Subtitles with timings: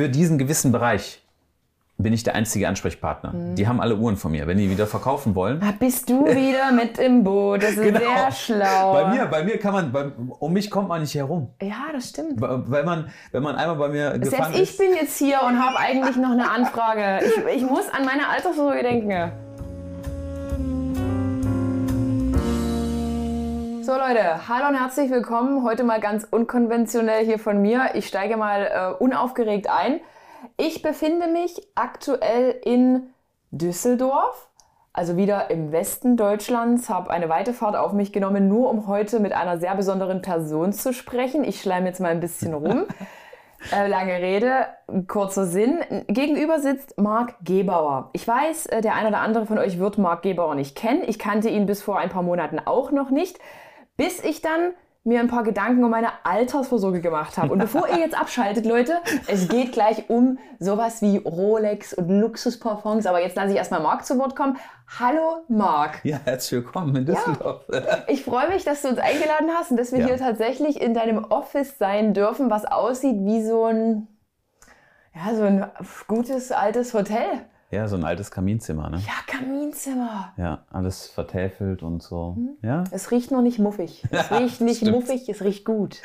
[0.00, 1.22] für diesen gewissen Bereich
[1.98, 3.32] bin ich der einzige Ansprechpartner.
[3.34, 3.54] Mhm.
[3.56, 4.46] Die haben alle Uhren von mir.
[4.46, 7.62] Wenn die wieder verkaufen wollen, Da bist du wieder mit im Boot.
[7.62, 7.98] Das ist Genau.
[8.00, 8.94] sehr schlau.
[8.94, 10.06] bei mir, bei mir kann man, bei,
[10.38, 11.50] um mich kommt man nicht herum.
[11.60, 12.40] Ja, das stimmt.
[12.40, 14.78] Wenn man, wenn man einmal bei mir gefangen Selbst ich ist.
[14.78, 17.22] bin jetzt hier und habe eigentlich noch eine Anfrage.
[17.26, 19.32] Ich, ich muss an meine Altersvorsorge denken.
[23.90, 25.64] So Leute, hallo und herzlich willkommen.
[25.64, 27.90] Heute mal ganz unkonventionell hier von mir.
[27.94, 29.98] Ich steige mal äh, unaufgeregt ein.
[30.56, 33.08] Ich befinde mich aktuell in
[33.50, 34.48] Düsseldorf,
[34.92, 39.18] also wieder im Westen Deutschlands, habe eine weite Fahrt auf mich genommen, nur um heute
[39.18, 41.42] mit einer sehr besonderen Person zu sprechen.
[41.42, 42.84] Ich schleime jetzt mal ein bisschen rum.
[43.72, 44.68] Äh, lange Rede,
[45.06, 45.80] kurzer Sinn.
[46.08, 48.08] Gegenüber sitzt Marc Gebauer.
[48.14, 51.02] Ich weiß, äh, der eine oder andere von euch wird Marc Gebauer nicht kennen.
[51.06, 53.38] Ich kannte ihn bis vor ein paar Monaten auch noch nicht,
[54.00, 54.72] bis ich dann
[55.04, 57.52] mir ein paar Gedanken um meine Altersvorsorge gemacht habe.
[57.52, 58.94] Und bevor ihr jetzt abschaltet, Leute,
[59.26, 63.04] es geht gleich um sowas wie Rolex und Luxusparfums.
[63.04, 64.56] Aber jetzt lasse ich erstmal Marc zu Wort kommen.
[64.98, 66.02] Hallo Marc.
[66.02, 67.66] Ja, herzlich willkommen in Düsseldorf.
[68.08, 70.06] Ich freue mich, dass du uns eingeladen hast und dass wir Ja.
[70.06, 74.08] hier tatsächlich in deinem Office sein dürfen, was aussieht wie so ein,
[75.14, 75.66] ja, so ein
[76.08, 77.26] gutes altes Hotel.
[77.70, 78.98] Ja, so ein altes Kaminzimmer, ne?
[79.06, 80.32] Ja, Kaminzimmer.
[80.36, 82.34] Ja, alles vertäfelt und so.
[82.36, 82.56] Mhm.
[82.62, 84.02] Ja, Es riecht noch nicht muffig.
[84.10, 84.92] Es riecht nicht stimmt.
[84.92, 86.02] muffig, es riecht gut.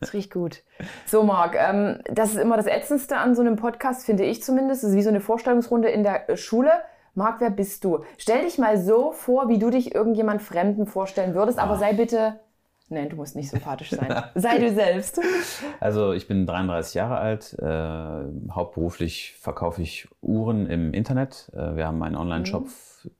[0.00, 0.62] Es riecht gut.
[1.06, 4.84] So, Marc, ähm, das ist immer das Ätzendste an so einem Podcast, finde ich zumindest.
[4.84, 6.70] Es ist wie so eine Vorstellungsrunde in der äh, Schule.
[7.14, 8.04] Marc, wer bist du?
[8.18, 12.40] Stell dich mal so vor, wie du dich irgendjemand Fremden vorstellen würdest, aber sei bitte.
[12.88, 14.22] Nein, du musst nicht sympathisch sein.
[14.36, 15.20] Sei du selbst.
[15.80, 17.56] Also ich bin 33 Jahre alt.
[17.58, 21.50] Äh, hauptberuflich verkaufe ich Uhren im Internet.
[21.52, 22.68] Äh, wir haben einen Online-Shop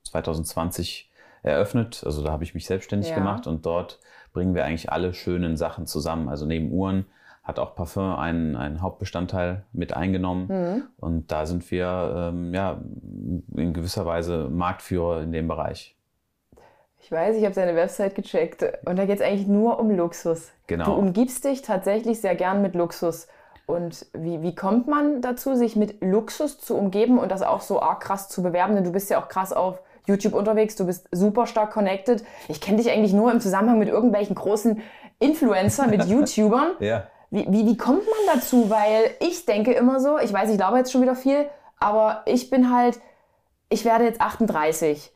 [0.04, 1.10] 2020
[1.42, 2.02] eröffnet.
[2.04, 3.16] Also da habe ich mich selbstständig Ja.
[3.16, 3.98] gemacht und dort
[4.32, 6.28] bringen wir eigentlich alle schönen Sachen zusammen.
[6.28, 7.06] Also neben Uhren
[7.42, 10.46] hat auch Parfum einen, einen Hauptbestandteil mit eingenommen.
[10.48, 10.82] Mhm.
[10.98, 12.80] Und da sind wir ähm, ja,
[13.54, 15.95] in gewisser Weise Marktführer in dem Bereich.
[17.06, 20.50] Ich weiß, ich habe deine Website gecheckt und da geht es eigentlich nur um Luxus.
[20.66, 20.86] Genau.
[20.86, 23.28] Du umgibst dich tatsächlich sehr gern mit Luxus.
[23.64, 27.80] Und wie, wie kommt man dazu, sich mit Luxus zu umgeben und das auch so
[27.80, 28.74] arg krass zu bewerben?
[28.74, 32.24] Denn du bist ja auch krass auf YouTube unterwegs, du bist super stark connected.
[32.48, 34.82] Ich kenne dich eigentlich nur im Zusammenhang mit irgendwelchen großen
[35.20, 36.72] Influencer, mit YouTubern.
[36.80, 37.06] Ja.
[37.30, 38.68] Wie, wie, wie kommt man dazu?
[38.68, 41.46] Weil ich denke immer so, ich weiß, ich glaube jetzt schon wieder viel,
[41.78, 42.98] aber ich bin halt,
[43.68, 45.12] ich werde jetzt 38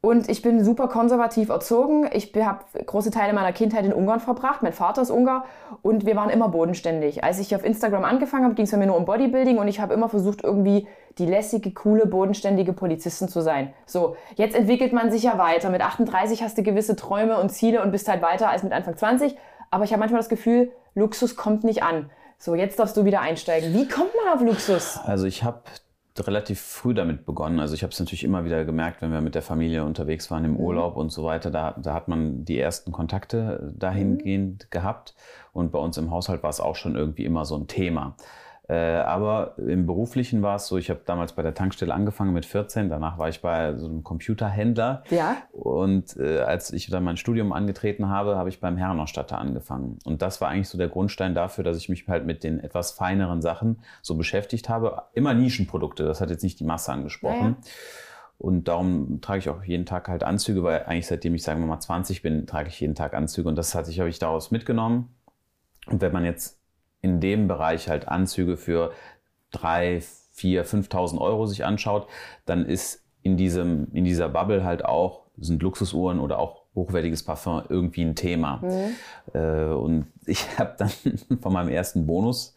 [0.00, 2.08] und ich bin super konservativ erzogen.
[2.12, 4.62] Ich habe große Teile meiner Kindheit in Ungarn verbracht.
[4.62, 5.44] Mein Vater ist Ungar
[5.82, 7.24] und wir waren immer bodenständig.
[7.24, 9.94] Als ich auf Instagram angefangen habe, ging es mir nur um Bodybuilding und ich habe
[9.94, 10.86] immer versucht, irgendwie
[11.18, 13.74] die lässige, coole, bodenständige Polizistin zu sein.
[13.86, 15.68] So, jetzt entwickelt man sich ja weiter.
[15.68, 18.96] Mit 38 hast du gewisse Träume und Ziele und bist halt weiter als mit Anfang
[18.96, 19.36] 20.
[19.72, 22.08] Aber ich habe manchmal das Gefühl, Luxus kommt nicht an.
[22.38, 23.74] So, jetzt darfst du wieder einsteigen.
[23.74, 25.00] Wie kommt man auf Luxus?
[25.04, 25.62] Also ich habe
[26.26, 27.60] relativ früh damit begonnen.
[27.60, 30.44] Also ich habe es natürlich immer wieder gemerkt, wenn wir mit der Familie unterwegs waren
[30.44, 31.50] im Urlaub und so weiter.
[31.50, 35.14] Da, da hat man die ersten Kontakte dahingehend gehabt.
[35.52, 38.16] Und bei uns im Haushalt war es auch schon irgendwie immer so ein Thema.
[38.68, 42.44] Äh, aber im Beruflichen war es so, ich habe damals bei der Tankstelle angefangen mit
[42.44, 45.04] 14, danach war ich bei so einem Computerhändler.
[45.08, 45.38] Ja.
[45.52, 49.98] Und äh, als ich dann mein Studium angetreten habe, habe ich beim Herrenausstatter angefangen.
[50.04, 52.90] Und das war eigentlich so der Grundstein dafür, dass ich mich halt mit den etwas
[52.90, 55.04] feineren Sachen so beschäftigt habe.
[55.14, 57.56] Immer Nischenprodukte, das hat jetzt nicht die Masse angesprochen.
[57.62, 57.70] Ja,
[58.36, 61.66] Und darum trage ich auch jeden Tag halt Anzüge, weil eigentlich seitdem ich, sagen wir
[61.66, 63.48] mal, 20 bin, trage ich jeden Tag Anzüge.
[63.48, 65.14] Und das hat sich, habe ich daraus mitgenommen.
[65.86, 66.57] Und wenn man jetzt
[67.00, 68.92] in dem Bereich halt Anzüge für
[69.50, 72.06] drei, vier, 5.000 Euro sich anschaut,
[72.46, 77.62] dann ist in diesem, in dieser Bubble halt auch, sind Luxusuhren oder auch hochwertiges Parfum
[77.68, 78.60] irgendwie ein Thema.
[79.34, 80.90] Äh, und ich habe dann
[81.40, 82.54] von meinem ersten Bonus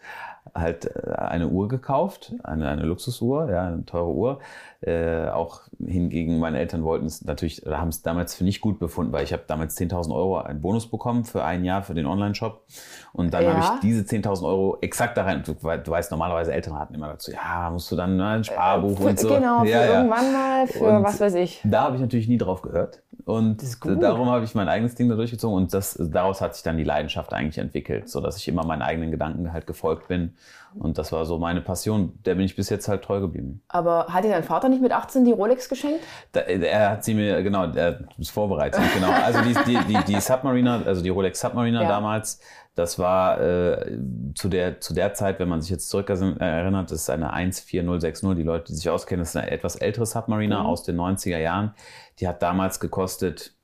[0.56, 4.40] halt äh, eine Uhr gekauft, eine, eine Luxusuhr, ja, eine teure Uhr.
[4.82, 8.80] Äh, auch hingegen meine Eltern wollten es natürlich, oder haben es damals für nicht gut
[8.80, 12.06] befunden, weil ich habe damals 10.000 Euro einen Bonus bekommen für ein Jahr für den
[12.08, 12.66] Online-Shop.
[13.14, 13.50] Und dann Ja.
[13.52, 17.10] habe ich diese 10.000 Euro exakt da rein, du, du weißt, normalerweise Eltern hatten immer
[17.10, 19.30] dazu, ja, musst du dann ne, ein Sparbuch Für, und so.
[19.30, 19.98] Genau, für ja, ja.
[20.00, 21.62] irgendwann mal, für Und was weiß ich.
[21.64, 23.04] Da habe ich natürlich nie drauf gehört.
[23.26, 23.62] Und
[24.02, 25.56] darum habe ich mein eigenes Ding da durchgezogen.
[25.56, 28.82] Und das, daraus hat sich dann die Leidenschaft eigentlich entwickelt, so dass ich immer meinen
[28.82, 30.36] eigenen Gedanken halt gefolgt bin.
[30.74, 32.14] Und das war so meine Passion.
[32.26, 33.62] Der bin ich bis jetzt halt treu geblieben.
[33.68, 36.00] Aber hat dir dein Vater nicht mit 18 die Rolex geschenkt?
[36.32, 39.12] Da, er hat sie mir, genau, er ist vorbereitet, genau.
[39.12, 41.88] Also die, die, die, die Submariner, also die Rolex Submariner Ja.
[41.90, 42.40] damals,
[42.76, 43.98] das war äh,
[44.36, 48.36] zu, der, zu der Zeit, wenn man sich jetzt zurück erinnert, das ist eine 14060.
[48.36, 50.66] Die Leute, die sich auskennen, das ist eine etwas ältere Submariner Mhm.
[50.66, 51.74] aus den 90er Jahren.
[52.20, 53.56] Die hat damals gekostet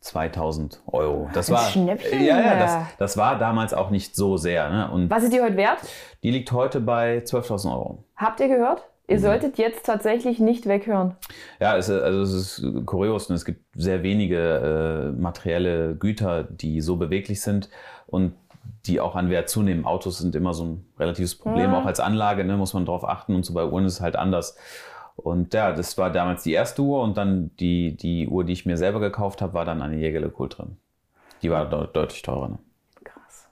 [0.00, 1.28] 2000 Euro.
[1.32, 4.68] Das Ein war Schnäppchen, ja, ja, das, das war damals auch nicht so sehr.
[4.70, 4.90] Ne?
[4.90, 5.78] Und Was ist die heute wert?
[6.22, 8.04] die liegt heute bei 12.000 Euro.
[8.16, 8.78] Habt ihr gehört?
[8.78, 9.14] Mhm.
[9.14, 11.16] Ihr solltet jetzt tatsächlich nicht weghören.
[11.60, 16.44] Ja, es, ist- also es ist kurios und es gibt sehr wenige äh, materielle Güter,
[16.44, 17.68] die so beweglich sind
[18.06, 18.34] und
[18.86, 19.84] die auch an Wert zunehmen.
[19.84, 21.80] Autos sind immer so ein relatives Problem, Ja.
[21.80, 24.16] auch als Anlage, ne, muss man drauf achten und so bei Uhren ist es halt
[24.16, 24.56] anders.
[25.16, 28.66] Und ja, das war damals die erste Uhr und dann die, die Uhr, die ich
[28.66, 30.76] mir selber gekauft habe, war dann eine Jägerle Kultrin.
[31.42, 32.48] Die war de deutlich teurer.
[32.48, 32.58] Ne?
[33.04, 33.46] Krass.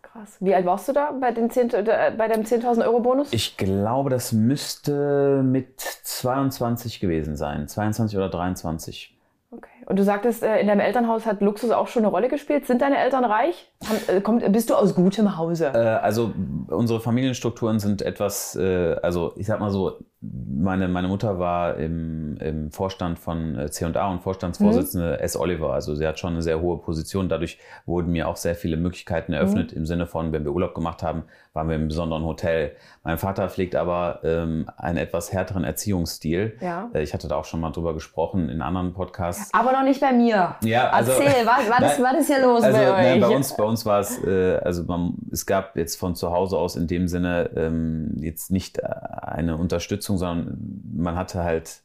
[0.00, 0.36] Krass.
[0.40, 3.32] Wie alt warst du da bei, den 10, äh, bei dem 10.000 Euro Bonus?
[3.32, 7.66] Ich glaube, das müsste mit 22 gewesen sein.
[7.66, 9.16] 22 oder 23.
[9.50, 9.68] Okay.
[9.88, 12.66] Und du sagtest, äh, in deinem Elternhaus hat Luxus auch schon eine Rolle gespielt.
[12.66, 13.72] Sind deine Eltern reich?
[14.06, 15.68] Äh, kommt, bist du aus gutem Hause?
[15.68, 16.34] Äh, also
[16.68, 22.36] unsere Familienstrukturen sind etwas, äh, also ich sag mal so, meine, meine Mutter war im,
[22.38, 25.36] im Vorstand von äh, C&A und Vorstandsvorsitzende S.
[25.36, 25.72] Oliver.
[25.72, 27.28] Also sie hat schon eine sehr hohe Position.
[27.28, 31.04] Dadurch wurden mir auch sehr viele Möglichkeiten eröffnet im Sinne von, wenn wir Urlaub gemacht
[31.04, 32.72] haben, waren wir im besonderen Hotel.
[33.04, 36.56] Mein Vater pflegt aber ähm, einen etwas härteren Erziehungsstil.
[36.60, 36.90] Ja.
[36.94, 39.54] Ich hatte da auch schon mal drüber gesprochen in anderen Podcasts.
[39.54, 40.56] Aber noch nicht bei mir.
[40.62, 43.28] Ja, also- Erzähl, was, was, ist, Nein, was ist hier los Also bei nein, euch?
[43.28, 46.56] bei uns, bei uns war es, äh, also man, es gab jetzt von zu Hause
[46.58, 48.82] aus in dem Sinne ähm, jetzt nicht äh,
[49.22, 50.58] eine Unterstützung, sondern
[50.94, 51.82] man hatte halt,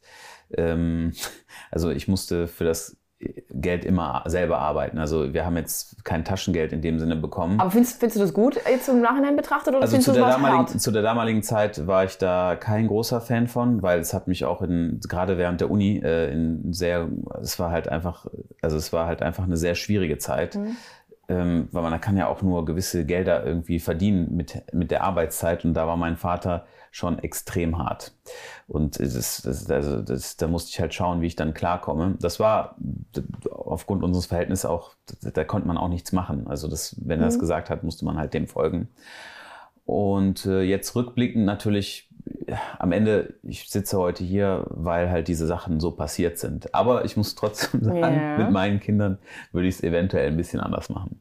[0.56, 1.12] ähm,
[1.70, 2.96] also ich musste für das
[3.50, 4.98] Geld immer selber arbeiten.
[4.98, 7.60] Also wir haben jetzt kein Taschengeld in dem Sinne bekommen.
[7.60, 10.28] Aber findest, findest du das gut, jetzt im Nachhinein betrachtet, oder Also findest zu der,
[10.28, 14.26] damaligen, zu der damaligen Zeit war ich da kein großer Fan von, weil es hat
[14.26, 17.08] mich auch in, gerade während der Uni äh, in sehr,
[17.40, 18.26] es war halt einfach,
[18.60, 20.56] also es war halt einfach eine sehr schwierige Zeit.
[20.56, 20.76] Mhm.
[21.26, 25.04] Ähm, weil man da kann ja auch nur gewisse Gelder irgendwie verdienen mit, mit der
[25.04, 28.12] Arbeitszeit und da war mein Vater schon extrem hart.
[28.68, 32.14] Und das, das, also das, da musste ich halt schauen, wie ich dann klarkomme.
[32.20, 32.76] Das war
[33.50, 36.46] aufgrund unseres Verhältnisses auch, da, da konnte man auch nichts machen.
[36.46, 38.88] Also das, wenn er das gesagt hat, musste man halt dem folgen.
[39.84, 42.08] Und äh, jetzt rückblickend natürlich,
[42.78, 46.74] am Ende, ich sitze heute hier, weil halt diese Sachen so passiert sind.
[46.76, 48.38] Aber ich muss trotzdem sagen, Ja.
[48.38, 49.18] mit meinen Kindern
[49.50, 51.20] würde ich es eventuell ein bisschen anders machen.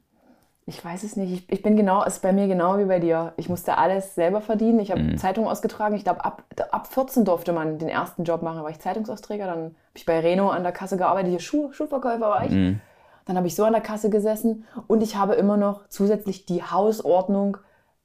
[0.65, 1.31] Ich weiß es nicht.
[1.33, 3.33] Ich, ich bin genau, es ist bei mir genau wie bei dir.
[3.35, 4.79] Ich musste alles selber verdienen.
[4.79, 5.17] Ich habe Mhm.
[5.17, 5.95] Zeitung ausgetragen.
[5.95, 8.57] Ich glaube, ab, ab 14 durfte man den ersten Job machen.
[8.57, 9.45] Da war ich Zeitungsausträger.
[9.45, 11.31] Dann habe ich bei Reno an der Kasse gearbeitet.
[11.31, 12.51] Hier Schuh, Schuhverkäufer war ich.
[12.51, 12.79] Mhm.
[13.25, 14.65] Dann habe ich so an der Kasse gesessen.
[14.87, 17.57] Und ich habe immer noch zusätzlich die Hausordnung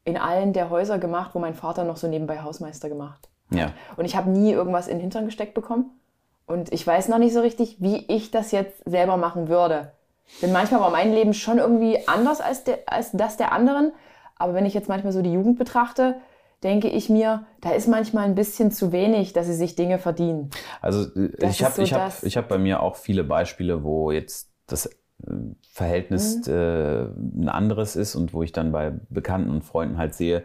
[0.05, 3.73] in allen der Häuser gemacht, wo mein Vater noch so nebenbei Hausmeister gemacht Ja.
[3.97, 5.91] Und ich habe nie irgendwas in den Hintern gesteckt bekommen.
[6.47, 9.93] Und ich weiß noch nicht so richtig, wie ich das jetzt selber machen würde.
[10.43, 13.93] Denn manchmal war mein Leben schon irgendwie anders als, der, als das der anderen.
[14.37, 16.17] Aber wenn ich jetzt manchmal so die Jugend betrachte,
[16.63, 20.51] denke ich mir, da ist manchmal ein bisschen zu wenig, dass sie sich Dinge verdienen.
[20.81, 23.83] Also äh, Das ich habe so ich hab, ich hab bei mir auch viele Beispiele,
[23.85, 24.91] wo jetzt das äh,
[25.73, 26.53] Verhältnis Mhm.
[26.53, 27.03] äh,
[27.43, 30.45] ein anderes ist und wo ich dann bei Bekannten und Freunden halt sehe,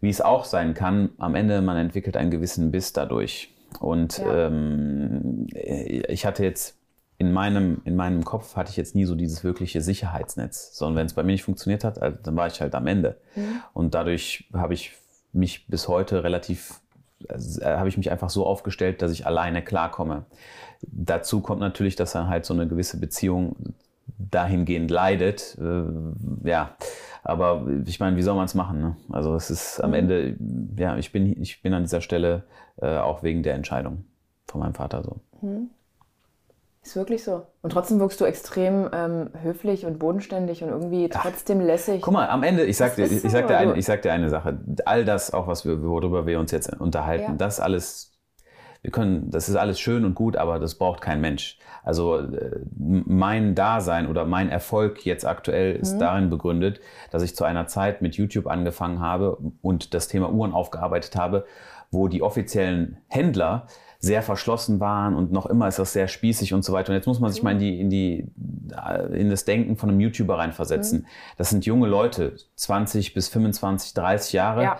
[0.00, 1.10] wie es auch sein kann.
[1.18, 3.54] Am Ende, man entwickelt einen gewissen Biss dadurch.
[3.78, 4.46] Und Ja.
[4.46, 6.76] ähm, ich hatte jetzt
[7.20, 11.06] in meinem, in meinem Kopf hatte ich jetzt nie so dieses wirkliche Sicherheitsnetz, sondern wenn
[11.06, 13.18] es bei mir nicht funktioniert hat, also dann war ich halt am Ende.
[13.74, 14.92] Und dadurch habe ich
[15.34, 16.80] mich bis heute relativ,
[17.28, 20.24] also, äh, habe ich mich einfach so aufgestellt, dass ich alleine klarkomme.
[20.80, 23.74] Dazu kommt natürlich, dass dann halt so eine gewisse Beziehung
[24.16, 25.58] dahingehend leidet.
[25.60, 26.74] Äh, ja,
[27.22, 28.80] aber ich meine, wie soll man es machen?
[28.80, 28.96] Ne?
[29.10, 30.38] Also es ist am Ende,
[30.74, 32.44] ja, ich bin, ich bin an dieser Stelle
[32.80, 34.06] äh, auch wegen der Entscheidung
[34.46, 35.20] von meinem Vater so.
[36.82, 37.46] Ist wirklich so.
[37.60, 42.00] Und trotzdem wirkst du extrem ähm, höflich und bodenständig und irgendwie trotzdem lässig.
[42.00, 44.00] Guck mal, am Ende, ich sag, dir, ich, ich, sag dir eine, du- ich sag
[44.00, 44.58] dir eine Sache.
[44.86, 47.36] All das, auch was wir, worüber wir uns jetzt unterhalten, Ja.
[47.36, 48.12] das alles,
[48.80, 51.58] wir können, das ist alles schön und gut, aber das braucht kein Mensch.
[51.82, 55.98] Also äh, mein Dasein oder mein Erfolg jetzt aktuell ist Mhm.
[55.98, 60.54] darin begründet, dass ich zu einer Zeit mit YouTube angefangen habe und das Thema Uhren
[60.54, 61.44] aufgearbeitet habe,
[61.90, 63.66] wo die offiziellen Händler
[64.02, 66.90] sehr verschlossen waren und noch immer ist das sehr spießig und so weiter.
[66.90, 68.26] Und jetzt muss man sich mal in die, in die,
[69.12, 71.06] in das Denken von einem YouTuber reinversetzen.
[71.36, 74.62] Das sind junge Leute, 20 bis 25, 30 Jahre.
[74.62, 74.78] Ja.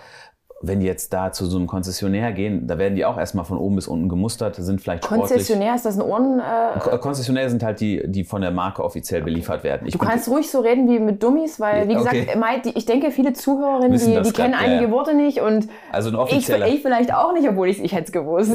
[0.63, 3.57] Wenn die jetzt da zu so einem Konzessionär gehen, da werden die auch erstmal von
[3.57, 5.31] oben bis unten gemustert, sind vielleicht sportlich.
[5.31, 6.39] Konzessionär, ist das ein Ohren...
[6.39, 9.87] Äh, Ko- Konzessionäre sind halt die, die von der Marke offiziell beliefert werden.
[9.87, 12.61] Ich Du kannst ruhig so reden wie mit Dummies, weil, wie gesagt, Okay.
[12.67, 14.91] Die, ich denke, viele Zuhörerinnen, Wissen die, die kennen grad, ja, einige ja.
[14.91, 16.69] Worte nicht und also ein ich, offizieller.
[16.69, 18.53] ich vielleicht auch nicht, obwohl ich, ich hätte es gewusst.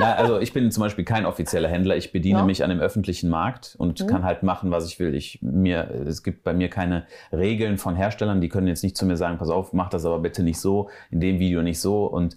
[0.00, 1.96] Na, also ich bin zum Beispiel kein offizieller Händler.
[1.96, 2.42] Ich bediene Ja.
[2.42, 2.46] Mhm.
[2.48, 5.14] mich an dem öffentlichen Markt und kann halt machen, was ich will.
[5.14, 8.40] Ich, mir, es gibt bei mir keine Regeln von Herstellern.
[8.40, 10.88] Die können jetzt nicht zu mir sagen, pass auf, mach das aber bitte nicht so,
[11.14, 12.04] in dem Video nicht so.
[12.04, 12.36] Und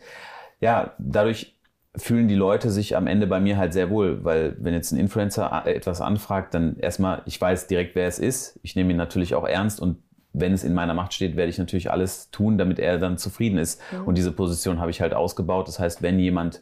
[0.62, 1.57] ja, dadurch
[1.98, 5.00] fühlen die Leute sich am Ende bei mir halt sehr wohl, weil wenn jetzt ein
[5.00, 8.60] Influencer äh, etwas anfragt, dann erstmal, ich weiß direkt, wer es ist.
[8.63, 9.98] Ich nehme ihn natürlich auch ernst und
[10.34, 13.57] wenn es in meiner Macht steht, werde ich natürlich alles tun, damit er dann zufrieden
[13.57, 13.81] ist.
[13.91, 14.05] Mhm.
[14.05, 15.67] Und diese Position habe ich halt ausgebaut.
[15.67, 16.62] Das heißt, wenn jemand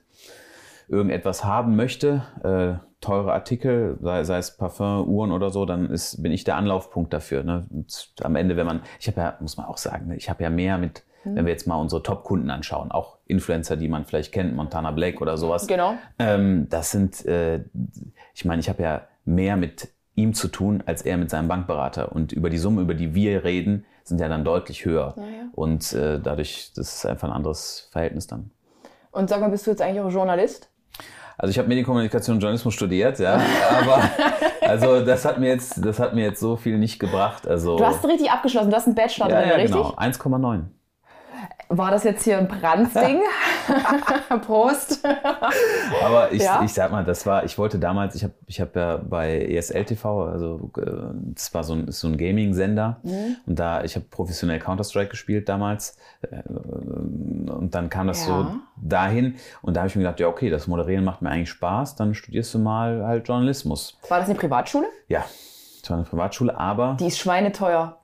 [0.88, 6.22] irgendetwas haben möchte, äh, teure Artikel, sei, sei, es Parfum, Uhren oder so, dann ist,
[6.24, 7.44] bin ich der Anlaufpunkt dafür.
[7.44, 7.68] Ne?
[8.22, 10.50] Am Ende, wenn man, ich habe ja, muss man auch sagen, ne, ich habe ja
[10.50, 11.36] mehr mit, mhm.
[11.36, 15.22] wenn wir jetzt mal unsere Top-Kunden anschauen, auch Influencer, die man vielleicht kennt, Montana Black
[15.22, 15.68] oder sowas.
[15.68, 15.96] Genau.
[16.20, 17.64] Ähm, das sind, äh,
[18.34, 22.12] ich meine, ich habe ja mehr mit ihm zu tun, als er mit seinem Bankberater.
[22.12, 25.14] Und über die Summe, über die wir reden, sind ja dann deutlich höher.
[25.18, 25.30] Ja, ja.
[25.54, 28.52] Und äh, dadurch, das ist einfach ein anderes Verhältnis dann.
[29.12, 30.70] Und sag mal, bist du jetzt eigentlich auch Journalist?
[31.38, 33.42] Also ich habe Medienkommunikation und Journalismus studiert, ja,
[33.82, 34.10] aber
[34.62, 37.46] also das hat mir jetzt, das hat mir jetzt so viel nicht gebracht.
[37.46, 39.76] Also du hast richtig abgeschlossen, du hast einen Bachelor ja, drin, ja, richtig?
[39.76, 40.62] Genau, 1,9.
[41.70, 43.22] War das jetzt hier ein Brandsding?
[44.46, 45.06] Prost.
[46.04, 46.62] Aber ich, ja?
[46.64, 49.86] ich sag mal, das war, ich wollte damals, ich habe ich hab ja bei ESL
[49.86, 50.86] TV, also äh,
[51.34, 53.38] das war so ein, so ein Gaming-Sender mhm.
[53.46, 58.28] und da, ich habe professionell Counter-Strike gespielt damals äh, und dann kam das ja.
[58.28, 61.50] so dahin und da habe ich mir gedacht, ja okay, das Moderieren macht mir eigentlich
[61.50, 63.98] Spaß, dann studierst du mal halt Journalismus.
[64.10, 64.88] War das eine Privatschule?
[65.08, 65.26] Ja,
[65.82, 66.98] es war eine Privatschule, aber...
[67.00, 67.98] Die ist schweineteuer.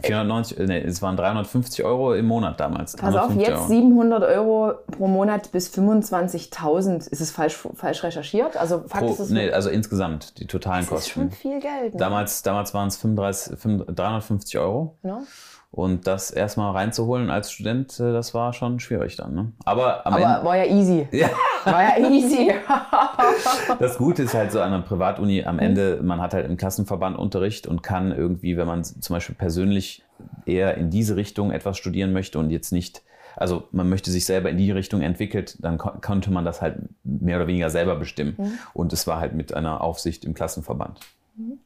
[0.00, 2.94] 490, nee, es waren 350 Euro im Monat damals.
[2.94, 3.66] Pass auf, jetzt Euro.
[3.66, 7.08] 700 Euro pro Monat bis 25.000.
[7.08, 8.56] Ist es falsch, falsch recherchiert?
[8.56, 11.24] Also, Fakt pro, ist es nee, also insgesamt die totalen das Kosten.
[11.24, 11.94] Das ist schon viel Geld.
[11.94, 11.98] Ne?
[11.98, 14.96] Damals, damals waren es 35, 350 Euro.
[15.02, 15.22] Genau.
[15.70, 19.34] Und das erstmal reinzuholen als Student, äh, das war schon schwierig dann.
[19.34, 19.52] Ne?
[19.64, 21.06] Aber am Aber Ende, war ja easy.
[21.12, 21.28] Ja.
[21.64, 22.52] War ja easy.
[23.78, 27.18] das Gute ist halt so an einer Privatuni am Ende, man hat halt im Klassenverband
[27.18, 30.02] Unterricht und kann irgendwie, wenn man zum Beispiel persönlich
[30.46, 33.02] eher in diese Richtung etwas studieren möchte und jetzt nicht,
[33.36, 36.78] also man möchte sich selber in die Richtung entwickelt, dann ko konnte man das halt
[37.04, 38.34] mehr oder weniger selber bestimmen.
[38.38, 38.58] Mhm.
[38.72, 41.00] Und es war halt mit einer Aufsicht im Klassenverband.
[41.36, 41.58] Mhm.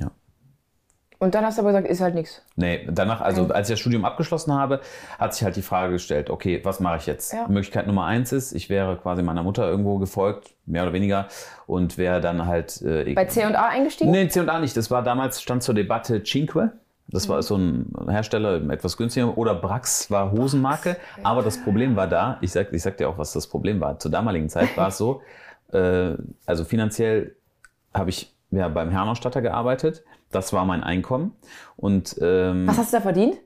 [0.00, 0.10] Ja.
[1.24, 2.42] Und dann hast du aber gesagt, ist halt nichts.
[2.54, 4.80] Nee, danach, also als ich das Studium abgeschlossen habe,
[5.18, 7.32] hat sich halt die Frage gestellt, okay, was mache ich jetzt?
[7.32, 7.48] Ja.
[7.48, 11.28] Möglichkeit Nummer eins ist, ich wäre quasi meiner Mutter irgendwo gefolgt, mehr oder weniger,
[11.66, 12.82] und wäre dann halt...
[12.82, 14.10] Äh, Bei C&A eingestiegen?
[14.10, 14.76] Nee, C&A nicht.
[14.76, 16.72] Das war damals, stand zur Debatte Cinque.
[17.08, 17.42] Das war mhm.
[17.42, 19.38] so ein Hersteller, etwas günstiger.
[19.38, 20.98] Oder Brax war Hosenmarke.
[21.22, 23.98] Aber das Problem war da, ich sag, ich sag dir auch, was das Problem war.
[23.98, 25.22] Zur damaligen Zeit war es so,
[25.72, 27.34] äh, also finanziell
[27.94, 31.36] habe ich ja beim Herrenausstatter gearbeitet das war mein Einkommen.
[31.76, 33.36] Und, ähm, Was hast du da verdient?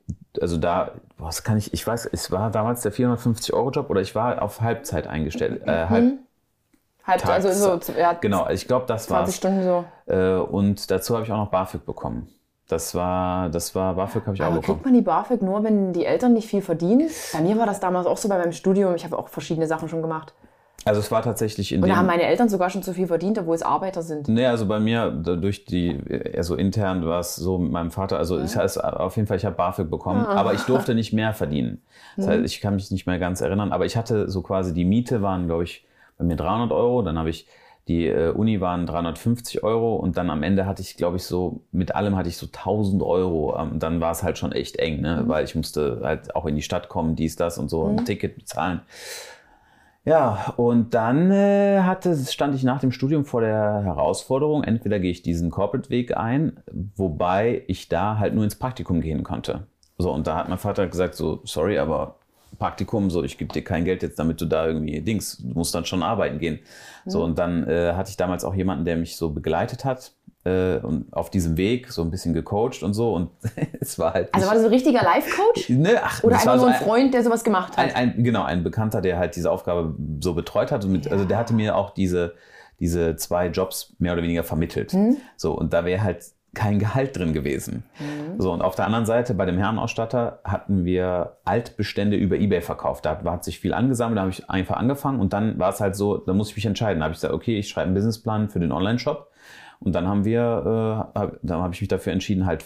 [0.40, 4.42] Also da, was kann ich, ich weiß, es war damals der 450-Euro-Job oder ich war
[4.42, 5.62] auf Halbzeit eingestellt.
[5.66, 6.18] Äh, halb, mhm.
[7.04, 9.84] Halb, also so, ja, genau, ich glaube, das war 20 Stunden so.
[10.12, 12.28] Äh, und dazu habe ich auch noch BAföG bekommen.
[12.68, 14.78] Das war, das war, BAföG habe ich Aber auch bekommen.
[14.78, 17.10] kriegt man die BAföG nur, wenn die Eltern nicht viel verdienen?
[17.32, 18.94] Bei mir war das damals auch so bei meinem Studium.
[18.94, 20.34] Ich habe auch verschiedene Sachen schon gemacht.
[20.84, 23.38] Also es war tatsächlich in Und da haben meine Eltern sogar schon zu viel verdient,
[23.38, 24.28] obwohl es Arbeiter sind.
[24.28, 26.00] Nee, also bei mir, durch die,
[26.36, 29.44] also intern war es so mit meinem Vater, also es heißt auf jeden Fall, ich
[29.44, 30.34] habe BAföG bekommen, ah.
[30.34, 31.82] aber ich durfte nicht mehr verdienen.
[32.16, 32.30] Das mhm.
[32.30, 35.20] heißt, ich kann mich nicht mehr ganz erinnern, aber ich hatte so quasi, die Miete
[35.20, 35.84] waren, glaube ich,
[36.16, 37.46] bei mir 300 Euro, dann habe ich,
[37.88, 41.62] die äh, Uni waren 350 Euro und dann am Ende hatte ich, glaube ich, so,
[41.72, 43.58] mit allem hatte ich so 1000 Euro.
[43.58, 45.22] Ähm, dann war es halt schon echt eng, ne?
[45.22, 45.28] Mhm.
[45.28, 47.98] weil ich musste halt auch in die Stadt kommen, dies, das und so, mhm.
[47.98, 48.82] ein Ticket bezahlen.
[50.08, 55.10] Ja, und dann äh, hatte, stand ich nach dem Studium vor der Herausforderung, entweder gehe
[55.10, 56.60] ich diesen Corporate-Weg ein,
[56.96, 59.66] wobei ich da halt nur ins Praktikum gehen konnte.
[59.98, 62.16] So, und da hat mein Vater gesagt, so, sorry, aber
[62.58, 65.74] Praktikum, so, ich gebe dir kein Geld jetzt, damit du da irgendwie Dings, du musst
[65.74, 66.60] dann schon arbeiten gehen.
[67.04, 67.10] Mhm.
[67.10, 70.12] So, und dann äh, hatte ich damals auch jemanden, der mich so begleitet hat
[70.44, 73.14] äh, und auf diesem Weg so ein bisschen gecoacht und so.
[73.14, 73.30] Und
[73.80, 74.32] es war halt.
[74.34, 75.68] Also war das so ein richtiger Life-Coach?
[75.78, 77.94] Ne, ach, Oder einfach nur ein, Freund, der sowas gemacht hat?
[77.94, 80.84] Ein, ein, genau, ein Bekannter, der halt diese Aufgabe so betreut hat.
[80.84, 81.12] Und mit, ja.
[81.12, 82.34] Also der hatte mir auch diese,
[82.80, 84.92] diese zwei Jobs mehr oder weniger vermittelt.
[84.92, 85.16] Hm.
[85.36, 87.84] So, und da wäre halt kein Gehalt drin gewesen.
[88.00, 88.40] Mhm.
[88.40, 93.04] So, und auf der anderen Seite, bei dem Herrenausstatter, hatten wir Altbestände über Ebay verkauft.
[93.04, 95.94] Da hat sich viel angesammelt, da habe ich einfach angefangen und dann war es halt
[95.94, 97.00] so, da musste ich mich entscheiden.
[97.00, 99.30] Da habe ich gesagt, okay, ich schreibe einen Businessplan für den Online-Shop
[99.80, 102.64] und dann haben wir, äh, dann habe ich mich dafür entschieden, halt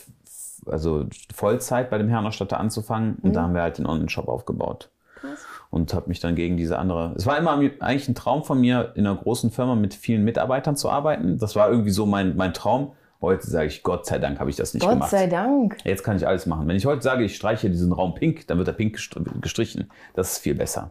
[0.66, 3.16] also Vollzeit bei dem Herrenausstatter anzufangen.
[3.22, 3.32] Und mhm.
[3.34, 4.90] da haben wir halt den Online-Shop aufgebaut.
[5.16, 5.44] Krass.
[5.70, 7.14] Und habe mich dann gegen diese andere.
[7.16, 10.76] Es war immer eigentlich ein Traum von mir, in einer großen Firma mit vielen Mitarbeitern
[10.76, 11.38] zu arbeiten.
[11.38, 12.92] Das war irgendwie so mein, mein Traum.
[13.20, 15.10] Heute sage ich, Gott sei Dank habe ich das nicht Gott gemacht.
[15.10, 15.78] Gott sei Dank.
[15.84, 16.66] Jetzt kann ich alles machen.
[16.66, 18.98] Wenn ich heute sage, ich streiche diesen Raum pink, dann wird er pink
[19.40, 19.90] gestrichen.
[20.14, 20.90] Das ist viel besser.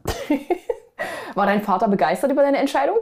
[1.36, 2.98] War dein Vater begeistert über deine Entscheidung?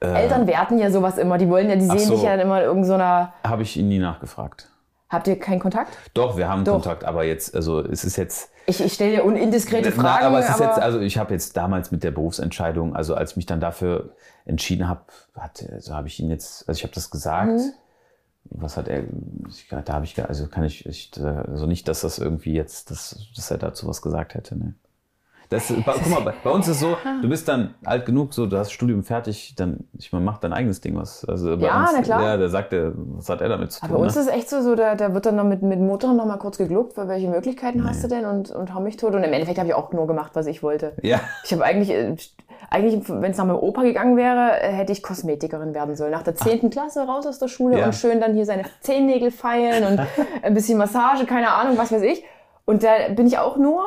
[0.00, 1.38] Äh, Eltern werten ja sowas immer.
[1.38, 3.32] Die wollen ja, die sehen so, dich ja immer in irgendeiner.
[3.44, 4.70] So Habe ich ihn nie nachgefragt.
[5.10, 5.96] Habt ihr keinen Kontakt?
[6.14, 6.74] Doch, wir haben Doch.
[6.74, 8.52] Kontakt, aber jetzt, also es ist jetzt.
[8.66, 10.26] Ich, ich stelle dir unindiskrete Na, Fragen.
[10.26, 13.36] aber es ist jetzt, also ich habe jetzt damals mit der Berufsentscheidung, also als ich
[13.36, 14.14] mich dann dafür
[14.44, 15.00] entschieden habe,
[15.36, 17.50] hat, also habe ich ihn jetzt, also ich habe das gesagt.
[17.50, 17.72] Mhm.
[18.44, 19.02] Was hat er?
[19.84, 23.50] Da habe ich, also kann ich, ich, also nicht, dass das irgendwie jetzt, dass, dass
[23.50, 24.56] er dazu was gesagt hätte.
[24.56, 24.74] Ne.
[25.50, 28.46] Das, bei, guck mal, bei, bei uns ist so, du bist dann alt genug, so,
[28.46, 31.24] du hast Studium fertig, dann, ich meine, mach dein eigenes Ding was.
[31.24, 32.22] Also bei Ja, uns, na klar.
[32.22, 33.88] Ja, der sagt, der, was hat er damit zu tun?
[33.90, 34.20] Aber bei uns ne?
[34.22, 36.36] ist es echt so, so da, da wird dann noch mit, mit Mutter noch mal
[36.36, 39.12] kurz gegluckt, weil welche Möglichkeiten hast du denn und, und hau mich tot.
[39.14, 40.92] Und im Endeffekt habe ich auch nur gemacht, was ich wollte.
[41.02, 41.18] Ja.
[41.44, 42.14] Ich habe eigentlich, äh,
[42.70, 46.12] eigentlich wenn es nach meinem Opa gegangen wäre, äh, hätte ich Kosmetikerin werden sollen.
[46.12, 46.70] Nach der 10.
[46.70, 47.86] Klasse raus aus der Schule Ja.
[47.86, 50.06] und schön dann hier seine Zehennägel feilen und
[50.42, 52.22] ein bisschen Massage, keine Ahnung, was weiß ich.
[52.66, 53.82] Und da bin ich auch nur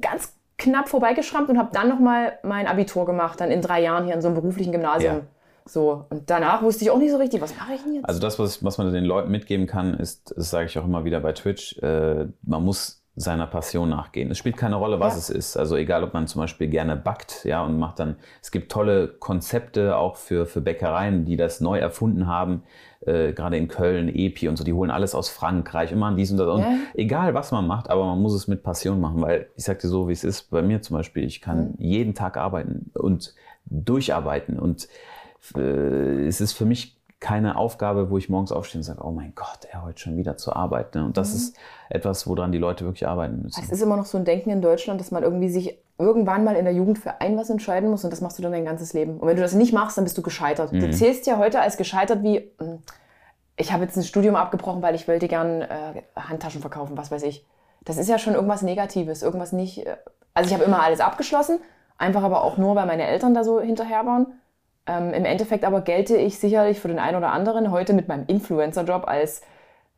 [0.00, 4.04] ganz knapp vorbeigeschrammt und habe dann noch mal mein Abitur gemacht, dann in drei Jahren
[4.04, 5.14] hier in so einem beruflichen Gymnasium.
[5.14, 5.20] Ja.
[5.64, 8.08] So, und danach wusste ich auch nicht so richtig, was mache ich denn jetzt?
[8.08, 11.04] Also das, was, was man den Leuten mitgeben kann, ist, das sage ich auch immer
[11.04, 14.30] wieder bei Twitch, äh, man muss seiner Passion nachgehen.
[14.30, 15.18] Es spielt keine Rolle, was Ja.
[15.18, 15.56] es ist.
[15.56, 19.08] Also egal, ob man zum Beispiel gerne backt, ja, und macht dann, es gibt tolle
[19.08, 22.62] Konzepte auch für, für Bäckereien, die das neu erfunden haben,
[23.06, 26.30] äh, gerade in Köln, Epi und so, die holen alles aus Frankreich, immer an dies
[26.30, 26.48] und das.
[26.48, 26.74] Und Ja.
[26.94, 29.88] egal, was man macht, aber man muss es mit Passion machen, weil ich sag dir
[29.88, 33.34] so, wie es ist, bei mir zum Beispiel, ich kann jeden Tag arbeiten und
[33.66, 34.88] durcharbeiten und
[35.56, 39.32] äh, es ist für mich keine Aufgabe, wo ich morgens aufstehe und sage, oh mein
[39.34, 40.94] Gott, er heute schon wieder zur Arbeit.
[40.94, 41.04] Ne?
[41.04, 41.56] Und das ist
[41.90, 43.60] etwas, woran die Leute wirklich arbeiten müssen.
[43.60, 46.54] Es ist immer noch so ein Denken in Deutschland, dass man irgendwie sich irgendwann mal
[46.54, 48.92] in der Jugend für ein was entscheiden muss und das machst du dann dein ganzes
[48.92, 49.18] Leben.
[49.18, 50.72] Und wenn du das nicht machst, dann bist du gescheitert.
[50.72, 50.80] Mhm.
[50.80, 52.78] Du zählst ja heute als gescheitert wie, hm,
[53.56, 57.24] ich habe jetzt ein Studium abgebrochen, weil ich wollte gern äh, Handtaschen verkaufen, was weiß
[57.24, 57.44] ich.
[57.84, 59.84] Das ist ja schon irgendwas Negatives, irgendwas nicht.
[59.84, 59.96] Äh,
[60.34, 61.58] also ich habe immer alles abgeschlossen,
[61.96, 64.38] einfach aber auch nur, weil meine Eltern da so hinterher waren.
[64.88, 68.24] Ähm, Im Endeffekt aber gelte ich sicherlich für den einen oder anderen heute mit meinem
[68.26, 69.42] Influencer-Job als,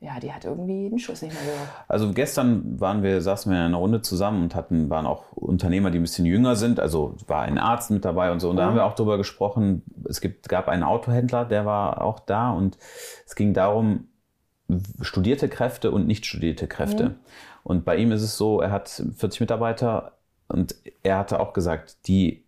[0.00, 1.68] ja, die hat irgendwie den Schuss nicht mehr gehört.
[1.86, 5.92] Also gestern waren wir, saßen wir in einer Runde zusammen und hatten, waren auch Unternehmer,
[5.92, 6.80] die ein bisschen jünger sind.
[6.80, 8.50] Also war ein Arzt mit dabei und so.
[8.50, 9.82] Und da haben wir auch drüber gesprochen.
[10.08, 12.76] Es gibt, gab einen Autohändler, der war auch da und
[13.26, 14.08] es ging darum,
[15.00, 17.16] studierte Kräfte und nicht studierte Kräfte.
[17.62, 20.12] Und bei ihm ist es so, er hat 40 Mitarbeiter
[20.48, 22.44] und er hatte auch gesagt, die,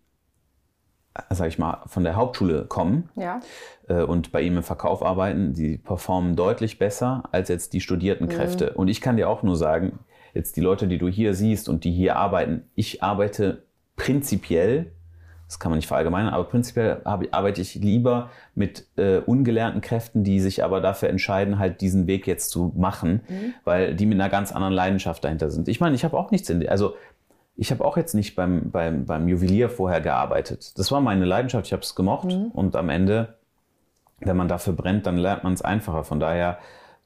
[1.29, 3.39] sag ich mal, von der Hauptschule kommen, Ja.
[3.87, 8.27] äh, und bei ihm im Verkauf arbeiten, die performen deutlich besser als jetzt die studierten
[8.27, 8.73] Kräfte.
[8.73, 9.99] Und ich kann dir auch nur sagen,
[10.33, 13.63] jetzt die Leute, die du hier siehst und die hier arbeiten, ich arbeite
[13.95, 14.91] prinzipiell,
[15.47, 20.39] das kann man nicht verallgemeinern, aber prinzipiell arbeite ich lieber mit äh, ungelernten Kräften, die
[20.39, 23.21] sich aber dafür entscheiden, halt diesen Weg jetzt zu machen,
[23.63, 25.67] weil die mit einer ganz anderen Leidenschaft dahinter sind.
[25.67, 26.95] Ich meine, ich habe auch nichts in, also
[27.55, 30.77] ich habe auch jetzt nicht beim, beim, beim Juwelier vorher gearbeitet.
[30.77, 33.35] Das war meine Leidenschaft, ich habe es gemocht und am Ende,
[34.19, 36.03] wenn man dafür brennt, dann lernt man es einfacher.
[36.03, 36.57] Von daher,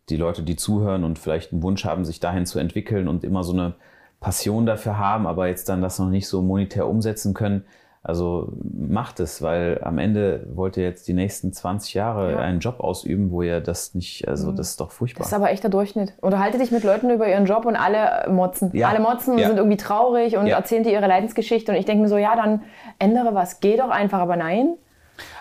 [0.09, 3.43] die Leute, die zuhören und vielleicht einen Wunsch haben, sich dahin zu entwickeln und immer
[3.43, 3.75] so eine
[4.19, 7.65] Passion dafür haben, aber jetzt dann das noch nicht so monetär umsetzen können,
[8.03, 12.37] also macht es, weil am Ende wollt ihr jetzt die nächsten 20 Jahre Ja.
[12.39, 15.19] einen Job ausüben, wo ihr das nicht, also das ist doch furchtbar.
[15.19, 16.13] Das ist aber echt der Durchschnitt.
[16.21, 18.71] Unterhalte dich mit Leuten über ihren Job und alle motzen.
[18.73, 18.89] Ja.
[18.89, 19.47] Alle motzen und Ja.
[19.47, 21.71] sind irgendwie traurig und erzählen dir ihre Leidensgeschichte.
[21.73, 22.61] Und ich denke mir so, ja, dann
[22.99, 23.59] ändere was.
[23.59, 24.19] Geh doch einfach.
[24.19, 24.75] Aber nein.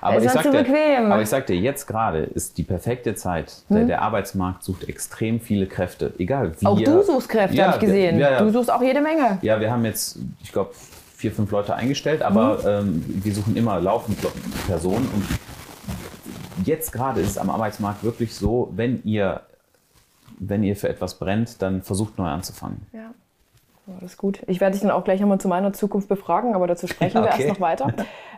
[0.01, 1.13] Aber Ist ich, sag zu dir, bequem.
[1.13, 3.53] aber ich sag dir, jetzt gerade ist die perfekte Zeit.
[3.69, 6.15] Der, der Arbeitsmarkt sucht extrem viele Kräfte.
[6.19, 6.67] Egal wie.
[6.67, 8.19] Auch du suchst Kräfte, Ja, habe ich gesehen.
[8.19, 8.39] Ja, ja.
[8.41, 9.37] Du suchst auch jede Menge.
[9.43, 10.71] ja, wir haben jetzt, ich glaube,
[11.17, 14.19] vier, fünf Leute eingestellt, aber ähm, wir suchen immer laufend
[14.67, 15.09] Personen.
[15.15, 19.41] Und jetzt gerade ist es am Arbeitsmarkt wirklich so, wenn ihr,
[20.39, 22.87] wenn ihr für etwas brennt, dann versucht neu anzufangen.
[22.93, 23.11] Ja.
[24.01, 24.41] Das ist gut.
[24.49, 27.31] Ich werde dich dann auch gleich nochmal zu meiner Zukunft befragen, aber dazu sprechen wir
[27.31, 27.45] Okay.
[27.45, 27.93] erst noch weiter.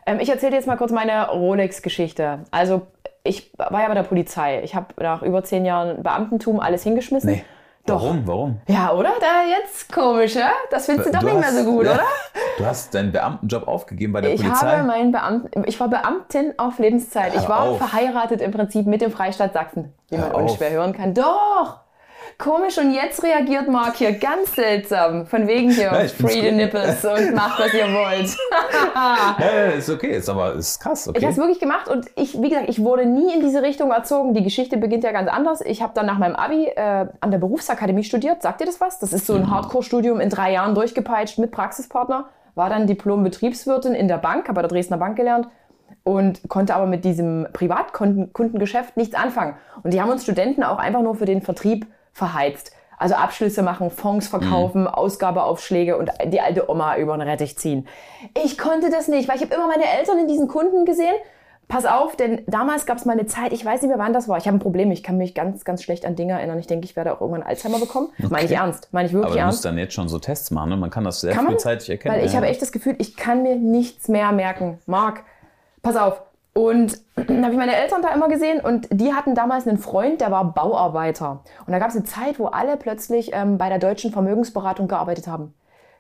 [0.06, 2.40] Ähm, ich erzähle dir jetzt mal kurz meine Rolex-Geschichte.
[2.50, 2.82] Also,
[3.24, 4.62] ich war ja bei der Polizei.
[4.62, 7.40] Ich habe nach über zehn Jahren Beamtentum alles hingeschmissen.
[7.88, 8.03] Doch.
[8.03, 8.27] Warum?
[8.27, 8.61] Warum?
[8.68, 9.11] Ja, oder?
[9.20, 10.51] Da jetzt komisch, ja?
[10.70, 12.03] Das findest du doch Du nicht mehr so gut, ja, oder?
[12.59, 14.66] Du hast deinen Beamtenjob aufgegeben bei der Ich Polizei.
[14.66, 17.35] habe meinen Beamten, ich war Beamtin auf Lebenszeit.
[17.35, 17.79] Ich Hör war auf.
[17.79, 20.42] verheiratet im Prinzip mit dem Freistaat Sachsen, wie man Hör auf.
[20.42, 21.14] unschwer hören kann.
[21.14, 21.81] Doch!
[22.38, 25.27] Komisch, und jetzt reagiert Marc hier ganz seltsam.
[25.27, 28.37] Von wegen hier, Ja, free the nipples und macht, was ihr wollt.
[29.40, 31.18] Ja, ist okay, ist aber ist krass, okay.
[31.18, 33.90] Ich habe es wirklich gemacht und ich, wie gesagt, ich wurde nie in diese Richtung
[33.90, 34.35] erzogen.
[34.35, 35.62] Die Geschichte beginnt ja ganz anders.
[35.62, 38.40] Ich habe dann nach meinem Abi äh, an der Berufsakademie studiert.
[38.42, 39.01] Sagt ihr das was?
[39.01, 42.29] Das ist so ein Hardcore-Studium in drei Jahren durchgepeitscht mit Praxispartner.
[42.55, 45.48] War dann Diplom-Betriebswirtin in der Bank, habe bei der Dresdner Bank gelernt
[46.05, 49.57] und konnte aber mit diesem Privatkundengeschäft nichts anfangen.
[49.83, 51.87] Und die haben uns Studenten auch einfach nur für den Vertrieb
[52.18, 52.72] verheizt.
[52.98, 57.87] Also Abschlüsse machen, Fonds verkaufen, Ausgabeaufschläge und die alte Oma über den Rettich ziehen.
[58.44, 61.14] Ich konnte das nicht, weil ich habe immer meine Eltern in diesen Kunden gesehen.
[61.68, 64.26] Pass auf, denn damals gab es mal eine Zeit, ich weiß nicht mehr, wann das
[64.26, 64.38] war.
[64.38, 66.59] Ich habe ein Problem, ich kann mich ganz, ganz schlecht an Dinge erinnern.
[66.59, 68.09] Ich denke, ich werde auch irgendwann Alzheimer bekommen.
[68.18, 68.28] Okay.
[68.31, 69.57] Meine ich ernst, meine ich wirklich Aber du ernst.
[69.59, 70.76] musst dann jetzt schon so Tests machen, ne?
[70.78, 72.16] Man kann das sehr kann frühzeitig erkennen.
[72.16, 72.38] Weil ich ja.
[72.38, 74.78] habe echt das Gefühl, ich kann mir nichts mehr merken.
[74.87, 75.24] Marc,
[75.83, 76.22] pass auf.
[76.59, 80.21] Und dann habe ich meine Eltern da immer gesehen und die hatten damals einen Freund,
[80.21, 81.44] der war Bauarbeiter.
[81.64, 85.29] Und da gab es eine Zeit, wo alle plötzlich ähm, bei der deutschen Vermögensberatung gearbeitet
[85.29, 85.55] haben.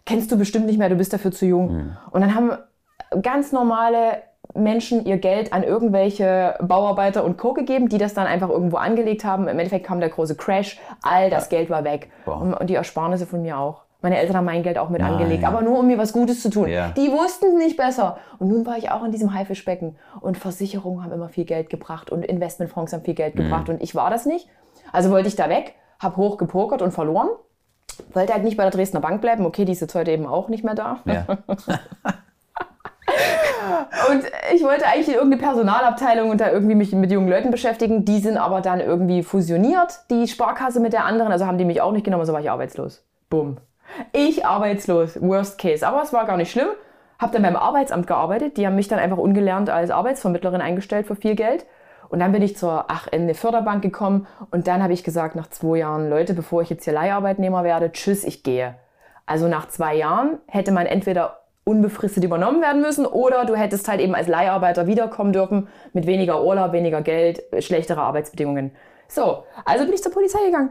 [0.04, 1.72] Kennst du bestimmt nicht mehr, du bist dafür zu jung.
[1.72, 1.96] Mhm.
[2.10, 2.58] Und dann haben
[3.22, 7.52] ganz normale Menschen ihr Geld an irgendwelche Bauarbeiter und Co.
[7.52, 9.44] gegeben, die das dann einfach irgendwo angelegt haben.
[9.44, 11.58] Im Endeffekt kam der große Crash, all das ja.
[11.58, 12.10] Geld war weg.
[12.26, 13.82] Und, und die Ersparnisse von mir auch.
[14.00, 15.14] Meine Eltern haben mein Geld auch mit Nein.
[15.14, 16.68] angelegt, aber nur um mir was Gutes zu tun.
[16.68, 16.90] Ja.
[16.90, 18.18] Die wussten es nicht besser.
[18.38, 19.96] Und nun war ich auch in diesem Haifischbecken.
[20.20, 23.44] Und Versicherungen haben immer viel Geld gebracht und Investmentfonds haben viel Geld mhm.
[23.44, 23.68] gebracht.
[23.68, 24.48] Und ich war das nicht.
[24.92, 27.28] Also wollte ich da weg, habe hoch gepokert und verloren.
[28.12, 29.44] Wollte halt nicht bei der Dresdner Bank bleiben.
[29.44, 31.00] Okay, die ist jetzt heute eben auch nicht mehr da.
[31.04, 31.26] Ja.
[34.10, 34.22] Und
[34.54, 38.04] ich wollte eigentlich in irgendeine Personalabteilung und da irgendwie mich mit jungen Leuten beschäftigen.
[38.04, 41.32] Die sind aber dann irgendwie fusioniert, die Sparkasse mit der anderen.
[41.32, 43.04] Also haben die mich auch nicht genommen, also war ich arbeitslos.
[43.28, 43.58] Bumm.
[44.12, 45.20] Ich arbeitslos.
[45.20, 45.86] Worst case.
[45.86, 46.68] Aber es war gar nicht schlimm.
[47.18, 48.56] Hab dann beim Arbeitsamt gearbeitet.
[48.56, 51.66] Die haben mich dann einfach ungelernt als Arbeitsvermittlerin eingestellt für viel Geld.
[52.08, 55.36] Und dann bin ich zur ach, in eine Förderbank gekommen und dann habe ich gesagt,
[55.36, 58.76] nach zwei Jahren, Leute, bevor ich jetzt hier Leiharbeitnehmer werde, tschüss, ich gehe.
[59.26, 64.00] Also nach zwei Jahren hätte man entweder unbefristet übernommen werden müssen oder du hättest halt
[64.00, 68.72] eben als Leiharbeiter wiederkommen dürfen mit weniger Urlaub, weniger Geld, schlechtere Arbeitsbedingungen.
[69.06, 70.70] So, also bin ich zur Polizei gegangen.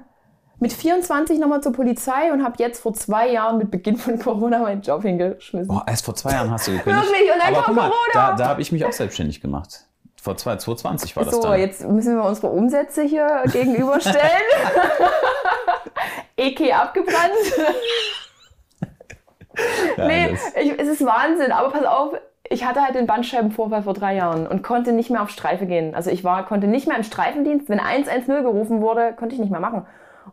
[0.59, 4.59] Mit 24 nochmal zur Polizei und habe jetzt vor zwei Jahren mit Beginn von Corona
[4.59, 5.67] meinen Job hingeschmissen.
[5.67, 7.07] Boah, erst vor zwei Jahren hast du gekündigt.
[7.07, 8.13] Wirklich, und dann Aber kam mal, Corona.
[8.13, 9.85] Da, da habe ich mich auch selbstständig gemacht.
[10.19, 11.51] Vor 2020 war das so, dann.
[11.51, 14.17] So, jetzt müssen wir unsere Umsätze hier gegenüberstellen.
[16.37, 17.33] EK abgebrannt
[19.97, 21.51] nee, ich, es ist Wahnsinn.
[21.51, 22.13] Aber pass auf,
[22.49, 25.95] ich hatte halt den Bandscheibenvorfall vor drei Jahren und konnte nicht mehr auf Streife gehen.
[25.95, 27.69] Also ich war, konnte nicht mehr im Streifendienst.
[27.69, 29.85] Wenn 110 gerufen wurde, konnte ich nicht mehr machen.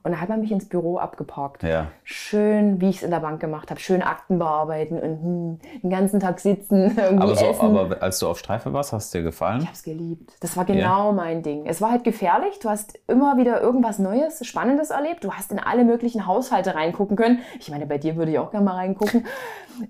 [0.04, 1.62] Und da hat man mich ins Büro abgeparkt.
[1.62, 1.90] Ja.
[2.06, 3.80] Schön, wie ich es in der Bank gemacht habe.
[3.80, 6.98] Schön Akten bearbeiten und hm, den ganzen Tag sitzen.
[7.18, 7.60] Aber, so, essen.
[7.64, 9.60] aber als du auf Streife warst, hast es dir gefallen?
[9.60, 10.32] Ich habe es geliebt.
[10.40, 11.12] Das war genau ja.
[11.12, 11.64] mein Ding.
[11.64, 12.58] Es war halt gefährlich.
[12.58, 15.24] Du hast immer wieder irgendwas Neues, Spannendes erlebt.
[15.24, 17.38] Du hast in alle möglichen Haushalte reingucken können.
[17.58, 19.24] Ich meine, bei dir würde ich auch gerne mal reingucken.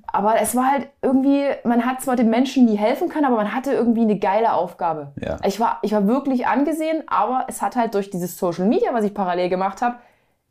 [0.06, 3.52] Aber es war halt irgendwie, man hat zwar den Menschen nie helfen können, aber man
[3.52, 5.12] hatte irgendwie eine geile Aufgabe.
[5.20, 5.38] Ja.
[5.44, 9.04] Ich, war, ich war wirklich angesehen, aber es hat halt durch dieses Social Media, was
[9.04, 9.96] ich parallel gemacht habe,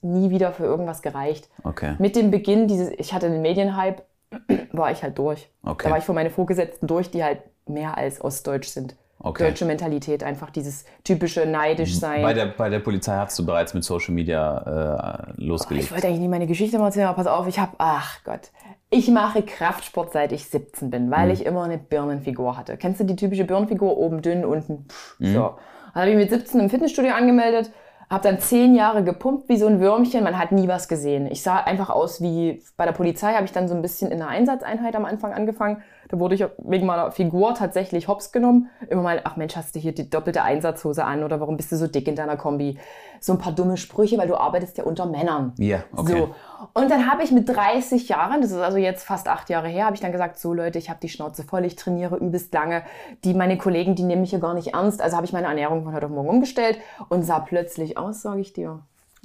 [0.03, 1.49] nie wieder für irgendwas gereicht.
[1.63, 1.95] Okay.
[1.99, 4.03] Mit dem Beginn dieses, ich hatte den Medienhype,
[4.71, 5.49] war ich halt durch.
[5.63, 5.85] Okay.
[5.85, 8.95] Da war ich vor meine Vorgesetzten durch, die halt mehr als ostdeutsch sind.
[9.19, 9.45] Okay.
[9.45, 12.21] Deutsche Mentalität, einfach dieses typische neidisch sein.
[12.21, 15.85] Bei der, bei der Polizei hast du bereits mit Social Media äh, losgelegt.
[15.85, 18.21] Oh, ich wollte eigentlich nie meine Geschichte mal erzählen, aber pass auf, ich habe, ach
[18.25, 18.51] Gott,
[18.89, 21.33] ich mache Kraftsport seit ich 17 bin, weil mhm.
[21.33, 22.75] ich immer eine Birnenfigur hatte.
[22.75, 23.97] Kennst du die typische Birnenfigur?
[23.97, 25.33] Oben dünn, unten pff, mhm.
[25.33, 25.55] so.
[25.93, 27.71] Dann habe ich mit 17 im Fitnessstudio angemeldet,
[28.09, 30.23] habe dann zehn Jahre gepumpt wie so ein Würmchen.
[30.23, 31.27] Man hat nie was gesehen.
[31.27, 33.33] Ich sah einfach aus wie bei der Polizei.
[33.33, 35.83] Habe ich dann so ein bisschen in einer Einsatzeinheit am Anfang angefangen.
[36.09, 38.69] Da wurde ich wegen meiner Figur tatsächlich hops genommen.
[38.89, 41.75] Immer mal, ach Mensch, hast du hier die doppelte Einsatzhose an oder warum bist du
[41.75, 42.77] so dick in deiner Kombi?
[43.19, 45.53] So ein paar dumme Sprüche, weil du arbeitest ja unter Männern.
[45.57, 46.19] Ja, okay.
[46.19, 46.35] So.
[46.73, 49.85] Und dann habe ich mit 30 Jahren, das ist also jetzt fast acht Jahre her,
[49.85, 52.83] habe ich dann gesagt, so Leute, ich habe die Schnauze voll, ich trainiere übelst lange.
[53.23, 55.01] Die, meine Kollegen, die nehmen mich hier gar nicht ernst.
[55.01, 56.77] Also habe ich meine Ernährung von heute auf morgen umgestellt
[57.09, 58.79] und sah plötzlich aus, sage ich dir.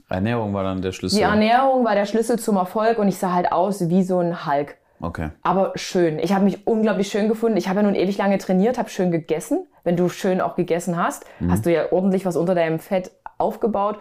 [0.09, 1.17] Ernährung war dann der Schlüssel.
[1.17, 4.47] Die Ernährung war der Schlüssel zum Erfolg und ich sah halt aus wie so ein
[4.47, 4.78] Hulk.
[5.01, 5.31] Okay.
[5.43, 6.19] Aber schön.
[6.19, 7.57] Ich habe mich unglaublich schön gefunden.
[7.57, 9.67] Ich habe ja nun ewig lange trainiert, habe schön gegessen.
[9.85, 11.53] Wenn du schön auch gegessen hast, mhm.
[11.53, 13.99] hast du ja ordentlich was unter deinem Fett aufgebaut.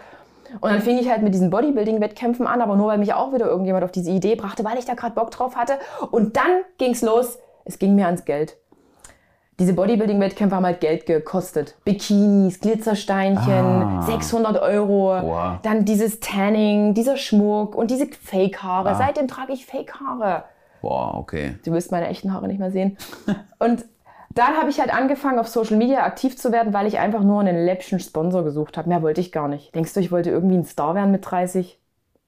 [0.61, 3.47] Und dann fing ich halt mit diesen Bodybuilding-Wettkämpfen an, aber nur weil mich auch wieder
[3.47, 5.73] irgendjemand auf diese Idee brachte, weil ich da gerade Bock drauf hatte.
[6.09, 7.37] Und dann ging's los.
[7.65, 8.55] Es ging mir ans Geld.
[9.59, 11.75] Diese Bodybuilding-Wettkämpfe haben halt Geld gekostet.
[11.83, 14.01] Bikinis, Glitzersteinchen, Ah.
[14.03, 15.19] 600 Euro.
[15.21, 15.57] Wow.
[15.63, 18.89] Dann dieses Tanning, dieser Schmuck und diese Fake-Haare.
[18.89, 18.95] Ah.
[18.95, 20.43] Seitdem trage ich Fake-Haare.
[20.87, 21.55] Boah, okay.
[21.65, 22.97] Du wirst meine echten Haare nicht mehr sehen.
[23.59, 23.83] Und
[24.29, 27.41] dann habe ich halt angefangen, auf Social Media aktiv zu werden, weil ich einfach nur
[27.41, 28.87] einen läppischen Sponsor gesucht habe.
[28.87, 29.75] Mehr wollte ich gar nicht.
[29.75, 31.77] Denkst du, ich wollte irgendwie ein Star werden mit 30?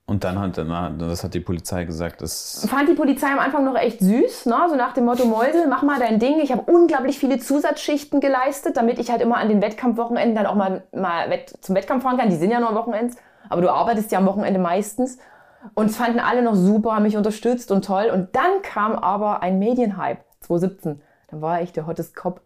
[0.07, 2.67] Und dann hat, na, das hat die Polizei gesagt, das.
[2.69, 4.57] Fand die Polizei am Anfang noch echt süß, ne?
[4.67, 6.41] so nach dem Motto, Mäusel, mach mal dein Ding.
[6.41, 10.55] Ich habe unglaublich viele Zusatzschichten geleistet, damit ich halt immer an den Wettkampfwochenenden dann auch
[10.55, 11.29] mal, mal
[11.61, 12.29] zum Wettkampf fahren kann.
[12.29, 13.15] Die sind ja nur am Wochenends,
[13.47, 15.17] aber du arbeitest ja am Wochenende meistens.
[15.73, 18.09] Und es fanden alle noch super, haben mich unterstützt und toll.
[18.13, 21.01] Und dann kam aber ein Medienhype, 2017.
[21.29, 22.41] Dann war ich der hottest Cop.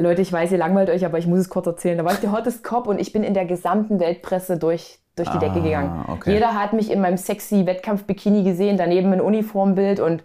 [0.00, 1.98] Leute, ich weiß, ihr langweilt euch, aber ich muss es kurz erzählen.
[1.98, 5.28] Da war ich der hottest Cop und ich bin in der gesamten Weltpresse durch, durch
[5.28, 6.04] die Ah, Decke gegangen.
[6.08, 6.34] okay.
[6.34, 10.22] Jeder hat mich in meinem sexy Wettkampf-Bikini gesehen, daneben ein Uniformbild und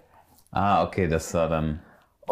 [0.52, 1.80] Ah, okay, das war dann.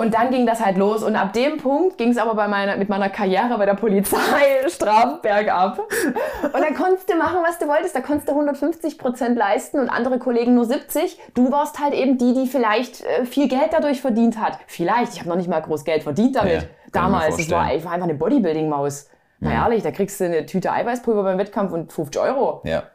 [0.02, 1.04] Und dann ging das halt los.
[1.04, 4.18] Und ab dem Punkt ging es aber bei meiner, mit meiner Karriere bei der Polizei
[4.68, 5.78] straff bergab.
[5.78, 7.96] Und dann konntest du machen, was du wolltest.
[7.96, 11.20] Da konntest du 150 Prozent leisten und andere Kollegen nur 70.
[11.36, 14.58] Du warst halt eben die, die vielleicht äh, viel Geld dadurch verdient hat.
[14.66, 15.14] Vielleicht.
[15.14, 16.54] Ich habe noch nicht mal groß Geld verdient damit.
[16.54, 17.38] Ja, ich Damals.
[17.38, 19.08] Das war, ich war einfach eine Bodybuilding-Maus.
[19.40, 22.62] Na ehrlich, da kriegst du eine Tüte Eiweißpulver beim Wettkampf und 50 Euro.
[22.64, 22.86] Ja.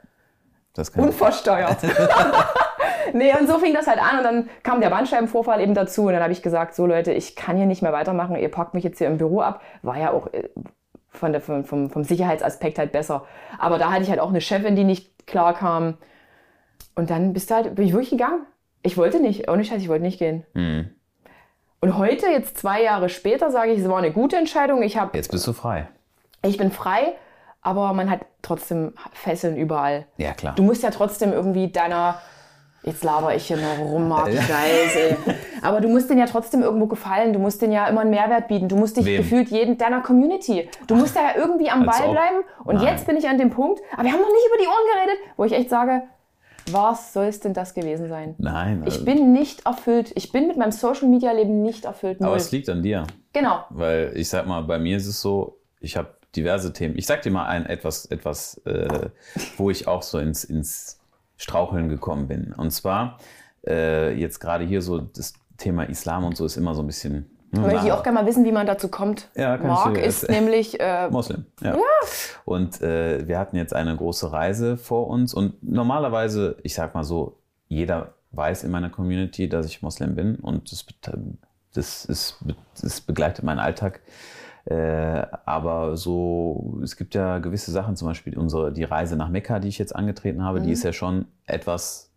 [0.74, 1.78] Das kann Unversteuert.
[3.12, 6.12] nee, und so fing das halt an und dann kam der Bandscheibenvorfall eben dazu und
[6.12, 8.84] dann habe ich gesagt, so Leute, ich kann hier nicht mehr weitermachen, ihr packt mich
[8.84, 9.62] jetzt hier im Büro ab.
[9.82, 10.48] War ja auch äh,
[11.10, 13.24] von der, vom, vom, vom Sicherheitsaspekt halt besser.
[13.58, 15.94] Aber da hatte ich halt auch eine Chefin, die nicht klar kam.
[16.94, 18.46] Und dann bist du halt, bin ich wirklich gegangen.
[18.82, 20.44] Ich wollte nicht, ohne Scheiß, ich wollte nicht gehen.
[20.54, 20.90] Mhm.
[21.80, 24.82] Und heute, jetzt zwei Jahre später, sage ich, es war eine gute Entscheidung.
[24.82, 25.88] Ich, hab, Jetzt bist du frei.
[26.42, 27.14] ich bin frei,
[27.60, 30.06] aber man hat trotzdem Fesseln überall.
[30.16, 30.54] Ja, klar.
[30.54, 32.20] Du musst ja trotzdem irgendwie deiner.
[32.86, 35.16] Jetzt laber ich hier noch rum, Marc, weiß, ey.
[35.60, 37.32] Aber du musst denen ja trotzdem irgendwo gefallen.
[37.32, 38.68] Du musst denen ja immer einen Mehrwert bieten.
[38.68, 39.16] Du musst dich Wem?
[39.22, 40.68] gefühlt jeden deiner Community.
[40.86, 42.12] Du musst da ja irgendwie am Als Ball ob.
[42.14, 42.36] bleiben.
[42.64, 42.86] Und Nein.
[42.86, 43.80] jetzt bin ich an dem Punkt.
[43.92, 46.02] Aber wir haben noch nicht über die Ohren geredet, wo ich echt sage,
[46.70, 48.36] was soll es denn das gewesen sein?
[48.38, 48.84] Nein.
[48.86, 50.12] Ich also- bin nicht erfüllt.
[50.14, 52.20] Ich bin mit meinem Social Media Leben nicht erfüllt.
[52.20, 52.36] aber Null.
[52.36, 53.04] es liegt an dir.
[53.32, 53.64] Genau.
[53.70, 56.96] Weil ich sag mal, bei mir ist es so, ich habe diverse Themen.
[56.96, 59.08] Ich sag dir mal ein etwas, etwas, äh,
[59.56, 61.00] wo ich auch so ins, ins
[61.36, 62.52] Straucheln gekommen bin.
[62.56, 63.18] Und zwar
[63.66, 67.30] äh, jetzt gerade hier so das Thema Islam und so ist immer so ein bisschen.
[67.52, 69.28] hm, Möchte ich auch gerne mal wissen, wie man dazu kommt.
[69.34, 70.44] Ja, kann ich Marc dir ist erzählen.
[70.44, 71.46] nämlich äh, Moslem.
[71.62, 71.76] Ja.
[72.44, 77.04] Und äh, wir hatten jetzt eine große Reise vor uns und normalerweise, ich sag mal
[77.04, 80.84] so, jeder weiß in meiner Community, dass ich Moslem bin und das,
[81.74, 82.44] das, ist,
[82.80, 84.00] das begleitet meinen Alltag.
[84.66, 89.60] Äh, aber so, es gibt ja gewisse Sachen, zum Beispiel unsere, die Reise nach Mekka,
[89.60, 92.10] die ich jetzt angetreten habe, die ist ja schon etwas,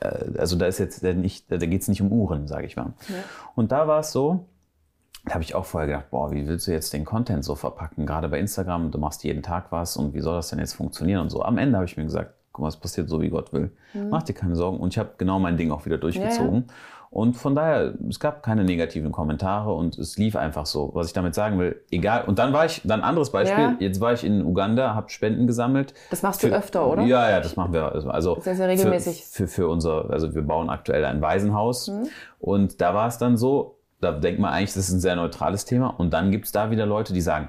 [0.00, 2.94] äh, also da ist jetzt nicht, da geht es nicht um Uhren, sage ich mal.
[3.54, 4.46] Und da war es so,
[5.26, 8.06] da habe ich auch vorher gedacht, boah, wie willst du jetzt den Content so verpacken?
[8.06, 11.20] Gerade bei Instagram, du machst jeden Tag was und wie soll das denn jetzt funktionieren
[11.22, 11.42] und so.
[11.42, 13.70] Am Ende habe ich mir gesagt, guck mal, es passiert so, wie Gott will.
[14.08, 14.78] Mach dir keine Sorgen.
[14.78, 16.64] Und ich habe genau mein Ding auch wieder durchgezogen.
[17.10, 20.90] Und von daher, es gab keine negativen Kommentare und es lief einfach so.
[20.94, 22.24] Was ich damit sagen will, egal.
[22.26, 23.76] Und dann war ich, dann anderes Beispiel, Ja.
[23.78, 25.94] jetzt war ich in Uganda, habe Spenden gesammelt.
[26.10, 27.02] Das machst du Für- öfter, oder?
[27.04, 27.92] Ja, ja, das machen wir.
[27.92, 29.24] Also, also Sehr, sehr regelmäßig.
[29.24, 31.88] Für, für, für unser, also wir bauen aktuell ein Waisenhaus.
[31.88, 32.08] Mhm.
[32.38, 35.64] Und da war es dann so, da denkt man eigentlich, das ist ein sehr neutrales
[35.64, 35.88] Thema.
[35.88, 37.48] Und dann gibt es da wieder Leute, die sagen,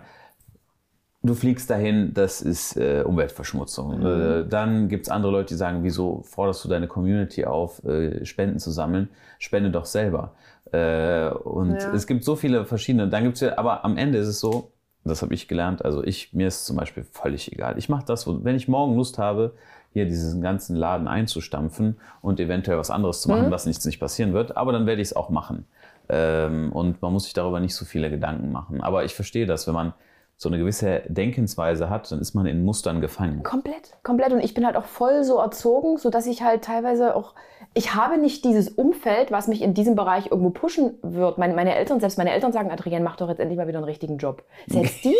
[1.24, 4.00] du fliegst dahin, das ist äh, Umweltverschmutzung.
[4.00, 4.06] Mhm.
[4.06, 8.26] Äh, dann gibt es andere Leute, die sagen, wieso forderst du deine Community auf, äh,
[8.26, 9.10] Spenden zu sammeln?
[9.40, 10.34] Spende doch selber.
[10.72, 11.94] Äh, und Ja.
[11.94, 13.08] es gibt so viele verschiedene.
[13.08, 14.72] Dann gibt's ja, aber am Ende ist es so,
[15.04, 17.78] das habe ich gelernt, also ich, mir ist zum Beispiel völlig egal.
[17.78, 19.54] Ich mache das, wenn ich morgen Lust habe,
[19.94, 24.34] hier diesen ganzen Laden einzustampfen und eventuell was anderes zu machen, was nichts nicht passieren
[24.34, 25.66] wird, aber dann werde ich es auch machen.
[26.10, 28.82] Ähm, und man muss sich darüber nicht so viele Gedanken machen.
[28.82, 29.94] Aber ich verstehe das, wenn man
[30.40, 33.42] so eine gewisse Denkensweise hat, dann ist man in Mustern gefangen.
[33.42, 34.32] Komplett, komplett.
[34.34, 37.34] Und ich bin halt auch voll so erzogen, sodass ich halt teilweise auch,
[37.74, 41.40] ich habe nicht dieses Umfeld, was mich in diesem Bereich irgendwo pushen wird.
[41.40, 43.86] Meine, meine Eltern, selbst meine Eltern sagen, Adrienne, mach doch jetzt endlich mal wieder einen
[43.86, 44.44] richtigen Job.
[44.68, 45.16] Selbst die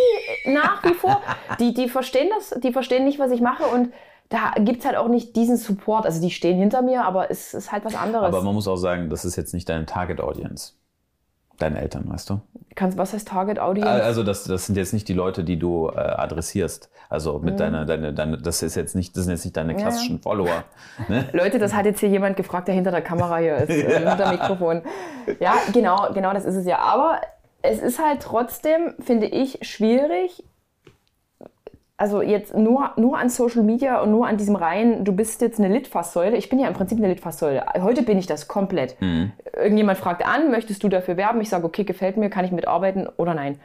[0.46, 1.20] nach wie vor,
[1.58, 3.92] die, die verstehen das, die verstehen nicht, was ich mache und
[4.28, 6.04] da gibt es halt auch nicht diesen Support.
[6.04, 8.26] Also die stehen hinter mir, aber es ist halt was anderes.
[8.26, 10.74] Aber man muss auch sagen, das ist jetzt nicht deine Target Audience.
[11.56, 12.40] Deine Eltern, weißt du?
[12.78, 13.90] Kannst, was heißt Target Audience?
[14.04, 16.88] Also das, das sind jetzt nicht die Leute, die du äh, adressierst.
[17.08, 20.20] Also mit deiner, deine, deine, das ist jetzt nicht, das sind jetzt nicht deine klassischen
[20.20, 20.62] Follower.
[21.08, 21.28] Ne?
[21.32, 24.14] Leute, das hat jetzt hier jemand gefragt, der hinter der Kamera hier ist, äh, hinter
[24.14, 24.82] dem Mikrofon.
[25.40, 26.78] Ja, genau, genau, das ist es ja.
[26.78, 27.20] Aber
[27.62, 30.44] es ist halt trotzdem, finde ich, schwierig.
[32.00, 35.58] Also jetzt nur, nur an Social Media und nur an diesem rein, du bist jetzt
[35.58, 36.36] eine Litfaßsäule.
[36.36, 37.66] Ich bin ja im Prinzip eine Litfaßsäule.
[37.82, 38.96] Heute bin ich das komplett.
[39.52, 41.40] Irgendjemand fragt an, möchtest du dafür werben?
[41.40, 43.58] Ich sage, okay, gefällt mir, kann ich mitarbeiten oder nein.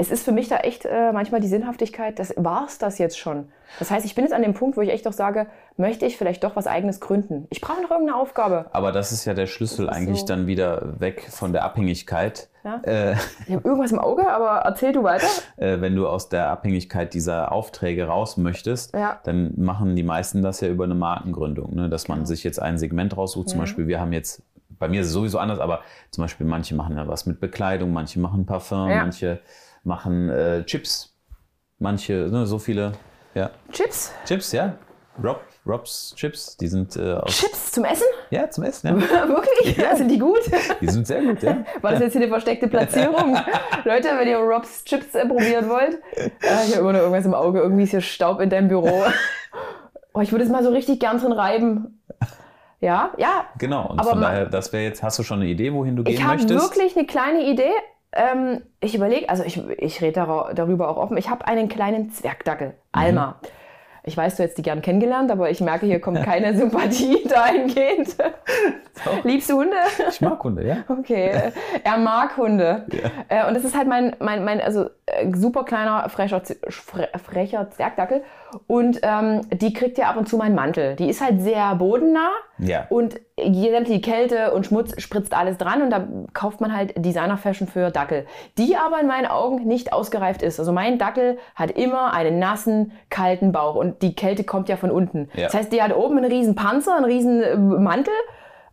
[0.00, 3.48] Es ist für mich da echt äh, manchmal die Sinnhaftigkeit, das war's das jetzt schon.
[3.80, 6.16] Das heißt, ich bin jetzt an dem Punkt, wo ich echt doch sage, möchte ich
[6.16, 7.48] vielleicht doch was eigenes gründen.
[7.50, 8.66] Ich brauche noch irgendeine Aufgabe.
[8.72, 10.26] Aber das ist ja der Schlüssel eigentlich so.
[10.26, 12.48] dann wieder weg von der Abhängigkeit.
[12.62, 12.80] Ja.
[12.84, 13.16] Äh,
[13.48, 15.26] Ich habe irgendwas im Auge, aber erzähl du weiter.
[15.56, 19.18] äh, wenn du aus der Abhängigkeit dieser Aufträge raus möchtest, Ja.
[19.24, 21.88] dann machen die meisten das ja über eine Markengründung, ne?
[21.88, 23.48] dass man sich jetzt ein Segment raussucht.
[23.48, 24.42] Zum Beispiel, wir haben jetzt,
[24.78, 25.80] bei mir ist es sowieso anders, aber
[26.12, 28.98] zum Beispiel manche machen ja was mit Bekleidung, manche machen Parfum, Ja.
[28.98, 29.40] manche
[29.88, 31.16] machen äh, Chips,
[31.78, 32.92] manche, ne, so viele,
[33.34, 33.50] ja.
[33.72, 34.12] Chips?
[34.26, 34.74] Chips, ja.
[35.22, 38.06] Rob, Robs Chips, die sind äh, aus, Chips zum Essen?
[38.30, 38.94] ja, zum Essen, ja.
[39.28, 39.76] Wirklich?
[39.96, 40.38] Sind die gut?
[40.80, 41.64] Die sind sehr gut, ja.
[41.80, 43.36] War das jetzt hier eine versteckte Platzierung?
[43.84, 45.98] Leute, wenn ihr Robs Chips äh, probieren wollt.
[46.42, 47.58] Ah, ich habe immer noch irgendwas im Auge.
[47.58, 49.02] Irgendwie ist hier Staub in deinem Büro.
[50.14, 52.00] Oh, ich würde es mal so richtig gern drin reiben.
[52.80, 53.46] Ja, ja.
[53.58, 53.88] Genau.
[53.88, 56.14] Und Aber von daher, das wäre jetzt, hast du schon eine Idee, wohin du gehen
[56.14, 56.62] Ich habe möchtest?
[56.62, 57.72] wirklich eine kleine Idee.
[58.12, 60.14] Ähm, ich überlege, also ich, ich rede
[60.54, 61.16] darüber auch offen.
[61.16, 63.40] Ich habe einen kleinen Zwergdackel, Alma.
[64.04, 68.16] Ich weiß, du hättest die gern kennengelernt, aber ich merke, hier kommt keine Sympathie dahingehend.
[69.24, 69.76] Liebst du Hunde?
[70.08, 70.76] Ich mag Hunde, ja.
[70.88, 71.52] Okay,
[71.84, 72.86] er mag Hunde.
[73.28, 77.70] Äh, und das ist halt mein, mein, mein also äh, super kleiner, frecher, fre- frecher
[77.70, 78.22] Zwergdackel.
[78.66, 80.96] Und ähm, die kriegt ja ab und zu meinen Mantel.
[80.96, 82.30] Die ist halt sehr bodennah.
[82.58, 82.86] Ja.
[82.88, 87.90] Und sämtliche Kälte und Schmutz spritzt alles dran und da kauft man halt Designer-Fashion für
[87.90, 90.58] Dackel, die aber in meinen Augen nicht ausgereift ist.
[90.58, 94.90] Also mein Dackel hat immer einen nassen, kalten Bauch und die Kälte kommt ja von
[94.90, 95.28] unten.
[95.34, 95.44] Ja.
[95.44, 98.14] Das heißt, die hat oben einen riesen Panzer, einen riesen äh, Mantel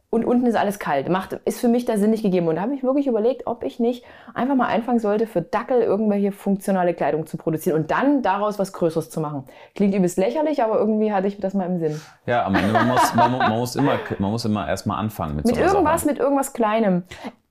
[0.09, 1.09] und unten ist alles kalt.
[1.09, 2.47] Macht, ist für mich der Sinn nicht gegeben.
[2.47, 5.81] Und da habe ich wirklich überlegt, ob ich nicht einfach mal anfangen sollte, für Dackel
[5.81, 9.43] irgendwelche funktionale Kleidung zu produzieren und dann daraus was Größeres zu machen.
[9.75, 11.99] Klingt übelst lächerlich, aber irgendwie hatte ich das mal im Sinn.
[12.25, 15.45] Ja, am Ende, man muss, man, man muss immer, man muss immer erstmal anfangen mit,
[15.45, 16.11] Mit so irgendwas, Sache.
[16.11, 17.03] mit irgendwas Kleinem.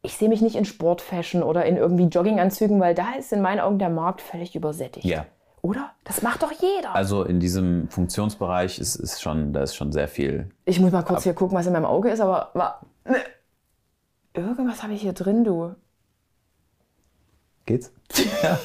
[0.02, 3.60] Ich sehe mich nicht in Sportfashion oder in irgendwie Jogginganzügen, weil da ist in meinen
[3.60, 5.06] Augen der Markt völlig übersättigt.
[5.06, 5.26] Ja.
[5.64, 5.92] Oder?
[6.04, 6.94] Das macht doch jeder.
[6.94, 10.50] Also in diesem Funktionsbereich ist, ist schon, da ist schon sehr viel.
[10.66, 13.16] ich muss mal kurz hier gucken, was in meinem Auge ist, aber wa- ne.
[14.34, 15.74] irgendwas habe ich hier drin, du.
[17.64, 17.90] Geht's?
[18.42, 18.58] ja.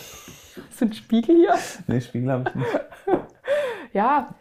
[0.77, 1.55] So ein Spiegel hier?
[1.87, 2.79] Nee, Spiegel habe ich nicht.
[3.93, 4.35] Ja.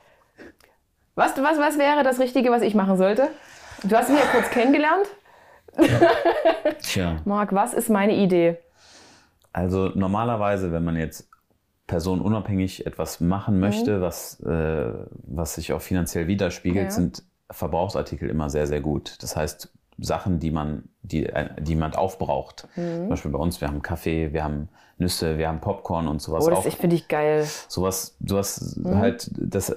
[1.14, 3.28] Was, was, was wäre das Richtige, was ich machen sollte?
[3.84, 5.06] Du hast mich ja kurz kennengelernt.
[6.82, 7.18] Tja.
[7.24, 8.58] Marc, was ist meine Idee?
[9.52, 11.27] Also normalerweise, wenn man jetzt
[11.88, 14.92] personenunabhängig etwas machen möchte, was, äh,
[15.27, 16.90] was sich auch finanziell widerspiegelt, Ja.
[16.90, 19.16] sind Verbrauchsartikel immer sehr, sehr gut.
[19.22, 22.68] Das heißt, Sachen, die man, die, ein- die jemand aufbraucht.
[22.77, 26.46] Zum Beispiel bei uns, wir haben Kaffee, wir haben Nüsse, wir haben Popcorn und sowas
[26.46, 26.66] Oh, das auch.
[26.66, 27.46] ich finde ich geil.
[27.68, 28.96] sowas, sowas Mhm.
[28.96, 29.74] halt, das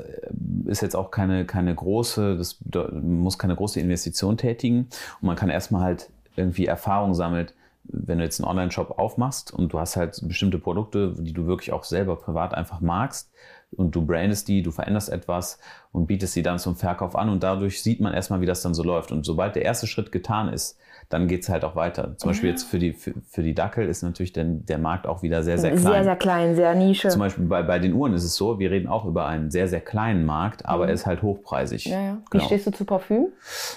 [0.65, 4.89] ist jetzt auch keine, keine große, das man muss keine große Investition tätigen
[5.21, 9.73] und man kann erstmal halt irgendwie Erfahrung sammelt, wenn du jetzt einen Online-Shop aufmachst und
[9.73, 13.31] du hast halt bestimmte Produkte, die du wirklich auch selber privat einfach magst
[13.71, 15.59] und du brandest die, du veränderst etwas
[15.91, 18.73] und bietest sie dann zum Verkauf an und dadurch sieht man erstmal, wie das dann
[18.73, 19.11] so läuft.
[19.11, 20.77] Und sobald der erste Schritt getan ist,
[21.11, 22.15] dann geht's halt auch weiter.
[22.17, 25.21] Zum Beispiel jetzt für die, für, für die Dackel ist natürlich der, der Markt auch
[25.21, 25.81] wieder sehr, sehr klein.
[25.93, 27.09] Sehr, sehr klein, sehr Nische.
[27.09, 29.67] Zum Beispiel bei, bei den Uhren ist es so, wir reden auch über einen sehr,
[29.67, 31.85] sehr kleinen Markt, aber er ist halt hochpreisig.
[31.87, 31.91] Mhm.
[31.91, 32.13] Ja, ja.
[32.13, 32.45] Wie Genau.
[32.45, 33.27] stehst du zu Parfüm?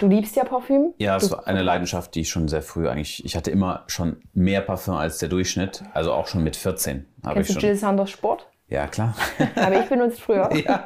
[0.01, 0.95] Du liebst ja Parfüm.
[0.99, 3.83] Ja, es du, war eine Leidenschaft, die ich schon sehr früh eigentlich, ich hatte immer
[3.89, 7.67] schon mehr Parfum als der Durchschnitt, also auch schon mit 14 habe ich Kennst du.
[7.67, 8.47] Jill Sanders Sport?
[8.69, 9.15] Ja, klar.
[9.57, 10.51] Aber ich benutzt früher.
[10.55, 10.85] ja.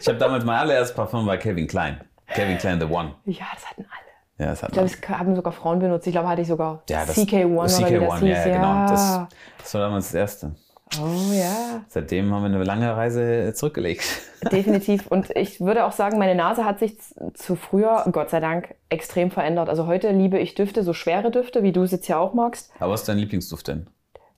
[0.00, 2.00] Ich habe damals mein allererstes Parfum bei Calvin Klein.
[2.28, 3.14] Calvin Klein The One.
[3.24, 4.05] Ja, das hatten alle.
[4.38, 6.06] Ja, das hat Ich glaube, es haben sogar Frauen benutzt.
[6.06, 8.28] Ich glaube, hatte ich sogar ja, das, CK1 oder wie das CK1, hieß.
[8.28, 8.86] ja, ja, genau.
[8.86, 9.20] Das,
[9.58, 10.52] das war damals das erste.
[11.00, 14.04] oh ja, Seitdem haben wir eine lange Reise zurückgelegt.
[14.52, 15.06] definitiv.
[15.06, 16.98] Und ich würde auch sagen, meine Nase hat sich
[17.34, 19.70] zu früher, Gott sei Dank, extrem verändert.
[19.70, 22.70] Also heute liebe ich Düfte, so schwere Düfte, wie du es jetzt ja auch magst.
[22.78, 23.86] Aber was ist dein Lieblingsduft denn?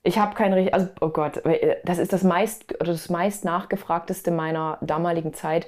[0.04, 1.42] Ich habe kein richtig, also oh Gott,
[1.84, 5.66] das ist das meist oder das meist nachgefragteste meiner damaligen Zeit.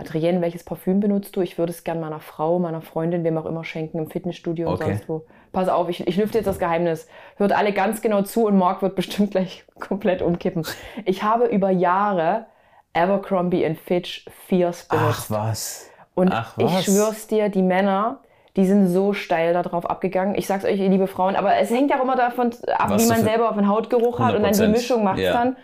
[0.00, 1.40] Adrienne, welches Parfüm benutzt du?
[1.40, 4.74] Ich würde es gern meiner Frau, meiner Freundin, wem auch immer schenken, im Fitnessstudio und
[4.74, 4.92] Okay.
[4.92, 5.24] sonst wo.
[5.52, 7.08] Pass auf, ich, ich lüfte jetzt das Geheimnis.
[7.36, 10.64] Hört alle ganz genau zu und Mark wird bestimmt gleich komplett umkippen.
[11.04, 12.46] Ich habe über Jahre
[12.94, 15.26] Abercrombie Fitch Fierce benutzt.
[15.28, 15.90] Ach was.
[16.14, 16.84] Und Ach, ich was?
[16.84, 18.20] schwör's dir, die Männer,
[18.56, 20.34] die sind so steil darauf abgegangen.
[20.34, 23.04] Ich sag's euch, ihr liebe Frauen, aber es hängt ja auch immer davon ab, Was
[23.04, 25.32] wie man selber auf den Hautgeruch hat und dann die 100%, Mischung macht's ja.
[25.32, 25.56] dann.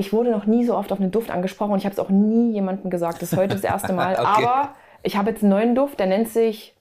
[0.00, 2.08] Ich wurde noch nie so oft auf einen Duft angesprochen und ich habe es auch
[2.08, 3.22] nie jemandem gesagt.
[3.22, 4.14] Das ist heute das erste Mal.
[4.18, 4.44] Okay.
[4.46, 6.74] Aber ich habe jetzt einen neuen Duft, der nennt sich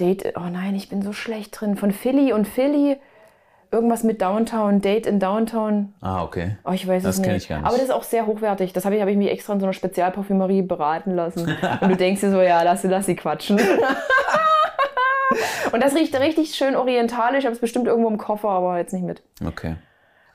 [0.00, 0.34] Date.
[0.36, 1.76] Oh nein, ich bin so schlecht drin.
[1.76, 2.96] Von Philly und Philly.
[3.70, 5.94] Irgendwas mit Downtown, Date in Downtown.
[6.02, 6.58] Ah, okay.
[6.66, 7.36] Oh, ich weiß Das es nicht.
[7.36, 7.64] ich gar nicht.
[7.66, 8.74] Aber das ist auch sehr hochwertig.
[8.74, 11.56] Das habe ich, hab ich mich extra in so einer Spezialparfümerie beraten lassen.
[11.80, 13.58] Und du denkst dir so, ja, lass, sie- lass sie quatschen.
[15.72, 17.38] Und das riecht richtig schön orientalisch.
[17.40, 19.22] Ich habe es bestimmt irgendwo im Koffer, aber jetzt nicht mit.
[19.46, 19.76] Okay.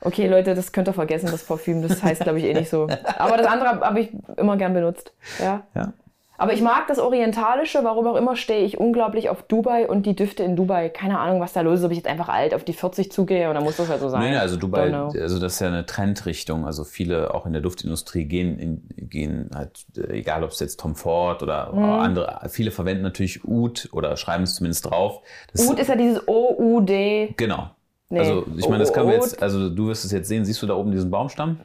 [0.00, 1.82] Okay, Leute, das könnt ihr vergessen, das Parfüm.
[1.82, 2.86] Das heißt, glaube ich, eh nicht so.
[3.18, 5.12] Aber das andere habe hab ich immer gern benutzt.
[5.40, 5.62] Ja.
[5.74, 5.92] Ja.
[6.40, 10.14] Aber ich mag das Orientalische, warum auch immer stehe ich unglaublich auf Dubai und die
[10.14, 10.88] Düfte in Dubai.
[10.88, 13.48] Keine Ahnung, was da los ist, ob ich jetzt einfach alt auf die 40 zugehe
[13.48, 14.20] und dann muss das halt so sein.
[14.20, 16.64] Nee, also Dubai, also das ist ja eine Trendrichtung.
[16.64, 20.78] Also viele auch in der Duftindustrie gehen, in, gehen halt, äh, egal ob es jetzt
[20.78, 21.82] Tom Ford oder Mhm.
[21.82, 25.22] andere, viele verwenden natürlich Oud oder schreiben es zumindest drauf.
[25.52, 27.34] Das, Ut ist ja dieses O-U-D.
[27.36, 27.70] Genau.
[28.10, 28.20] Nee.
[28.20, 29.22] Also ich meine, das können wir Oud.
[29.24, 31.60] jetzt, also du wirst es jetzt sehen, siehst du da oben diesen Baumstamm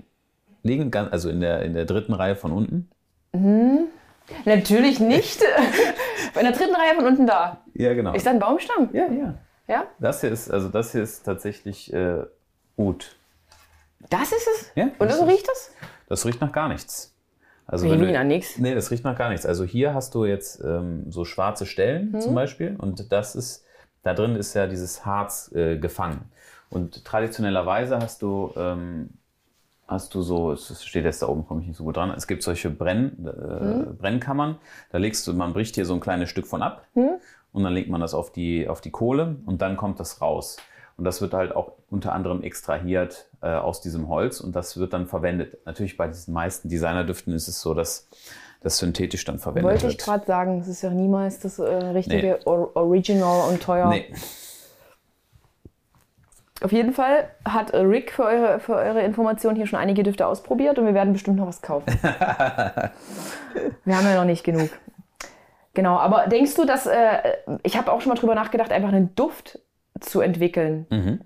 [0.63, 2.89] liegen, also in der, in der dritten Reihe von unten?
[4.45, 5.41] Natürlich nicht.
[6.39, 7.61] In der dritten Reihe von unten da.
[7.73, 8.13] Ja, genau.
[8.13, 8.89] Ist da ein Baumstamm?
[8.93, 9.35] ja, ja.
[9.67, 9.85] Ja?
[9.99, 12.23] Das hier ist, also das hier ist tatsächlich äh,
[12.77, 13.15] Oud.
[14.09, 14.71] Das ist es?
[14.75, 15.71] Ja, Und so riecht das?
[16.09, 17.13] Das riecht nach gar nichts.
[17.65, 18.57] Also wenn du, nichts.
[18.57, 19.45] Nee, das riecht nach gar nichts.
[19.45, 22.19] Also hier hast du jetzt ähm, so schwarze Stellen Mhm.
[22.21, 23.63] zum Beispiel und das ist,
[24.03, 26.29] da drin ist ja dieses Harz äh, gefangen.
[26.73, 29.09] Und traditionellerweise hast du, ähm,
[29.87, 32.25] hast du so, es steht jetzt da oben, komme ich nicht so gut dran, es
[32.27, 33.97] gibt solche Brenn, äh, Mhm.
[33.97, 34.57] Brennkammern,
[34.91, 37.11] da legst du, man bricht hier so ein kleines Stück von ab Mhm.
[37.51, 40.57] und dann legt man das auf die, auf die Kohle und dann kommt das raus.
[40.97, 44.93] Und das wird halt auch unter anderem extrahiert äh, aus diesem Holz und das wird
[44.93, 45.57] dann verwendet.
[45.65, 48.07] Natürlich bei diesen meisten Designerdüften ist es so, dass
[48.61, 50.03] das synthetisch dann verwendet Wollte ich wird.
[50.05, 53.89] gerade sagen, es ist ja niemals das äh, richtige Or Original und teuer.
[53.89, 54.05] Nee,
[56.63, 60.25] Auf jeden Fall hat äh, Rick für eure, für eure Information hier schon einige Düfte
[60.25, 61.87] ausprobiert und wir werden bestimmt noch was kaufen.
[62.01, 64.69] wir haben ja noch nicht genug.
[65.73, 67.17] Genau, aber denkst du, dass, äh,
[67.63, 69.59] ich habe auch schon mal drüber nachgedacht, einfach einen Duft
[69.99, 70.87] zu entwickeln.
[70.89, 71.21] Mhm.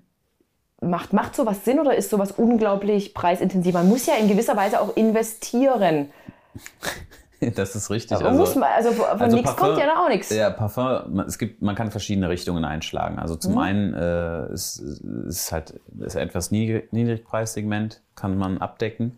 [0.81, 3.73] Macht, macht sowas Sinn oder ist sowas unglaublich preisintensiv?
[3.73, 6.09] Man muss ja in gewisser Weise auch investieren.
[7.55, 8.17] das ist richtig.
[8.17, 10.29] Aber muss man, also von also nichts kommt ja da auch nichts.
[10.29, 13.19] Ja, Parfum, man- es gibt, man kann verschiedene Richtungen einschlagen.
[13.19, 13.39] Also Mhm.
[13.41, 19.17] zum einen äh, ist, ist halt ist etwas niedrig, Niedrigpreissegment, kann man abdecken.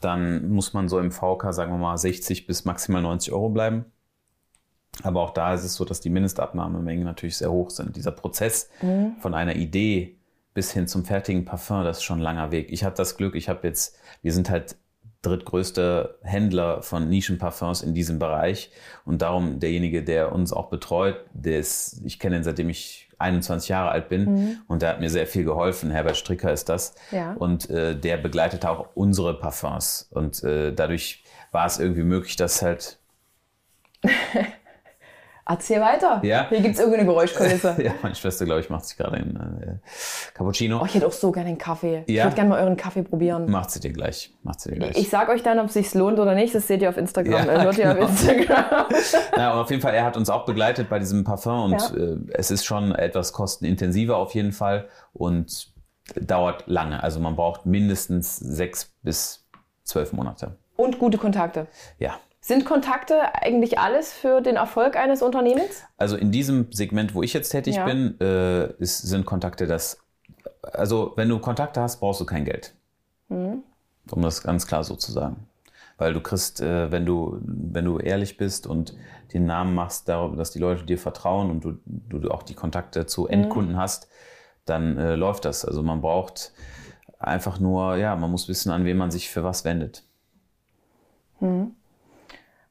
[0.00, 3.86] Dann muss man so im VK, sagen wir mal, 60 bis maximal 90 Euro bleiben.
[5.02, 7.96] Aber auch da ist es so, dass die Mindestabnahmemengen natürlich sehr hoch sind.
[7.96, 9.16] Dieser Prozess Mhm.
[9.20, 10.16] von einer Idee
[10.54, 12.72] bis hin zum fertigen Parfum, das ist schon ein langer Weg.
[12.72, 14.76] Ich hatte das Glück, ich habe jetzt, wir sind halt
[15.22, 18.70] drittgrößte Händler von Nischenparfums in diesem Bereich.
[19.04, 23.68] Und darum derjenige, der uns auch betreut, der ist, ich kenne ihn seitdem ich 21
[23.68, 24.58] Jahre alt bin.
[24.68, 25.90] Und der hat mir sehr viel geholfen.
[25.90, 26.94] Herbert Stricker ist das.
[27.10, 27.32] Ja.
[27.34, 30.08] und äh, der begleitet auch unsere Parfums.
[30.10, 32.98] Und äh, dadurch war es irgendwie möglich, dass halt
[35.48, 36.20] Erzähl weiter.
[36.24, 36.48] Ja.
[36.48, 37.76] Hier gibt es irgendeine Geräuschkulisse.
[37.82, 39.36] ja, meine Schwester, glaube ich, macht sich gerade einen
[39.82, 40.80] äh, Cappuccino.
[40.82, 42.02] Oh, ich hätte auch so gerne einen Kaffee.
[42.06, 42.24] Ich Ja.
[42.24, 43.48] würde gerne mal euren Kaffee probieren.
[43.48, 44.32] Macht sie dir gleich.
[44.42, 44.96] Macht sie dir gleich.
[44.98, 46.52] Ich sag euch dann, ob es sich lohnt oder nicht.
[46.52, 47.32] Das seht ihr auf Instagram.
[47.32, 48.04] Ja, äh, hört ihr genau.
[48.06, 48.86] auf Instagram.
[49.36, 51.96] Ja, und auf jeden Fall, er hat uns auch begleitet bei diesem Parfum und Ja.
[51.96, 55.68] äh, es ist schon etwas kostenintensiver auf jeden Fall und
[56.20, 57.02] dauert lange.
[57.02, 59.44] Also man braucht mindestens sechs bis
[59.84, 60.56] zwölf Monate.
[60.76, 61.66] Und gute Kontakte.
[61.98, 62.14] Ja.
[62.46, 65.82] Sind Kontakte eigentlich alles für den Erfolg eines Unternehmens?
[65.96, 67.84] Also in diesem Segment, wo ich jetzt tätig Ja.
[67.84, 69.98] bin, äh, ist, sind Kontakte das.
[70.62, 72.72] Also wenn du Kontakte hast, brauchst du kein Geld.
[73.30, 73.64] Mhm.
[74.12, 75.48] Um das ganz klar so zu sagen.
[75.98, 78.94] Weil du kriegst, äh, wenn du, wenn du ehrlich bist und
[79.32, 83.06] den Namen machst, darüber, dass die Leute dir vertrauen und du, du, auch die Kontakte
[83.06, 84.06] zu Endkunden hast,
[84.66, 85.64] dann äh, läuft das.
[85.64, 86.52] Also man braucht
[87.18, 90.04] einfach nur, ja, man muss wissen, an wen man sich für was wendet.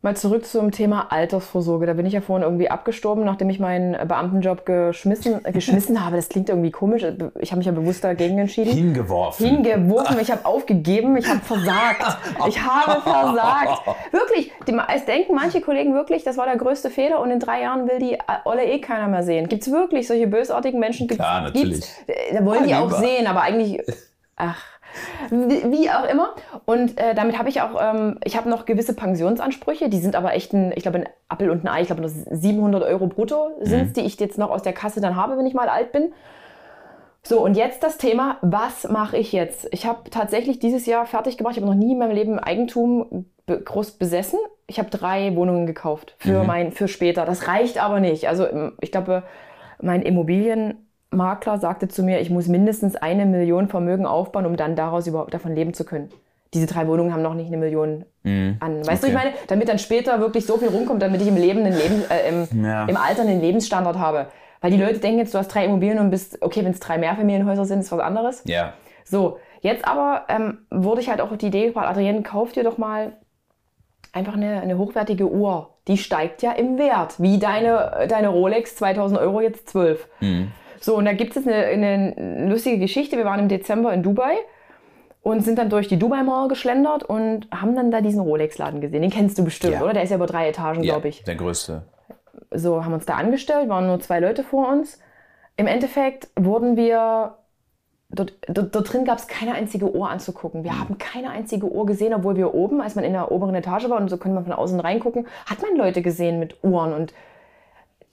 [0.06, 1.88] Mal zurück zum Thema Altersvorsorge.
[1.88, 6.16] Da bin ich ja vorhin irgendwie abgestorben, nachdem ich meinen Beamtenjob geschmissen, äh, geschmissen habe.
[6.16, 7.02] Das klingt irgendwie komisch.
[7.40, 8.72] Ich habe mich ja bewusst dagegen entschieden.
[8.72, 9.48] Hingeworfen.
[9.48, 12.20] Hingeworfen, ich habe aufgegeben, ich habe versagt.
[12.48, 13.82] Ich habe versagt.
[14.12, 17.62] Wirklich, die, es denken manche Kollegen wirklich, das war der größte Fehler und in drei
[17.64, 19.48] Jahren will die Olle eh keiner mehr sehen.
[19.48, 21.08] Gibt es wirklich solche bösartigen Menschen?
[21.08, 21.82] Gibt's, Klar, natürlich.
[22.06, 23.82] Gibt's, da wollen die auch sehen, aber eigentlich,
[24.36, 24.62] ach,
[25.30, 26.36] wie auch immer.
[26.66, 30.34] Und äh, damit habe ich auch, ähm, ich habe noch gewisse Pensionsansprüche, die sind aber
[30.34, 31.82] echt ein, ich glaube, ein Appel und ein Ei.
[31.82, 35.16] Ich glaube, nur 700 Euro brutto sind die ich jetzt noch aus der Kasse dann
[35.16, 36.14] habe, wenn ich mal alt bin.
[37.28, 39.68] So, und jetzt das Thema, was mache ich jetzt?
[39.72, 43.26] Ich habe tatsächlich dieses Jahr fertig gemacht, ich habe noch nie in meinem Leben Eigentum
[43.48, 44.40] be groß besessen.
[44.68, 47.26] Ich habe drei Wohnungen gekauft für, mein, für später.
[47.26, 48.28] Das reicht aber nicht.
[48.28, 49.24] Also ähm, ich glaube,
[49.82, 50.04] mein
[51.16, 55.34] Immobilienmakler sagte zu mir, ich muss mindestens eine Million Vermögen aufbauen, um dann daraus überhaupt
[55.34, 56.10] davon leben zu können.
[56.54, 58.86] Diese drei Wohnungen haben noch nicht eine Million an.
[58.86, 59.08] Weißt du, Okay.
[59.08, 62.04] ich meine, damit dann später wirklich so viel rumkommt, damit ich im Leben einen Leben,
[62.10, 62.86] äh, im, Ja.
[62.86, 64.28] im Alter einen Lebensstandard habe.
[64.62, 66.98] Weil die Leute denken jetzt, du hast drei Immobilien und bist, okay, wenn es drei
[66.98, 68.42] Mehrfamilienhäuser sind, ist was anderes.
[68.46, 68.74] Ja.
[69.04, 72.64] So, jetzt aber ähm, wurde ich halt auch auf die Idee gebracht, Adrienne, kauf dir
[72.64, 73.14] doch mal
[74.12, 75.70] einfach eine, eine hochwertige Uhr.
[75.88, 80.08] Die steigt ja im Wert, wie deine, deine Rolex 2000 Euro jetzt 12.
[80.86, 83.18] So, und da gibt es eine, eine lustige Geschichte.
[83.18, 84.36] Wir waren im Dezember in Dubai
[85.24, 89.02] und sind dann durch die Dubai Mall geschlendert und haben dann da diesen Rolex-Laden gesehen.
[89.02, 89.82] Den kennst du bestimmt, Ja.
[89.82, 89.94] oder?
[89.94, 90.94] Der ist ja über drei Etagen, ja.
[90.94, 91.82] glaube ich Der größte.
[92.52, 95.00] so haben uns da angestellt, waren nur zwei Leute vor uns.
[95.58, 97.34] Im Endeffekt wurden wir,
[98.12, 100.64] dort, dort, dort drin gab es keine einzige Uhr anzugucken.
[100.64, 103.90] Wir haben keine einzige Uhr gesehen, obwohl wir oben, als man in der oberen Etage
[103.90, 107.12] war und so konnte man von außen reingucken, hat man Leute gesehen mit Uhren und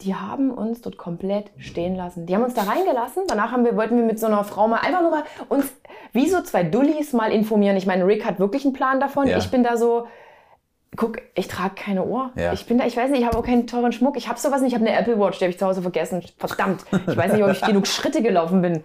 [0.05, 2.27] die haben uns dort komplett stehen lassen.
[2.27, 3.25] Die haben uns da reingelassen.
[3.29, 5.73] Danach haben wir, wollten wir mit so einer Frau mal einfach nur mal uns,
[6.13, 7.77] wie so zwei Dullis, mal informieren.
[7.77, 9.27] Ich meine, Rick hat wirklich einen Plan davon.
[9.29, 9.39] Ja.
[9.39, 10.07] Ich bin da so,
[10.97, 12.33] guck, ich trage keine Uhr.
[12.35, 12.53] Ja.
[12.53, 14.17] Ich bin da, ich weiß nicht, ich habe auch keinen teuren Schmuck.
[14.17, 16.23] Ich habe sowas nicht, ich habe eine Apple Watch, die habe ich zu Hause vergessen.
[16.39, 16.85] Verdammt.
[17.07, 18.85] Ich weiß nicht, ob ich genug Schritte gelaufen bin.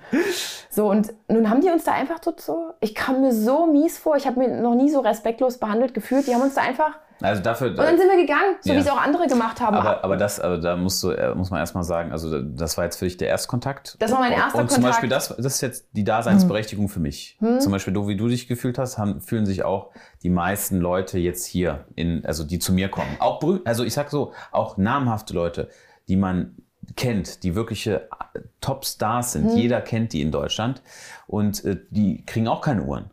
[0.70, 4.16] So, und nun haben die uns da einfach so, ich kam mir so mies vor,
[4.16, 6.28] ich habe mir noch nie so respektlos behandelt gefühlt.
[6.28, 7.70] Die haben uns da einfach Also dafür.
[7.70, 8.76] und dann sind wir gegangen, so Ja.
[8.76, 9.76] wie es auch andere gemacht haben.
[9.76, 12.84] aber, aber das, aber da musst du, äh, muss man erstmal sagen, also das war
[12.84, 13.96] jetzt für dich der Erstkontakt.
[14.00, 15.02] Das war mein Und- erster Und zum Kontakt.
[15.04, 15.10] Hm.
[15.10, 17.38] Beispiel das, das ist jetzt die Daseinsberechtigung für mich.
[17.60, 19.90] Zum Beispiel, du, wie du dich gefühlt hast, haben, fühlen sich auch
[20.24, 23.16] die meisten Leute jetzt hier, in, also die zu mir kommen.
[23.20, 25.70] Auch, also ich sag so, auch namhafte Leute,
[26.08, 26.56] die man
[26.96, 29.50] kennt, die wirkliche äh, Top-Stars Hm.
[29.50, 29.58] sind.
[29.58, 30.82] Jeder kennt die in Deutschland
[31.26, 33.12] und äh, die kriegen auch keine Uhren.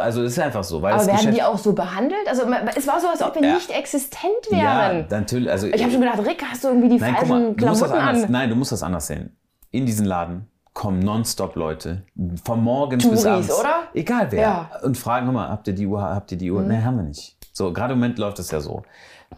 [0.00, 2.26] Also es ist einfach so, weil aber werden Geschäft die auch so behandelt?
[2.28, 2.42] Also
[2.76, 3.54] es war so, als ob wir Ja.
[3.54, 5.06] nicht existent ja, wären.
[5.10, 5.50] natürlich.
[5.50, 8.26] Also ich habe schon gedacht, Rick, hast du irgendwie die Nein, falschen mal, Klamotten an?
[8.30, 9.36] nein, du musst das anders sehen.
[9.70, 12.02] In diesen Laden kommen nonstop Leute,
[12.44, 13.60] von morgens Touris, bis abends.
[13.60, 13.74] oder?
[13.94, 14.40] Egal wer.
[14.40, 14.70] Ja.
[14.82, 16.62] Und fragen, mal, habt ihr die Uhr, habt ihr die Uhr?
[16.62, 17.36] Nee, haben wir nicht.
[17.52, 18.82] So, gerade im Moment läuft es ja so.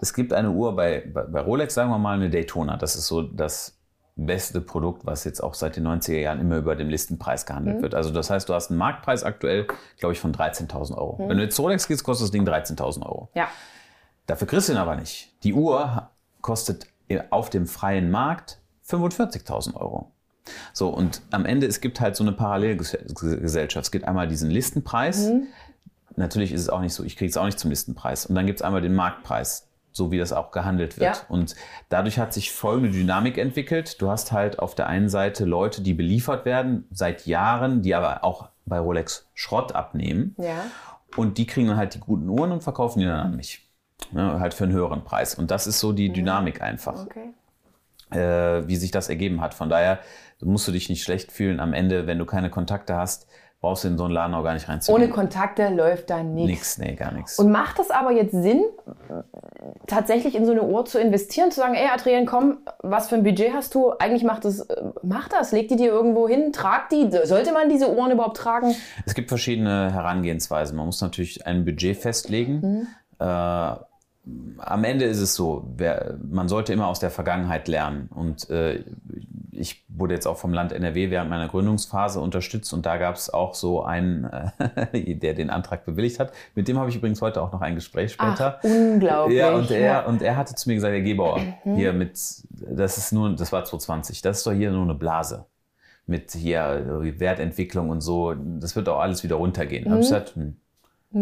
[0.00, 2.76] Es gibt eine Uhr bei, bei, bei Rolex, sagen wir mal, eine Daytona.
[2.76, 3.73] Das ist so das
[4.16, 7.94] beste Produkt, was jetzt auch seit den 90er Jahren immer über dem Listenpreis gehandelt wird.
[7.94, 9.66] Also das heißt, du hast einen Marktpreis aktuell,
[9.98, 11.18] glaube ich, von 13.000 Euro.
[11.18, 13.28] Wenn du jetzt Rolex gehst, kostet das Ding 13.000 Euro.
[13.34, 13.48] Ja.
[14.26, 15.32] Dafür kriegst du ihn aber nicht.
[15.42, 16.10] Die Uhr
[16.40, 16.86] kostet
[17.30, 20.12] auf dem freien Markt 45.000 Euro.
[20.72, 23.86] So, und am Ende, es gibt halt so eine Parallelgesellschaft.
[23.86, 25.30] Es gibt einmal diesen Listenpreis.
[26.16, 28.26] Natürlich ist es auch nicht so, ich kriege es auch nicht zum Listenpreis.
[28.26, 31.16] Und dann gibt es einmal den Marktpreis, so wie das auch gehandelt wird.
[31.16, 31.22] Ja.
[31.28, 31.54] Und
[31.88, 34.02] dadurch hat sich folgende Dynamik entwickelt.
[34.02, 38.24] Du hast halt auf der einen Seite Leute, die beliefert werden seit Jahren, die aber
[38.24, 40.34] auch bei Rolex Schrott abnehmen.
[40.36, 40.66] Ja.
[41.16, 43.60] Und die kriegen dann halt die guten Uhren und verkaufen die dann an mich.
[44.10, 45.36] Ne, halt für einen höheren Preis.
[45.36, 47.32] Und das ist so die Dynamik einfach, Okay.
[48.10, 49.54] äh, wie sich das ergeben hat.
[49.54, 50.00] Von daher
[50.42, 51.60] musst du dich nicht schlecht fühlen.
[51.60, 53.28] Am Ende, wenn du keine Kontakte hast,
[53.64, 55.10] brauchst du in so einen Laden auch gar nicht Ohne reinzugehen.
[55.10, 56.76] Kontakte läuft da nichts.
[56.76, 57.38] Nix, nee, gar nichts.
[57.38, 58.62] Und macht es aber jetzt Sinn,
[59.86, 63.22] tatsächlich in so eine Uhr zu investieren, zu sagen, ey Adrian, komm, was für ein
[63.22, 63.92] Budget hast du?
[63.98, 67.10] Eigentlich macht das, äh, mach das, leg die dir irgendwo hin, trag die.
[67.24, 68.74] Sollte man diese Uhren überhaupt tragen?
[69.06, 70.76] Es gibt verschiedene Herangehensweisen.
[70.76, 72.88] Man muss natürlich ein Budget festlegen.
[73.18, 73.72] Äh,
[74.58, 78.08] am Ende ist es so, wer, man sollte immer aus der Vergangenheit lernen.
[78.14, 78.82] Und äh,
[79.50, 83.32] ich wurde jetzt auch vom Land NRW während meiner Gründungsphase unterstützt und da gab es
[83.32, 86.32] auch so einen, äh, der den Antrag bewilligt hat.
[86.54, 88.58] Mit dem habe ich übrigens heute auch noch ein Gespräch später.
[88.58, 89.38] Ach, unglaublich.
[89.38, 92.12] Ja, und er, und er hatte zu mir gesagt, Herr Gebauer, hier mit,
[92.50, 95.46] das ist nur, das war 2020, das ist doch hier nur eine Blase.
[96.06, 99.84] Mit hier Wertentwicklung und so, das wird auch alles wieder runtergehen.
[99.84, 100.56] Da habe ich gesagt, hm,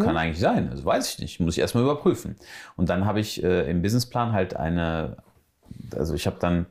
[0.01, 2.37] kann eigentlich sein, also weiß ich nicht, muss ich erstmal überprüfen.
[2.77, 5.17] Und dann habe ich äh, im Businessplan halt eine,
[5.95, 6.67] also ich habe dann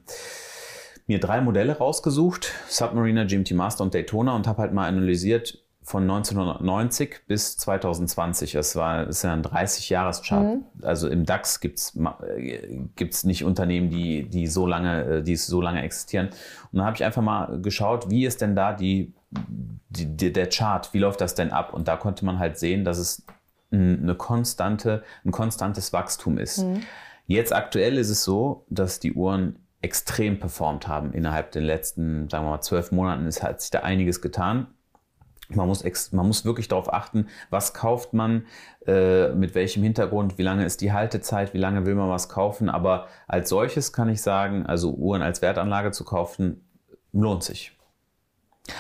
[1.08, 6.04] mir drei Modelle rausgesucht, Submariner, GMT Master und Daytona und habe halt mal analysiert von
[6.04, 8.54] 1990 bis 2020.
[8.54, 10.60] Das war das ist ja ein 30-Jahres-Chart.
[10.82, 11.98] Also im DAX gibt's
[12.28, 16.28] äh, gibt's nicht Unternehmen, die, die so lange, äh, die so lange existieren.
[16.72, 19.14] Und dann habe ich einfach mal geschaut, wie ist denn da die,
[19.90, 21.74] die, der Chart, wie läuft das denn ab?
[21.74, 23.26] Und da konnte man halt sehen, dass es
[23.72, 26.66] eine konstante, ein konstantes Wachstum ist.
[27.28, 31.14] Jetzt aktuell ist es so, dass die Uhren extrem performt haben.
[31.14, 34.68] Innerhalb der letzten, sagen wir mal, zwölf Monaten ist, hat sich da einiges getan.
[35.50, 38.46] Man muss, man muss wirklich darauf achten, was kauft man,
[38.86, 42.70] äh, mit welchem Hintergrund, wie lange ist die Haltezeit, wie lange will man was kaufen.
[42.70, 46.64] Aber als solches kann ich sagen, also Uhren als Wertanlage zu kaufen,
[47.12, 47.78] lohnt sich.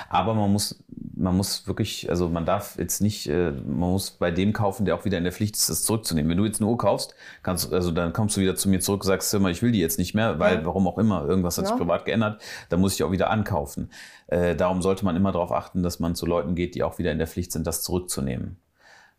[0.09, 0.83] Aber man muss,
[1.15, 4.95] man muss wirklich, also man darf jetzt nicht, äh, man muss bei dem kaufen, der
[4.95, 6.29] auch wieder in der Pflicht ist, das zurückzunehmen.
[6.29, 7.13] Wenn du jetzt eine Uhr kaufst,
[7.43, 9.79] kannst, also dann kommst du wieder zu mir zurück und sagst, mal, ich will die
[9.79, 10.65] jetzt nicht mehr, weil Ja.
[10.65, 11.77] warum auch immer, irgendwas hat sich Ja.
[11.77, 13.89] privat geändert, dann muss ich auch wieder ankaufen.
[14.27, 17.11] Äh, darum sollte man immer darauf achten, dass man zu Leuten geht, die auch wieder
[17.11, 18.57] in der Pflicht sind, das zurückzunehmen.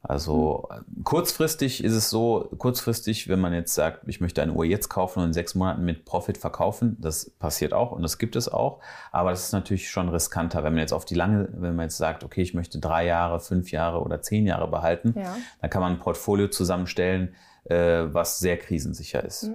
[0.05, 4.65] Also äh, kurzfristig ist es so, kurzfristig, wenn man jetzt sagt, ich möchte eine Uhr
[4.65, 8.35] jetzt kaufen und in sechs Monaten mit Profit verkaufen, das passiert auch und das gibt
[8.35, 8.81] es auch.
[9.13, 11.99] Aber das ist natürlich schon riskanter, wenn man jetzt auf die lange, wenn man jetzt
[11.99, 15.37] sagt, okay, ich möchte drei Jahre, fünf Jahre oder zehn Jahre behalten, Ja.
[15.61, 17.35] dann kann man ein Portfolio zusammenstellen,
[17.65, 17.77] äh,
[18.13, 19.51] was sehr krisensicher ist.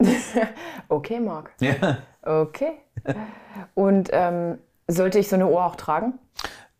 [0.88, 1.50] Okay, Marc.
[1.60, 1.98] Ja.
[2.22, 2.72] Okay.
[3.74, 6.18] Und ähm, sollte ich so eine Uhr auch tragen?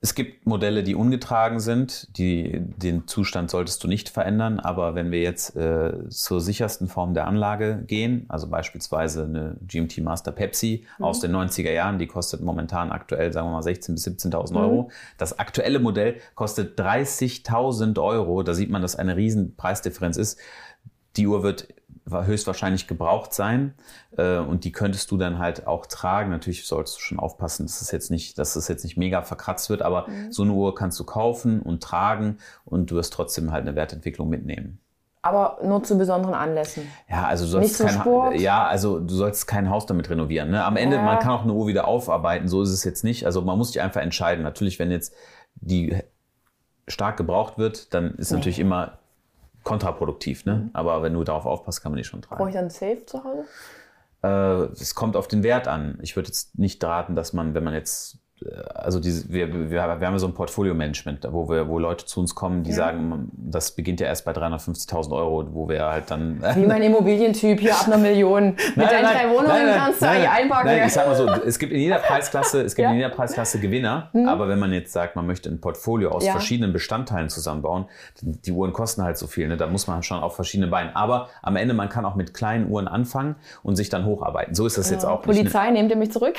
[0.07, 5.11] Es gibt Modelle, die ungetragen sind, die, den Zustand solltest du nicht verändern, aber wenn
[5.11, 10.87] wir jetzt äh, zur sichersten Form der Anlage gehen, also beispielsweise eine GMT Master Pepsi
[11.01, 14.93] aus den 90er Jahren, die kostet momentan aktuell, sagen wir mal, 16.000 bis 17.000 Euro.
[15.19, 18.45] Das aktuelle Modell kostet 30.000 Euro.
[18.45, 20.39] Da sieht man, dass eine riesen Preisdifferenz ist.
[21.17, 21.67] Die Uhr wird
[22.09, 23.75] höchstwahrscheinlich gebraucht sein
[24.17, 26.31] äh, und die könntest du dann halt auch tragen.
[26.31, 29.71] Natürlich solltest du schon aufpassen, dass es jetzt nicht, dass es jetzt nicht mega verkratzt
[29.71, 33.63] wird, aber so eine Uhr kannst du kaufen und tragen und du wirst trotzdem halt
[33.67, 34.79] eine Wertentwicklung mitnehmen.
[35.23, 36.87] aber nur zu besonderen Anlässen.
[37.11, 38.39] Ja, also du sollst kein, Sport?
[38.39, 40.51] ja, also du sollst kein Haus damit renovieren.
[40.53, 40.65] Ne?
[40.65, 41.03] Am Ende, Ja.
[41.03, 43.27] man kann auch eine Uhr wieder aufarbeiten, so ist es jetzt nicht.
[43.27, 44.45] Also man muss sich einfach entscheiden.
[44.45, 45.13] Natürlich, wenn jetzt
[45.57, 45.97] die
[46.87, 48.99] stark gebraucht wird, dann ist natürlich immer
[49.67, 50.47] kontraproduktiv.
[50.47, 50.55] Ne?
[50.55, 50.71] Mhm.
[50.73, 52.49] Aber wenn du darauf aufpasst, kann man die schon Brauche tragen.
[52.49, 53.45] ich dann Safe zu Hause?
[54.23, 55.99] Äh, Es kommt auf den Wert an.
[56.01, 58.19] Ich würde jetzt nicht raten, dass man, wenn man jetzt
[58.75, 62.21] also diese, wir, wir, wir haben ja so ein Portfolio-Management, wo wir, wo Leute zu
[62.21, 62.77] uns kommen, die Ja.
[62.77, 67.61] sagen, das beginnt ja erst bei 350.000 Euro, wo wir halt dann Wie mein Immobilientyp
[67.61, 68.49] hier ab einer Million.
[68.55, 70.67] Mit Nein, deinen nein, drei Wohnungen nein, kannst du eigentlich einpacken.
[70.67, 72.89] Nein, ich sag mal so, es gibt in jeder Preisklasse, es gibt Ja.
[72.91, 72.97] Mhm.
[72.97, 76.33] in jeder Preisklasse Gewinner, aber wenn man jetzt sagt, man möchte ein Portfolio aus Ja.
[76.33, 77.87] verschiedenen Bestandteilen zusammenbauen,
[78.21, 79.57] die Uhren kosten halt so viel, ne?
[79.57, 80.95] da muss man schon auf verschiedene Beinen.
[80.95, 84.55] Aber am Ende, man kann auch mit kleinen Uhren anfangen und sich dann hocharbeiten.
[84.55, 85.37] So ist das jetzt auch nicht.
[85.37, 85.43] ne?
[85.43, 86.35] Polizei, nehmt ihr mich zurück?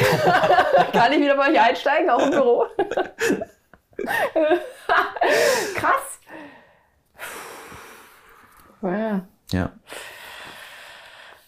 [0.93, 2.65] Kann ich wieder bei euch einsteigen, auch im Büro?
[5.75, 6.19] Krass.
[8.81, 9.21] Ja.
[9.51, 9.71] Ja.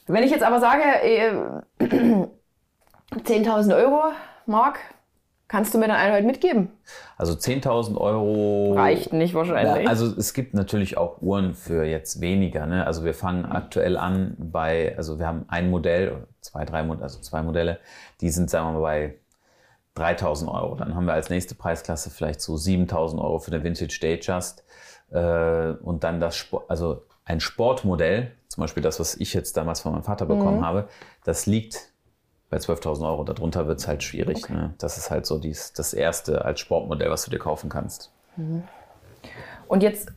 [0.08, 1.32] Wenn ich jetzt aber sage, äh,
[3.14, 4.02] 10.000 Euro,
[4.48, 4.80] Marc,
[5.48, 6.72] kannst du mir dann eine heute mitgeben?
[7.18, 8.74] Also 10.000 Euro.
[8.74, 9.84] Reicht nicht wahrscheinlich.
[9.84, 12.66] Ja, also es gibt natürlich auch Uhren für jetzt weniger.
[12.66, 12.88] Ne?
[12.88, 17.20] Also wir fangen aktuell an bei, also wir haben ein Modell, zwei, drei Modelle, also
[17.20, 17.80] zwei Modelle,
[18.22, 19.16] die sind, sagen wir mal, bei
[20.00, 20.76] 3000 Euro.
[20.76, 24.64] Dann haben wir als nächste Preisklasse vielleicht so 7000 Euro für eine Vintage Datejust.
[25.12, 29.82] Äh, und dann das, Sport, also ein Sportmodell, zum Beispiel das, was ich jetzt damals
[29.82, 30.88] von meinem Vater bekommen habe,
[31.24, 31.92] das liegt
[32.50, 33.24] bei 12.000 Euro.
[33.24, 34.44] Darunter wird es halt schwierig.
[34.44, 34.54] Okay.
[34.54, 34.74] Ne?
[34.80, 38.12] Das ist halt so dies, das erste als Sportmodell, was du dir kaufen kannst.
[39.68, 40.12] Und jetzt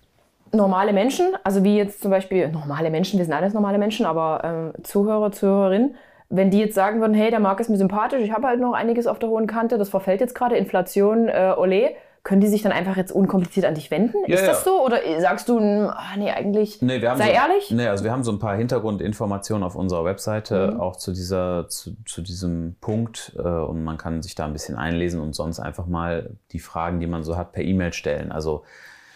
[0.53, 4.41] normale Menschen, also wie jetzt zum Beispiel normale Menschen, wir sind alles normale Menschen, aber
[4.45, 5.97] ähm, Zuhörer, Zuhörerinnen,
[6.35, 8.73] wenn die jetzt sagen würden, hey, der Marc ist mir sympathisch, ich habe halt noch
[8.73, 11.91] einiges auf der hohen Kante, das verfällt jetzt gerade, Inflation, äh, ole,
[12.25, 14.17] können die sich dann einfach jetzt unkompliziert an dich wenden?
[14.29, 14.71] Ja, ist das ja.
[14.73, 14.85] so?
[14.85, 17.71] Oder sagst du, ah, nee, eigentlich, Nee, wir haben sei so, ehrlich?
[17.71, 20.81] Nee, also wir haben so ein paar Hintergrundinformationen auf unserer Webseite Mhm.
[20.81, 24.77] auch zu dieser, zu, zu diesem Punkt äh, und man kann sich da ein bisschen
[24.77, 28.31] einlesen und sonst einfach mal die Fragen, die man so hat, per E-Mail stellen.
[28.31, 28.63] Also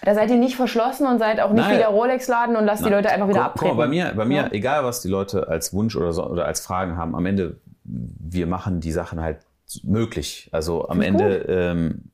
[0.07, 1.79] Da seid ihr nicht verschlossen und seid auch nicht Nein.
[1.79, 3.77] wieder Rolex-Laden und lasst die Na, Leute einfach wieder abtreten.
[3.77, 4.53] mal, bei mir, bei mir Ja.
[4.53, 8.47] egal was die Leute als Wunsch oder, so, oder als Fragen haben, am Ende, wir
[8.47, 9.39] machen die Sachen halt
[9.83, 10.49] möglich.
[10.53, 12.13] Also am Ende, ähm,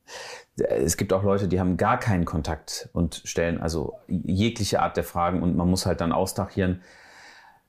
[0.57, 5.03] es gibt auch Leute, die haben gar keinen Kontakt und stellen also jegliche Art der
[5.03, 6.81] Fragen und man muss halt dann austachieren,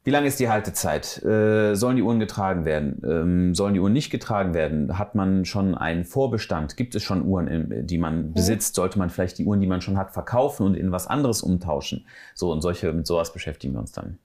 [0.05, 1.23] wie lange ist die Haltezeit?
[1.25, 3.01] Äh, sollen die Uhren getragen werden?
[3.05, 4.99] Ähm, sollen die Uhren nicht getragen werden?
[4.99, 6.77] Hat man schon einen Vorbestand?
[6.77, 8.75] Gibt es schon Uhren, die man besitzt?
[8.75, 12.07] Sollte man vielleicht die Uhren, die man schon hat, verkaufen und in was anderes umtauschen?
[12.35, 14.19] So und solche, mit sowas beschäftigen wir uns dann.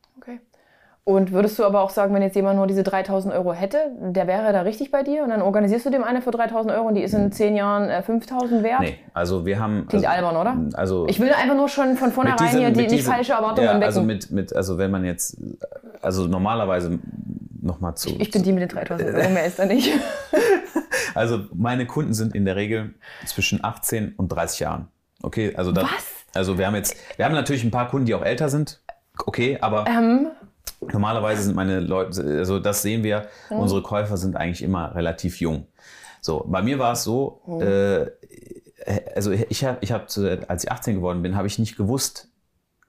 [1.05, 4.27] Und würdest du aber auch sagen, wenn jetzt jemand nur diese 3000 Euro hätte, der
[4.27, 6.93] wäre da richtig bei dir und dann organisierst du dem eine für 3000 Euro und
[6.95, 8.81] die ist in 10 Jahren äh, 5000 wert?
[8.81, 9.87] Nee, also wir haben.
[9.87, 10.35] Klingt also, albern,
[10.69, 10.77] oder?
[10.77, 13.65] Also Ich will einfach nur schon von vornherein diesem- hier die nicht diesem- falsche Erwartungen
[13.65, 13.83] ja, wecken.
[13.83, 15.37] also mit, mit, also wenn man jetzt,
[16.03, 16.99] also normalerweise
[17.61, 18.09] nochmal zu.
[18.19, 19.91] ich bin die mit den 3000 Euro, mehr ist da nicht.
[21.15, 22.93] Also meine Kunden sind in der Regel
[23.25, 24.87] zwischen 18 und 30 Jahren.
[25.23, 26.05] Okay, also das, Was?
[26.35, 28.79] Also wir haben jetzt, wir haben natürlich ein paar Kunden, die auch älter sind.
[29.25, 30.27] Okay, aber ähm,
[30.81, 35.67] normalerweise sind meine Leute, also das sehen wir, unsere Käufer sind eigentlich immer relativ jung.
[36.21, 38.07] So, bei mir war es so, äh,
[39.15, 42.29] also ich habe, ich hab, zu- als ich 18 geworden bin, habe ich nicht gewusst,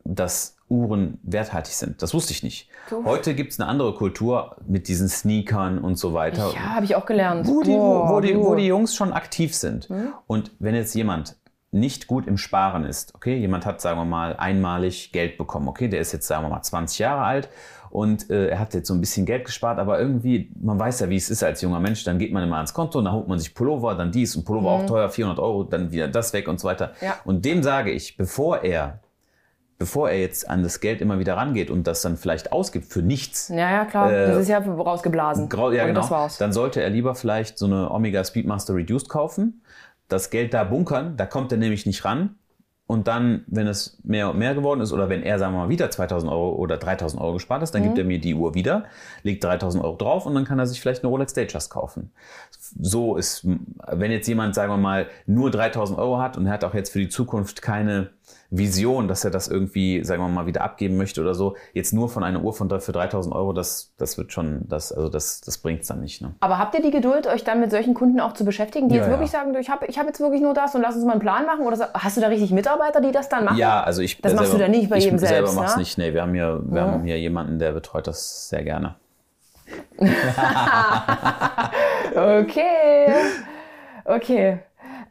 [0.05, 2.01] dass Uhren werthaltig sind.
[2.03, 2.69] Das wusste ich nicht.
[2.89, 3.05] Du.
[3.05, 6.53] Heute gibt es eine andere Kultur mit diesen Sneakern und so weiter.
[6.55, 7.47] ja, habe ich auch gelernt.
[7.47, 9.89] Wo die, wo, wo, die, wo die Jungs schon aktiv sind.
[10.27, 11.37] Und wenn jetzt jemand
[11.73, 15.89] nicht gut im Sparen ist, okay, jemand hat, sagen wir mal, einmalig Geld bekommen, okay,
[15.89, 17.49] der ist jetzt, sagen wir mal, 20 Jahre alt
[17.91, 21.11] und äh, er hat jetzt so ein bisschen Geld gespart, aber irgendwie, man weiß ja,
[21.11, 23.39] wie es ist als junger Mensch, dann geht man immer ans Konto, dann holt man
[23.39, 26.61] sich Pullover, dann dies und Pullover auch teuer, 400 Euro, dann wieder das weg und
[26.61, 26.93] so weiter.
[27.01, 27.17] Ja.
[27.25, 29.01] Und dem sage ich, bevor er,
[29.79, 33.03] bevor er jetzt an das Geld immer wieder rangeht und das dann vielleicht ausgibt für
[33.03, 34.13] nichts, Ja, ja, klar.
[34.13, 35.49] Äh, das ist ja rausgeblasen.
[35.49, 36.29] Grau, ja, und genau.
[36.39, 39.63] Dann sollte er lieber vielleicht so eine Omega Speedmaster Reduced kaufen,
[40.09, 42.37] das Geld da bunkern, da kommt er nämlich nicht ran.
[42.91, 45.69] Und dann, wenn es mehr und mehr geworden ist, oder wenn er, sagen wir mal,
[45.69, 47.87] wieder 2000 Euro oder 3000 Euro gespart ist, dann Mhm.
[47.87, 48.83] gibt er mir die Uhr wieder,
[49.23, 52.11] legt 3000 Euro drauf und dann kann er sich vielleicht eine Rolex Datejust kaufen.
[52.81, 56.65] So ist, wenn jetzt jemand, sagen wir mal, nur 3000 Euro hat und er hat
[56.65, 58.11] auch jetzt für die Zukunft keine
[58.51, 62.09] Vision, dass er das irgendwie, sagen wir mal, wieder abgeben möchte oder so, jetzt nur
[62.09, 65.59] von einer Uhr von für 3000 Euro, das, das wird schon, das, also das, das
[65.59, 66.21] bringt's dann nicht.
[66.21, 66.35] Ne?
[66.41, 69.03] Aber habt ihr die Geduld, euch dann mit solchen Kunden auch zu beschäftigen, die Ja,
[69.03, 69.41] jetzt wirklich ja.
[69.41, 71.47] sagen, ich habe ich hab jetzt wirklich nur das und lass uns mal einen Plan
[71.47, 71.65] machen?
[71.67, 73.57] Oder hast du da richtig Mitarbeiter, die das dann machen?
[73.59, 74.21] Ja, also ich.
[74.21, 75.81] Das äh, machst du selber- dann nicht bei ich jedem selber selbst, mach's ne?
[75.83, 75.99] nicht.
[75.99, 78.97] Nee, wir haben hier, wir haben hier jemanden, der betreut das sehr gerne.
[82.13, 83.07] Okay.
[84.05, 84.59] Okay.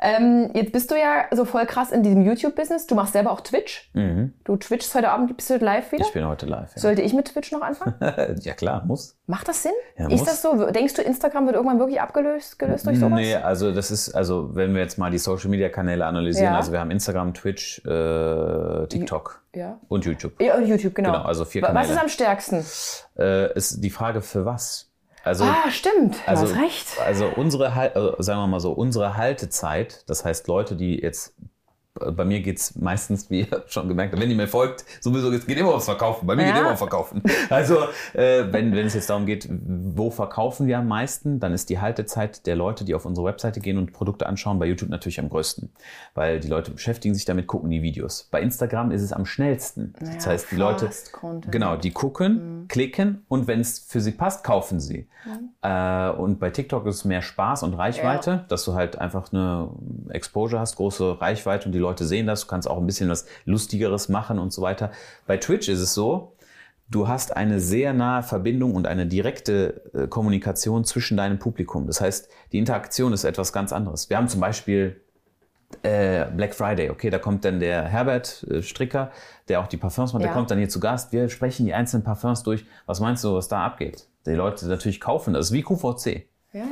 [0.02, 2.88] Ähm, jetzt bist du ja so voll krass in diesem YouTube-Business.
[2.88, 3.90] Du machst selber auch Twitch.
[3.94, 4.34] Mhm.
[4.46, 6.06] Du twitchst heute Abend, bist du live wieder?
[6.06, 6.72] Ich bin heute live.
[6.76, 7.96] Ja, Sollte ich mit Twitch noch anfangen?
[8.42, 9.18] ja klar, muss.
[9.28, 9.74] Macht das Sinn?
[9.98, 10.24] Ja, ist muss.
[10.26, 10.72] das so?
[10.72, 13.20] Denkst du, Instagram wird irgendwann wirklich abgelöst gelöst durch sowas?
[13.20, 16.58] Nee, also das ist, also wenn wir jetzt mal die Social Media Kanäle analysieren, Ja.
[16.58, 19.80] also wir haben Instagram, Twitch, äh, TikTok Ja.
[19.90, 20.42] und YouTube.
[20.42, 21.12] Ja, und YouTube, genau.
[21.12, 21.94] Genau, also vier Wa- Was Kanäle.
[21.94, 22.66] ist am stärksten?
[23.18, 24.89] Äh, ist die Frage für was?
[25.24, 26.18] Also, ah, stimmt.
[26.26, 26.88] also, du hast recht.
[27.06, 31.34] also unsere, also sagen wir mal so, unsere Haltezeit, das heißt Leute, die jetzt,
[31.96, 35.46] bei mir geht's meistens, wie ihr schon gemerkt habt, wenn ihr mir folgt, sowieso, es
[35.46, 36.60] geht immer ums Verkaufen, bei mir geht Ja.
[36.60, 37.22] immer ums Verkaufen.
[37.50, 37.78] Also
[38.14, 41.80] äh, wenn, wenn es jetzt darum geht, wo verkaufen wir am meisten, dann ist die
[41.80, 45.30] Haltezeit der Leute, die auf unsere Webseite gehen und Produkte anschauen, bei YouTube natürlich am
[45.30, 45.70] größten.
[46.14, 48.28] Weil die Leute beschäftigen sich damit, gucken die Videos.
[48.32, 49.94] Bei Instagram ist es am schnellsten.
[50.00, 51.52] das Ja, heißt, die Leute, Content.
[51.52, 55.08] genau, die gucken, klicken und wenn es für sie passt, kaufen sie.
[55.62, 59.70] Äh, und bei TikTok ist es mehr Spaß und Reichweite, dass du halt einfach eine
[60.10, 62.42] Exposure hast, große Reichweite und die Leute sehen das.
[62.42, 64.92] Du kannst auch ein bisschen was Lustigeres machen und so weiter.
[65.28, 66.36] Bei Twitch ist es so,
[66.90, 71.88] du hast eine sehr nahe Verbindung und eine direkte äh, Kommunikation zwischen deinem Publikum.
[71.88, 74.10] Das heißt, die Interaktion ist etwas ganz anderes.
[74.10, 75.02] Wir haben zum Beispiel
[75.84, 79.12] äh, Black Friday, okay, da kommt dann der Herbert äh, Stricker,
[79.48, 80.30] der auch die Parfums macht, Ja.
[80.30, 81.12] der kommt dann hier zu Gast.
[81.12, 82.66] Wir sprechen die einzelnen Parfums durch.
[82.88, 84.08] Was meinst du, was da abgeht?
[84.26, 86.26] Die Leute natürlich kaufen das, wie QVC.
[86.54, 86.66] Ja, ja.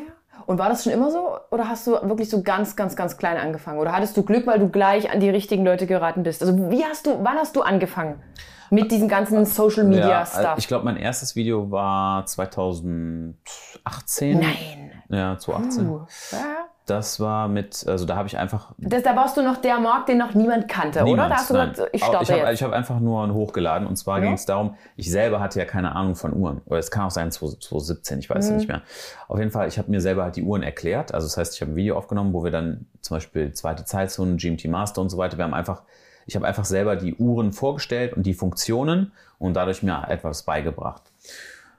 [0.47, 1.36] Und war das schon immer so?
[1.49, 3.79] Oder hast du wirklich so ganz, ganz, ganz klein angefangen?
[3.79, 6.41] Oder hattest du Glück, weil du gleich an die richtigen Leute geraten bist?
[6.41, 8.21] Also wie hast du, wann hast du angefangen?
[8.69, 10.57] Mit diesem ganzen Social Media Ja, äh, Stuff?
[10.57, 14.39] ich glaube, mein erstes Video war 2018.
[14.39, 14.91] Nein.
[15.09, 15.89] Ja, 2018.
[15.89, 16.66] Uh, ja.
[16.87, 20.07] Das war mit, also da habe ich einfach Das, da warst du noch der Markt,
[20.07, 21.03] den noch niemand kannte, oder?
[21.09, 21.69] Niemand, Da hast du nein.
[21.71, 22.53] gesagt, ich starte ich habe jetzt.
[22.53, 24.23] ich hab einfach nur hochgeladen und zwar Ja.
[24.23, 26.61] ging es darum, ich selber hatte ja keine Ahnung von Uhren.
[26.65, 28.51] Oder es kann auch sein 2017, ich weiß Mhm.
[28.51, 28.81] ja nicht mehr.
[29.27, 31.13] Auf jeden Fall, ich habe mir selber halt die Uhren erklärt.
[31.13, 34.37] Also das heißt, ich habe ein Video aufgenommen, wo wir dann zum Beispiel zweite Zeitzone,
[34.37, 35.81] GMT Master und so weiter, wir haben einfach,
[36.25, 41.01] ich habe einfach selber die Uhren vorgestellt und die Funktionen und dadurch mir etwas beigebracht.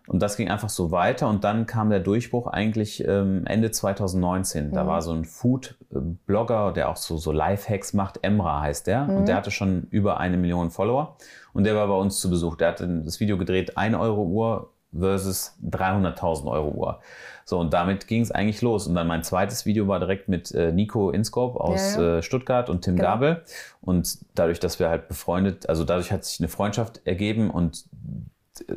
[0.09, 4.72] Und das ging einfach so weiter und dann kam der Durchbruch eigentlich ähm, Ende 2019.
[4.72, 9.06] Da war so ein Food-Blogger, der auch so, so Lifehacks macht, Emra heißt der.
[9.06, 11.16] Und der hatte schon über eine Million Follower.
[11.52, 12.56] Und der war bei uns zu Besuch.
[12.56, 17.00] Der hat das Video gedreht, 1 Euro Uhr versus 300.000 Euro Uhr.
[17.44, 18.86] So, und damit ging es eigentlich los.
[18.86, 22.18] Und dann mein zweites Video war direkt mit äh, Nico Inskop aus Ja, ja.
[22.18, 23.09] Äh, Stuttgart und Tim Genau.
[23.09, 23.42] Gabel.
[23.82, 27.84] Und dadurch, dass wir halt befreundet, also dadurch hat sich eine Freundschaft ergeben und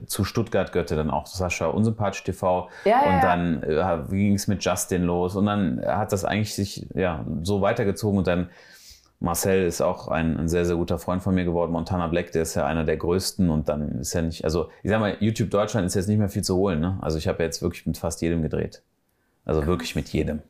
[0.05, 3.21] zu Stuttgart gehörte dann auch Sascha Unsympathisch TV Ja, ja, und ja.
[3.21, 7.61] dann äh, ging es mit Justin los und dann hat das eigentlich sich ja so
[7.61, 8.49] weitergezogen und dann
[9.21, 11.71] Marcel ist auch ein, ein sehr, sehr guter Freund von mir geworden.
[11.71, 14.89] Montana Black, der ist ja einer der größten und dann ist ja nicht, also ich
[14.89, 16.79] sag mal, YouTube Deutschland ist jetzt nicht mehr viel zu holen.
[16.79, 16.97] Ne?
[17.01, 18.81] Also ich habe jetzt wirklich mit fast jedem gedreht.
[19.45, 20.41] Also wirklich mit jedem.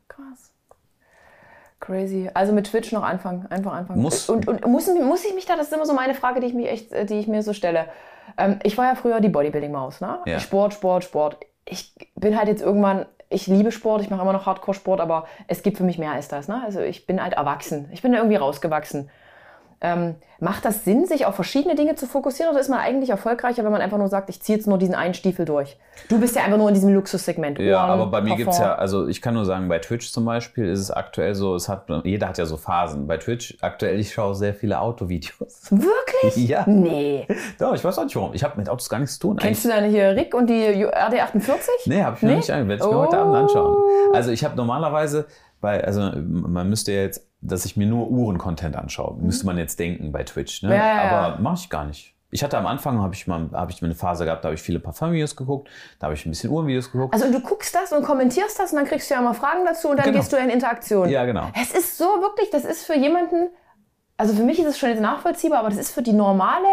[1.82, 2.29] Crazy.
[2.34, 3.47] Also mit Twitch noch anfangen.
[3.49, 4.01] Einfach anfangen.
[4.01, 4.29] Muss.
[4.29, 6.53] Und, und muss, muss ich mich da, das ist immer so meine Frage, die ich,
[6.53, 7.88] mich echt, äh, die ich mir so stelle.
[8.38, 10.19] Ähm, ich war ja früher die Bodybuilding-Maus, ne?
[10.25, 10.39] Ja.
[10.39, 11.38] Sport, Sport, Sport.
[11.65, 15.63] Ich bin halt jetzt irgendwann, ich liebe Sport, ich mache immer noch Hardcore-Sport, aber es
[15.63, 16.61] gibt für mich mehr als das, ne?
[16.63, 17.89] Also ich bin halt erwachsen.
[17.91, 19.09] Ich bin da irgendwie rausgewachsen.
[19.84, 23.63] Ähm, macht das Sinn, sich auf verschiedene Dinge zu fokussieren oder ist man eigentlich erfolgreicher,
[23.63, 25.75] wenn man einfach nur sagt, ich ziehe jetzt nur diesen einen Stiefel durch?
[26.07, 27.57] Du bist ja einfach nur in diesem Luxussegment.
[27.57, 28.38] Ja, Ohren, aber bei mir Parfum.
[28.45, 31.55] gibt's ja, also ich kann nur sagen, bei Twitch zum Beispiel ist es aktuell so,
[31.55, 33.07] es hat, jeder hat ja so Phasen.
[33.07, 35.71] Bei Twitch aktuell, ich schaue sehr viele Autovideos.
[35.71, 36.47] Wirklich?
[36.47, 36.63] Ja.
[36.67, 37.27] Nee.
[37.57, 38.34] Doch, ich weiß auch nicht warum.
[38.36, 39.38] Ich habe mit Autos gar nichts zu tun.
[39.38, 41.59] Kennst du deine hier Rick und die RD48?
[41.88, 42.34] Nee, habe ich mir Nee?
[42.36, 42.69] noch nicht angeschaut.
[42.69, 43.19] Werde ich mir heute Oh.
[43.21, 43.77] Abend anschauen.
[44.13, 45.25] Also ich habe normalerweise,
[45.59, 49.79] bei, also man müsste ja jetzt, dass ich mir nur Uhren-Content anschaue, müsste man jetzt
[49.79, 50.61] denken bei Twitch.
[50.63, 50.69] Ne?
[50.69, 50.75] Mhm.
[50.75, 51.01] Ja.
[51.01, 52.15] Aber mache ich gar nicht.
[52.33, 54.55] Ich hatte am Anfang, habe ich mal, habe ich mal eine Phase gehabt, da habe
[54.55, 55.67] ich viele Parfum-Videos geguckt,
[55.99, 57.13] da habe ich ein bisschen Uhrenvideos geguckt.
[57.13, 59.89] Also du guckst das und kommentierst das und dann kriegst du ja immer Fragen dazu
[59.89, 60.17] und dann Genau.
[60.19, 61.09] gehst du in Interaktion.
[61.09, 61.49] ja, genau.
[61.61, 63.49] Es ist so wirklich, das ist für jemanden,
[64.15, 66.67] also für mich ist es schon jetzt nachvollziehbar, aber das ist für die normale,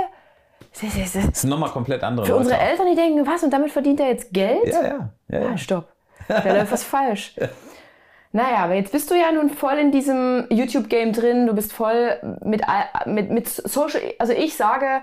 [0.73, 2.45] das ist- das ist- nochmal komplett andere für Leute.
[2.45, 4.65] unsere Eltern, die denken, was und damit verdient er jetzt Geld?
[4.67, 5.11] Ja, ja.
[5.29, 5.49] ja, ja.
[5.55, 5.89] Ah, stopp.
[6.29, 7.35] Da läuft was falsch.
[8.33, 11.47] Naja, aber jetzt bist du ja nun voll in diesem YouTube-Game drin.
[11.47, 12.63] Du bist voll mit,
[13.07, 14.03] mit, mit Social.
[14.19, 15.01] Also ich sage,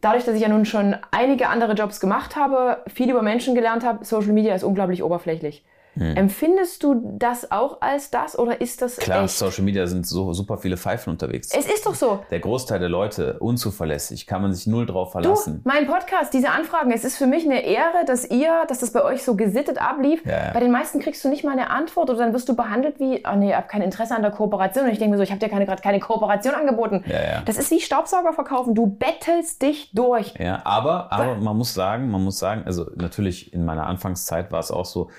[0.00, 3.84] dadurch, dass ich ja nun schon einige andere Jobs gemacht habe, viel über Menschen gelernt
[3.84, 5.64] habe, Social Media ist unglaublich oberflächlich.
[5.98, 9.02] Empfindest du das auch als das oder ist das Hm.
[9.04, 9.34] Klar, echt?
[9.36, 11.48] Social Media sind so super viele Pfeifen unterwegs.
[11.56, 12.20] Es ist doch so.
[12.30, 15.60] Der Großteil der Leute unzuverlässig, kann man sich null drauf Du, verlassen.
[15.64, 19.02] mein Podcast, diese Anfragen, es ist für mich eine Ehre, dass ihr, dass das bei
[19.04, 20.24] euch so gesittet ablief.
[20.26, 20.50] Ja, ja.
[20.52, 23.22] Bei den meisten kriegst du nicht mal eine Antwort oder dann wirst du behandelt wie,
[23.26, 24.84] oh nee, ich habe kein Interesse an der Kooperation.
[24.84, 27.04] Und ich denke mir so, ich habe dir keine, gerade keine Kooperation angeboten.
[27.06, 27.42] Ja.
[27.44, 28.74] Das ist wie Staubsauger verkaufen.
[28.74, 30.34] Du bettelst dich durch.
[30.38, 34.60] Ja, aber, aber man muss sagen, man muss sagen, also natürlich in meiner Anfangszeit war
[34.60, 35.10] es auch so,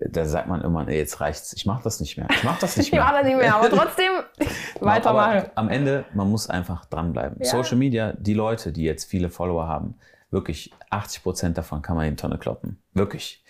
[0.00, 2.26] da sagt man immer, ey, jetzt reicht's, ich mach das nicht mehr.
[2.30, 3.02] Ich mach das nicht Ich mehr.
[3.02, 4.10] mache das nicht mehr, aber trotzdem
[4.80, 5.50] weitermachen.
[5.54, 7.38] Am Ende, man muss einfach dranbleiben.
[7.40, 7.46] Ja.
[7.46, 9.94] Social Media, die Leute, die jetzt viele Follower haben,
[10.30, 12.78] wirklich 80 Prozent davon kann man in die Tonne kloppen.
[12.92, 13.44] Wirklich.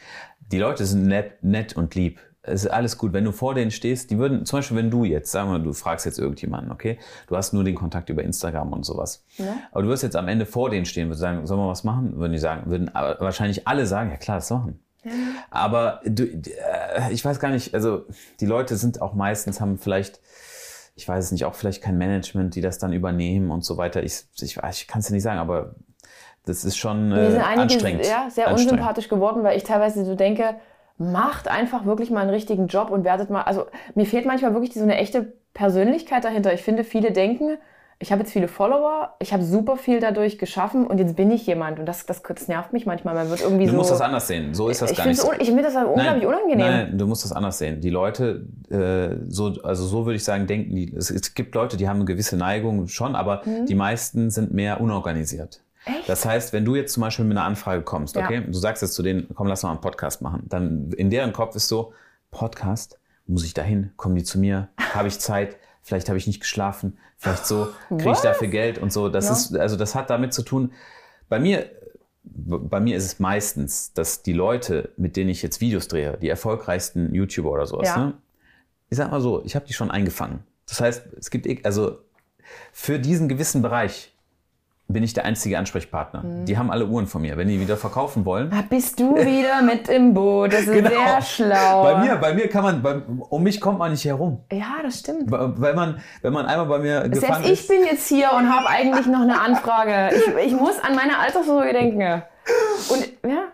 [0.53, 2.20] Die Leute sind nett, nett und lieb.
[2.47, 3.14] Es ist alles gut.
[3.14, 5.72] Wenn du vor denen stehst, die würden, zum Beispiel, wenn du jetzt, sagen wir, du
[5.72, 9.24] fragst jetzt irgendjemanden, okay, du hast nur den Kontakt über Instagram und sowas.
[9.38, 9.57] Ja.
[9.72, 12.16] Aber du wirst jetzt am Ende vor denen stehen, würdest sagen, sollen wir was machen?
[12.18, 14.78] Würden die sagen, würden wahrscheinlich alle sagen, ja klar, das machen.
[15.50, 18.05] Aber du, äh, ich weiß gar nicht, also
[18.40, 20.20] die Leute sind auch meistens, haben vielleicht,
[20.96, 24.02] ich weiß es nicht, auch vielleicht kein Management, die das dann übernehmen und so weiter.
[24.02, 25.74] Ich, ich, ich kann es dir nicht sagen, aber
[26.46, 28.07] das ist schon äh, sind einige anstrengend.
[28.07, 28.72] ja, sehr Anstrengend.
[28.72, 30.57] unsympathisch geworden, weil ich teilweise so denke,
[30.98, 34.74] macht einfach wirklich mal einen richtigen Job und werdet mal, also mir fehlt manchmal wirklich
[34.74, 36.52] so eine echte Persönlichkeit dahinter.
[36.52, 37.59] Ich finde, viele denken,
[38.05, 41.46] ich habe jetzt viele Follower, ich habe super viel dadurch geschaffen und jetzt bin ich
[41.46, 43.14] jemand und das, das, das nervt mich manchmal.
[43.14, 43.76] Man wird irgendwie Du so.
[43.78, 44.52] musst das anders sehen.
[44.55, 45.24] So ist das ich gar nicht.
[45.24, 46.59] un- ich finde das unglaublich unangenehm.
[46.59, 47.80] Nein, du musst das anders sehen.
[47.80, 50.94] Die Leute, äh, so, also so würde ich sagen, denken die.
[50.94, 54.80] Es, es gibt Leute, die haben eine gewisse Neigung schon, aber die meisten sind mehr
[54.82, 55.62] unorganisiert.
[55.86, 55.94] Mhm.
[55.94, 56.09] Echt?
[56.09, 58.24] Das heißt, wenn du jetzt zum Beispiel mit einer Anfrage kommst, Ja.
[58.24, 61.32] okay, du sagst jetzt zu denen, komm, lass mal einen Podcast machen, dann in deren
[61.32, 61.92] Kopf ist so,
[62.30, 66.41] Podcast, muss ich dahin, kommen die zu mir, habe ich Zeit, vielleicht habe ich nicht
[66.41, 69.09] geschlafen, vielleicht so, kriege ich dafür Geld und so.
[69.09, 69.32] Das Ja.
[69.32, 70.72] ist, also das hat damit zu tun,
[71.28, 71.70] bei mir,
[72.24, 76.28] bei mir ist es meistens, dass die Leute, mit denen ich jetzt Videos drehe, die
[76.28, 78.07] erfolgreichsten YouTuber oder sowas, Ja.
[78.07, 78.14] ne?
[78.91, 80.41] ich sag mal so, ich habe die schon eingefangen.
[80.66, 81.99] Das heißt, es gibt, eh- also
[82.72, 84.13] für diesen gewissen Bereich
[84.87, 86.22] bin ich der einzige Ansprechpartner.
[86.22, 86.45] Mhm.
[86.45, 87.37] Die haben alle Uhren von mir.
[87.39, 90.53] Wenn die wieder verkaufen wollen, Ah, bist du wieder mit im Boot?
[90.53, 90.91] Das ist Genau.
[90.91, 91.82] sehr schlau.
[91.85, 92.97] bei mir, bei mir kann man, bei,
[93.30, 94.41] um mich kommt man nicht herum.
[94.53, 95.30] Ja, das stimmt.
[95.30, 98.49] Weil man, wenn man einmal bei mir gefangen Selbst ich ist, bin jetzt hier und
[98.53, 100.14] habe eigentlich noch eine Anfrage.
[100.39, 102.22] Ich, ich muss an meine Altersvorsorge denken.
[102.91, 103.45] Und ja,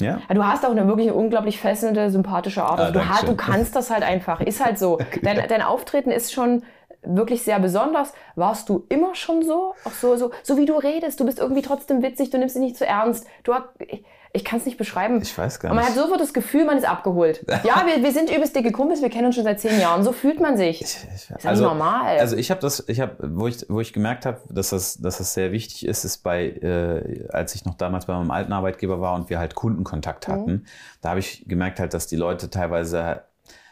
[0.00, 2.78] ja, Du hast auch eine wirklich unglaublich fesselnde, sympathische Art.
[2.80, 4.40] Ah, Also du, hast, du kannst das halt einfach.
[4.40, 4.98] Ist halt so.
[5.22, 6.62] Dein, dein Auftreten ist schon
[7.04, 8.12] wirklich sehr besonders.
[8.36, 9.74] Warst du immer schon so?
[9.84, 11.18] Auch so, so, so wie du redest.
[11.20, 12.30] Du bist irgendwie trotzdem witzig.
[12.30, 13.26] Du nimmst dich nicht zu ernst.
[13.44, 15.20] Du hast, ich, ich kann es nicht beschreiben.
[15.20, 16.02] ich weiß gar Und man hat nicht.
[16.02, 17.44] sofort das Gefühl, man ist abgeholt.
[17.64, 19.02] Ja, wir, wir sind übelst dicke Kumpels.
[19.02, 20.02] Wir kennen uns schon seit zehn Jahren.
[20.04, 20.80] So fühlt man sich.
[20.80, 22.18] Ich- ist ja nicht normal.
[22.18, 25.18] Also ich habe das, ich habe, wo ich, wo ich gemerkt habe, dass das, dass
[25.18, 29.00] das sehr wichtig ist, ist bei, äh, als ich noch damals bei meinem alten Arbeitgeber
[29.00, 30.32] war und wir halt Kundenkontakt Mhm.
[30.32, 30.66] hatten,
[31.02, 33.22] da habe ich gemerkt halt, dass die Leute teilweise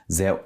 [0.09, 0.41] sehr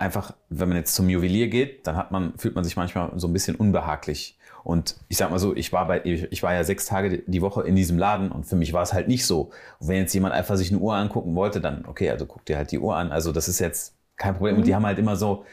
[0.00, 3.28] einfach, wenn man jetzt zum Juwelier geht, dann hat man, fühlt man sich manchmal so
[3.28, 4.38] ein bisschen unbehaglich.
[4.64, 7.62] Und ich sag mal so, ich war bei, ich, war ja sechs Tage die Woche
[7.62, 9.50] in diesem Laden und für mich war es halt nicht so.
[9.78, 12.56] Und wenn jetzt jemand einfach sich eine Uhr angucken wollte, dann, okay, also guck dir
[12.56, 13.12] halt die Uhr an.
[13.12, 14.56] Also das ist jetzt kein Problem.
[14.56, 15.44] Und die haben halt immer so,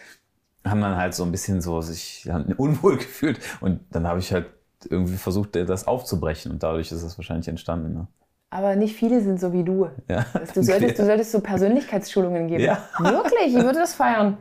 [0.66, 3.40] haben dann halt so ein bisschen so sich haben unwohl gefühlt.
[3.62, 4.48] Und dann habe ich halt
[4.90, 6.52] irgendwie versucht, das aufzubrechen.
[6.52, 7.94] Und dadurch ist es wahrscheinlich entstanden.
[7.94, 8.08] Ne?
[8.50, 9.90] Aber nicht viele sind so wie du.
[10.08, 10.26] Ja.
[10.54, 12.64] Du solltest, du solltest so Persönlichkeitsschulungen geben.
[12.64, 12.78] Ja.
[13.00, 14.38] Wirklich, ich würde das feiern.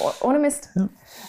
[0.00, 0.70] Oh- Ohne Mist.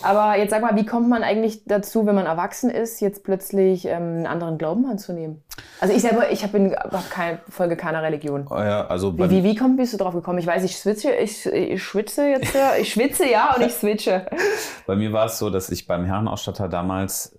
[0.04, 3.86] Aber jetzt sag mal, wie kommt man eigentlich dazu, wenn man erwachsen ist, jetzt plötzlich
[3.86, 5.44] ähm, einen anderen Glauben anzunehmen?
[5.80, 8.46] Also ich selber, ich habe hab kein, folge keiner Religion.
[8.50, 10.38] Oh ja, also Wie, wie, wie komm, bist du drauf gekommen?
[10.38, 12.76] Ich weiß, ich switche, ich, ich schwitze jetzt, ja.
[12.80, 14.28] ich schwitze ja und ich switche.
[14.86, 17.36] bei mir war es so, dass ich beim Herrenausstatter damals,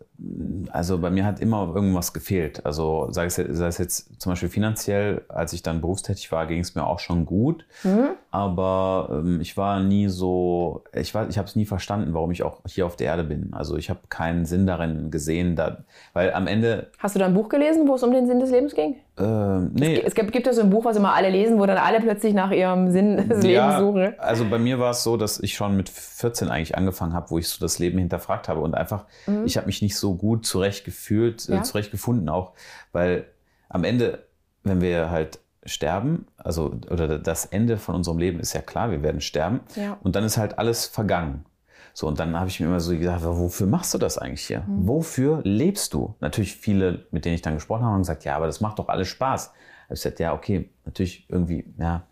[0.71, 2.64] also bei mir hat immer irgendwas gefehlt.
[2.64, 6.61] Also sei es, sei es jetzt zum Beispiel finanziell, als ich dann berufstätig war, ging
[6.61, 7.67] es mir auch schon gut.
[7.85, 8.11] Mhm.
[8.31, 12.43] Aber ähm, ich war nie so, ich weiß, ich habe es nie verstanden, warum ich
[12.43, 13.51] auch hier auf der Erde bin.
[13.53, 15.79] Also ich habe keinen Sinn darin gesehen, da,
[16.12, 18.51] weil am Ende, Hast du da ein Buch gelesen, wo es um den Sinn des
[18.51, 18.97] Lebens ging?
[19.18, 21.79] ähm, nee, Es gibt, gibt ja so ein Buch, was immer alle lesen, wo dann
[21.79, 24.14] alle plötzlich nach ihrem Sinn des Lebens suchen.
[24.18, 27.39] Also bei mir war es so, dass ich schon mit 14 eigentlich angefangen habe, wo
[27.39, 29.07] ich so das Leben hinterfragt habe und einfach,
[29.45, 31.55] ich habe mich nicht so gut zurecht gefühlt, Mhm.
[31.55, 31.61] Ja.
[31.61, 32.53] äh, zurecht gefunden auch,
[32.93, 33.24] weil
[33.68, 34.24] am Ende,
[34.64, 39.03] wenn wir halt sterben, also oder das Ende von unserem Leben ist ja klar, wir
[39.03, 39.99] werden sterben Ja.
[40.03, 41.45] und dann ist halt alles vergangen.
[41.93, 44.61] So, und dann habe ich mir immer so gedacht, wofür machst du das eigentlich hier?
[44.61, 44.87] Mhm.
[44.87, 46.14] Wofür lebst du?
[46.21, 48.89] Natürlich viele, mit denen ich dann gesprochen habe, haben gesagt, ja, aber das macht doch
[48.89, 49.53] alles Spaß.
[49.85, 52.03] Ich gesagt, ja, okay, natürlich irgendwie, ja,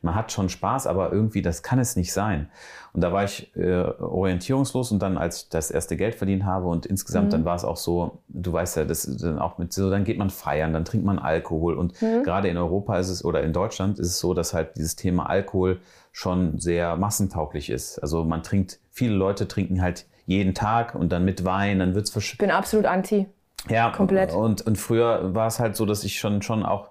[0.00, 2.48] man hat schon Spaß, aber irgendwie, das kann es nicht sein.
[2.96, 6.66] Und da war ich äh, orientierungslos und dann, als ich das erste Geld verdient habe
[6.66, 9.72] und insgesamt, dann war es auch so, du weißt ja, das ist dann auch mit
[9.74, 13.22] so, dann geht man feiern, dann trinkt man Alkohol und gerade in Europa ist es
[13.22, 15.78] oder in Deutschland ist es so, dass halt dieses Thema Alkohol
[16.10, 17.98] schon sehr massentauglich ist.
[17.98, 22.08] Also man trinkt, viele Leute trinken halt jeden Tag und dann mit Wein, dann wird's
[22.10, 23.26] versch Ich bin absolut anti.
[23.68, 24.32] ja, Komplett.
[24.32, 26.88] Und, und früher war es halt so, dass ich schon, schon auch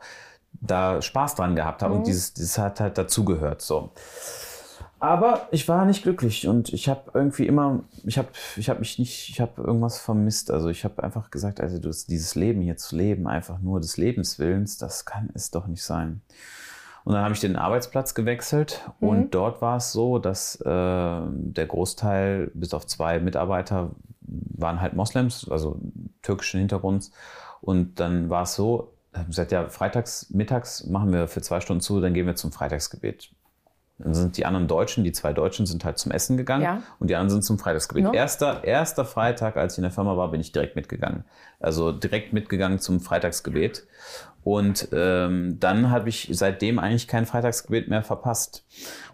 [0.62, 2.00] da Spaß dran gehabt habe Mhm.
[2.02, 3.62] und dieses, dieses hat halt dazugehört.
[3.64, 3.90] So.
[5.00, 8.98] Aber ich war nicht glücklich und ich habe irgendwie immer, ich habe ich hab mich
[8.98, 10.50] nicht, ich habe irgendwas vermisst.
[10.52, 13.98] Also ich habe einfach gesagt, also du, dieses Leben hier zu leben, einfach nur des
[13.98, 16.22] Lebenswillens, das kann es doch nicht sein.
[17.04, 19.08] Und dann habe ich den Arbeitsplatz gewechselt Mhm.
[19.08, 23.92] und dort war es so, dass äh, der Großteil, bis auf zwei Mitarbeiter,
[24.22, 25.80] waren halt Moslems, also
[26.24, 27.12] türkischen Hintergrunds.
[27.62, 31.62] Und dann war es so, ich hab gesagt, ja, freitags, mittags machen wir für zwei
[31.62, 33.30] Stunden zu, dann gehen wir zum Freitagsgebet.
[33.98, 36.82] Dann sind die anderen Deutschen, die zwei Deutschen sind halt zum Essen gegangen Ja.
[37.00, 38.04] und die anderen sind zum Freitagsgebet.
[38.04, 38.12] No.
[38.14, 41.24] Erster, erster Freitag, als ich in der Firma war, bin ich direkt mitgegangen.
[41.62, 43.88] Also direkt mitgegangen zum Freitagsgebet.
[44.44, 48.66] Und ähm, dann habe ich seitdem eigentlich kein Freitagsgebet mehr verpasst.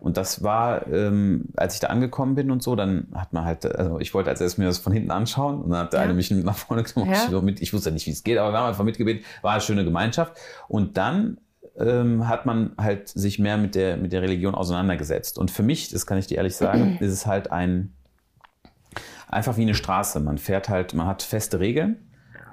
[0.02, 3.66] Und das war, ähm, als ich da angekommen bin und so, dann hat man halt,
[3.66, 6.06] also ich wollte als erstes mir das von hinten anschauen und dann hat der Ja.
[6.06, 7.12] eine mich nach vorne genommen.
[7.14, 7.28] Ja.
[7.34, 9.62] Ich, mit, ich wusste nicht, wie es geht, aber wir haben einfach mitgebetet, war eine
[9.62, 10.34] schöne Gemeinschaft.
[10.68, 11.38] Und dann
[11.78, 15.38] ähm, hat man halt sich mehr mit der, mit der Religion auseinandergesetzt.
[15.38, 17.94] Und für mich, das kann ich dir ehrlich sagen, ist es halt ein,
[19.28, 20.20] einfach wie eine Straße.
[20.20, 21.98] Man fährt halt, man hat feste Regeln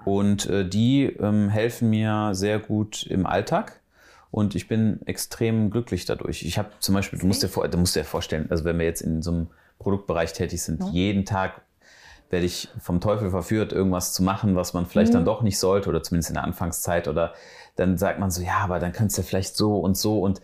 [0.04, 3.80] und äh, die ähm, helfen mir sehr gut im Alltag.
[4.30, 6.44] Und ich bin extrem glücklich dadurch.
[6.44, 8.84] Ich habe zum Beispiel, du musst, dir vor, du musst dir vorstellen, also wenn wir
[8.84, 9.46] jetzt in so einem
[9.78, 11.62] Produktbereich tätig sind, jeden Tag
[12.30, 15.88] werde ich vom Teufel verführt, irgendwas zu machen, was man vielleicht dann doch nicht sollte
[15.88, 17.32] oder zumindest in der Anfangszeit oder
[17.78, 20.40] dann sagt man so, ja, aber dann kannst du vielleicht so und so und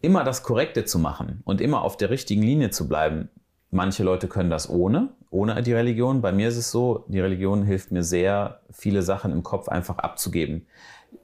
[0.00, 3.28] immer das Korrekte zu machen und immer auf der richtigen Linie zu bleiben.
[3.70, 6.22] Manche Leute können das ohne, ohne die Religion.
[6.22, 9.98] Bei mir ist es so, die Religion hilft mir sehr, viele Sachen im Kopf einfach
[9.98, 10.66] abzugeben.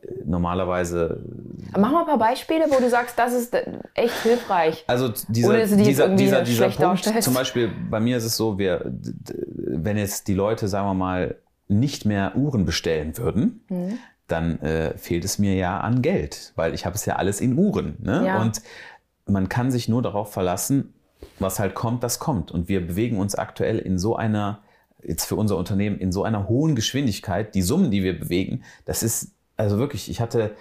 [0.03, 1.21] Äh, Normalerweise
[1.77, 3.57] Mach mal ein paar Beispiele, wo du sagst, das ist
[3.95, 4.85] echt hilfreich.
[4.87, 7.23] Also dieser, Ohne, die dieser, dieser, dieser Punkt, darstellst.
[7.25, 8.93] zum Beispiel bei mir ist es so, wir,
[9.57, 11.37] wenn jetzt die Leute, sagen wir mal,
[11.69, 13.99] nicht mehr Uhren bestellen würden, Mhm.
[14.29, 17.57] Dann äh, fehlt es mir ja an Geld, weil ich habe es ja alles in
[17.57, 17.97] Uhren.
[18.01, 18.25] Ne?
[18.27, 18.43] Ja.
[18.43, 18.61] Und
[19.27, 20.95] man kann sich nur darauf verlassen,
[21.39, 22.51] was halt kommt, das kommt.
[22.51, 24.61] Und wir bewegen uns aktuell in so einer,
[25.03, 27.55] jetzt für unser Unternehmen, in so einer hohen Geschwindigkeit.
[27.55, 30.57] Die Summen, die wir bewegen, das ist, also wirklich, ich hatte,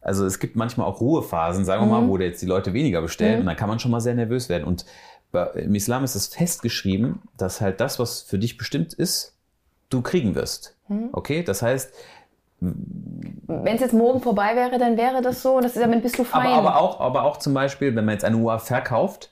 [0.00, 2.06] also es gibt manchmal auch Ruhephasen, sagen wir Mhm.
[2.06, 4.48] mal, wo jetzt die Leute weniger bestellen und dann kann man schon mal sehr nervös
[4.48, 4.64] werden.
[4.64, 4.84] Und
[5.54, 9.34] im Islam ist es festgeschrieben, dass halt das, was für dich bestimmt ist,
[9.90, 10.76] du kriegen wirst.
[10.88, 11.08] Mhm.
[11.12, 11.42] Okay?
[11.42, 11.92] Das heißt,
[13.46, 16.24] Wenn es jetzt morgen vorbei wäre, dann wäre das so das ist, damit bist du
[16.24, 16.46] fein.
[16.46, 19.30] Aber, aber, auch, aber auch zum Beispiel, wenn man jetzt eine Uhr verkauft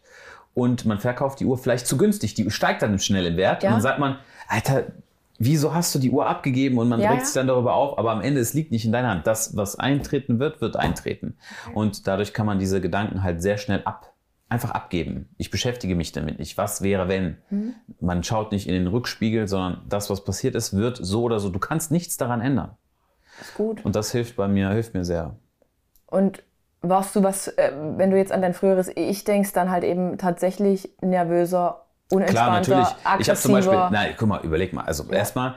[0.54, 3.70] und man verkauft die Uhr vielleicht zu günstig, die steigt dann schnell im Wert Ja.
[3.70, 4.18] und dann sagt man,
[4.48, 4.84] Alter,
[5.38, 8.12] wieso hast du die Uhr abgegeben und man Ja, regt sich dann darüber auf, aber
[8.12, 9.26] am Ende, es liegt nicht in deiner Hand.
[9.26, 11.36] Das, was eintreten wird, wird eintreten.
[11.74, 14.12] Und dadurch kann man diese Gedanken halt sehr schnell ab,
[14.48, 15.30] einfach abgeben.
[15.38, 16.58] Ich beschäftige mich damit nicht.
[16.58, 17.38] Was wäre, wenn?
[17.50, 17.74] Mhm.
[18.00, 21.48] Man schaut nicht in den Rückspiegel, sondern das, was passiert ist, wird so oder so.
[21.48, 22.72] Du kannst nichts daran ändern.
[23.48, 23.84] Ist gut.
[23.84, 25.36] Und das hilft bei mir, hilft mir sehr.
[26.06, 26.42] Und
[26.80, 30.18] warst du was, äh, wenn du jetzt an dein früheres Ich denkst, dann halt eben
[30.18, 33.20] tatsächlich nervöser, unentspannter, Klar, natürlich.
[33.20, 33.90] Ich habe zum Beispiel, aggressiver?
[33.90, 34.84] nein, guck mal, überleg mal.
[34.84, 35.54] Also erstmal,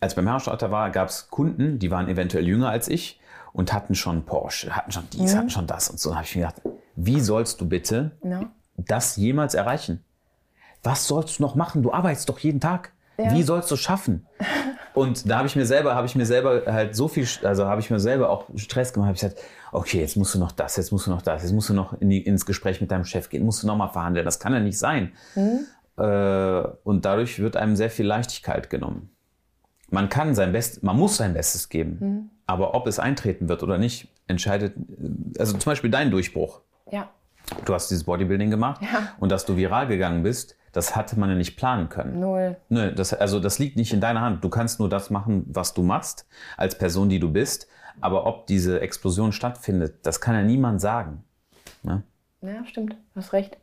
[0.00, 3.20] als ich beim Herrenstadter war, gab es Kunden, die waren eventuell jünger als ich
[3.52, 5.38] und hatten schon Porsche, hatten schon dies, Mhm.
[5.38, 6.10] hatten schon das und so.
[6.10, 6.62] Da habe ich mir gedacht,
[6.96, 8.42] wie sollst du bitte Ja.
[8.76, 10.04] das jemals erreichen?
[10.82, 11.82] Was sollst du noch machen?
[11.82, 12.92] Du arbeitest doch jeden Tag.
[13.16, 13.32] Ja.
[13.32, 14.26] Wie sollst du es schaffen?
[14.94, 17.80] Und da habe ich mir selber, habe ich mir selber halt so viel, also habe
[17.80, 19.08] ich mir selber auch Stress gemacht.
[19.08, 19.40] Habe ich gesagt,
[19.72, 22.00] okay, jetzt musst du noch das, jetzt musst du noch das, jetzt musst du noch
[22.00, 24.24] in die, ins Gespräch mit deinem Chef gehen, musst du noch mal verhandeln.
[24.24, 25.12] Das kann ja nicht sein.
[25.96, 29.10] Äh, und dadurch wird einem sehr viel Leichtigkeit genommen.
[29.90, 32.30] Man kann sein Bestes, man muss sein Bestes geben.
[32.46, 34.74] Aber ob es eintreten wird oder nicht, entscheidet,
[35.38, 36.60] also zum Beispiel dein Durchbruch.
[36.90, 37.08] ja.
[37.64, 39.14] Du hast dieses Bodybuilding gemacht Ja.
[39.20, 42.20] und dass du viral gegangen bist, das hatte man ja nicht planen können.
[42.20, 42.56] Null.
[42.68, 44.44] Nö, das, also das liegt nicht in deiner Hand.
[44.44, 47.68] Du kannst nur das machen, was du machst, als Person, die du bist.
[48.00, 51.24] Aber ob diese Explosion stattfindet, das kann ja niemand sagen.
[51.82, 52.02] Ne?
[52.42, 52.92] Ja, stimmt.
[52.92, 53.56] Du hast recht.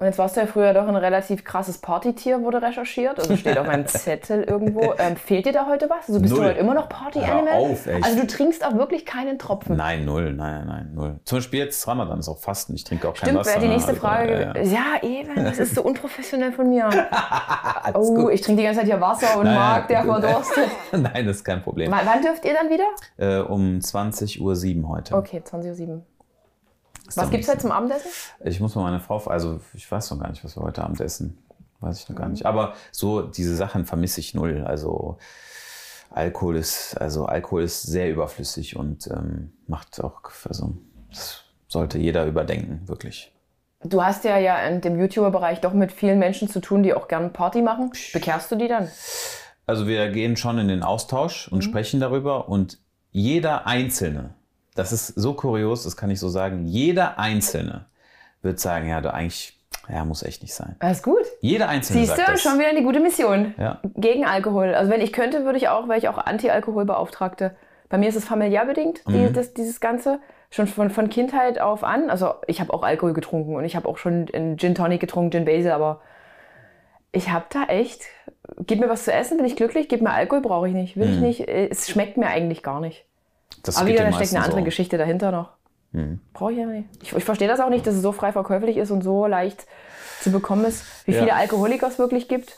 [0.00, 3.18] Und jetzt warst du ja früher doch ein relativ krasses Partytier, wurde recherchiert.
[3.18, 4.94] Also steht auf meinem Zettel irgendwo.
[4.96, 6.08] Ähm, fehlt dir da heute was?
[6.08, 6.42] Also bist Null.
[6.42, 7.52] du heute immer noch Party-Animal?
[7.52, 8.02] Auf, echt.
[8.02, 9.76] Also du trinkst auch wirklich keinen Tropfen.
[9.76, 11.20] Nein, null, nein, nein, null.
[11.26, 12.74] Zum Beispiel jetzt Ramadan ist auch Fasten.
[12.74, 13.50] Ich trinke auch kein Stimmt, Wasser.
[13.50, 13.72] wäre die ne?
[13.74, 14.32] nächste Also, Frage.
[14.32, 14.80] ja, ja.
[15.02, 16.88] Ja, eben, das ist so unprofessionell von mir.
[17.92, 18.32] Oh, gut.
[18.32, 20.68] ich trinke die ganze Zeit hier Wasser und Marc, der verdurstet.
[20.92, 21.90] Nein, das ist kein Problem.
[21.90, 22.84] Wann wann dürft ihr dann wieder?
[23.16, 25.14] Äh, um 20.07 Uhr heute.
[25.16, 26.02] Okay, 20.07 Uhr.
[27.16, 28.10] Was gibt's nicht heute zum Abendessen?
[28.44, 31.00] Ich muss mal meine Frau, also ich weiß noch gar nicht, was wir heute Abend
[31.00, 31.38] essen.
[31.80, 32.44] Weiß ich noch gar nicht.
[32.46, 34.64] Aber so diese Sachen vermisse ich null.
[34.66, 35.18] Also
[36.10, 40.74] Alkohol ist, also Alkohol ist sehr überflüssig und ähm, macht auch, also
[41.08, 43.32] das sollte jeder überdenken, wirklich.
[43.82, 47.08] Du hast ja ja in dem YouTuber-Bereich doch mit vielen Menschen zu tun, die auch
[47.08, 47.92] gerne Party machen.
[48.12, 48.90] Bekehrst du die dann?
[49.66, 52.78] Also wir gehen schon in den Austausch und sprechen darüber und
[53.10, 54.34] jeder Einzelne,
[54.80, 57.86] das ist so kurios, das kann ich so sagen, jeder Einzelne
[58.42, 59.58] wird sagen, ja, du eigentlich,
[59.88, 60.76] ja, muss echt nicht sein.
[60.80, 61.22] Alles gut.
[61.40, 62.42] Jeder Einzelne Siehst sagt du, das.
[62.42, 63.54] schon wieder eine gute Mission.
[63.58, 63.80] Ja.
[63.96, 64.74] Gegen Alkohol.
[64.74, 67.54] Also wenn ich könnte, würde ich auch, wäre ich auch Anti-Alkoholbeauftragte.
[67.88, 69.32] Bei mir ist es familiär bedingt, die, Mhm.
[69.32, 70.20] das, dieses Ganze.
[70.52, 72.10] Schon von, von Kindheit auf an.
[72.10, 74.26] Also ich habe auch Alkohol getrunken und ich habe auch schon
[74.56, 76.00] Gin Tonic getrunken, Gin Basil, aber
[77.12, 78.02] ich habe da echt,
[78.66, 81.06] gib mir was zu essen, bin ich glücklich, gib mir Alkohol, brauche ich nicht, will
[81.08, 81.12] Mhm.
[81.14, 81.48] ich nicht.
[81.48, 83.04] Äh, Es schmeckt mir eigentlich gar nicht.
[83.62, 84.64] Das Aber wieder, da steckt eine andere so.
[84.64, 85.50] Geschichte dahinter noch.
[85.92, 86.20] Mhm.
[86.32, 86.88] Brauche ich ja nicht.
[87.02, 89.66] Ich, ich verstehe das auch nicht, dass es so frei verkäuflich ist und so leicht
[90.20, 91.20] zu bekommen ist, wie Ja.
[91.20, 92.56] viele Alkoholiker es wirklich gibt.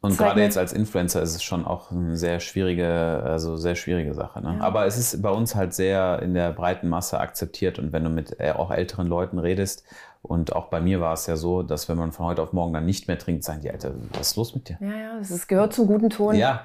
[0.00, 4.14] Und gerade jetzt als Influencer ist es schon auch eine sehr schwierige, also sehr schwierige
[4.14, 4.40] Sache.
[4.40, 4.58] Ne?
[4.60, 8.10] Aber es ist bei uns halt sehr in der breiten Masse akzeptiert und wenn du
[8.10, 9.84] mit äh, auch älteren Leuten redest
[10.22, 12.72] und auch bei mir war es ja so, dass wenn man von heute auf morgen
[12.72, 14.76] dann nicht mehr trinkt, sagen die Alter, was ist los mit dir?
[14.80, 16.34] Ja, ja, es gehört zum guten Ton.
[16.34, 16.62] Ja,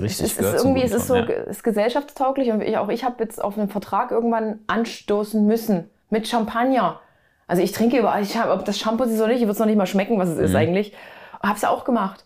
[0.00, 0.26] richtig.
[0.26, 3.04] ist, es ist zum irgendwie, es ist so, es ist gesellschaftstauglich und ich, auch ich
[3.04, 7.00] habe jetzt auf einen Vertrag irgendwann anstoßen müssen mit Champagner.
[7.46, 9.58] Also ich trinke überall, ich hab, ob das Shampoo ist oder nicht, ich würde es
[9.58, 10.44] noch nicht mal schmecken, was es Mhm.
[10.44, 10.94] ist eigentlich.
[11.42, 12.24] Habe es auch gemacht.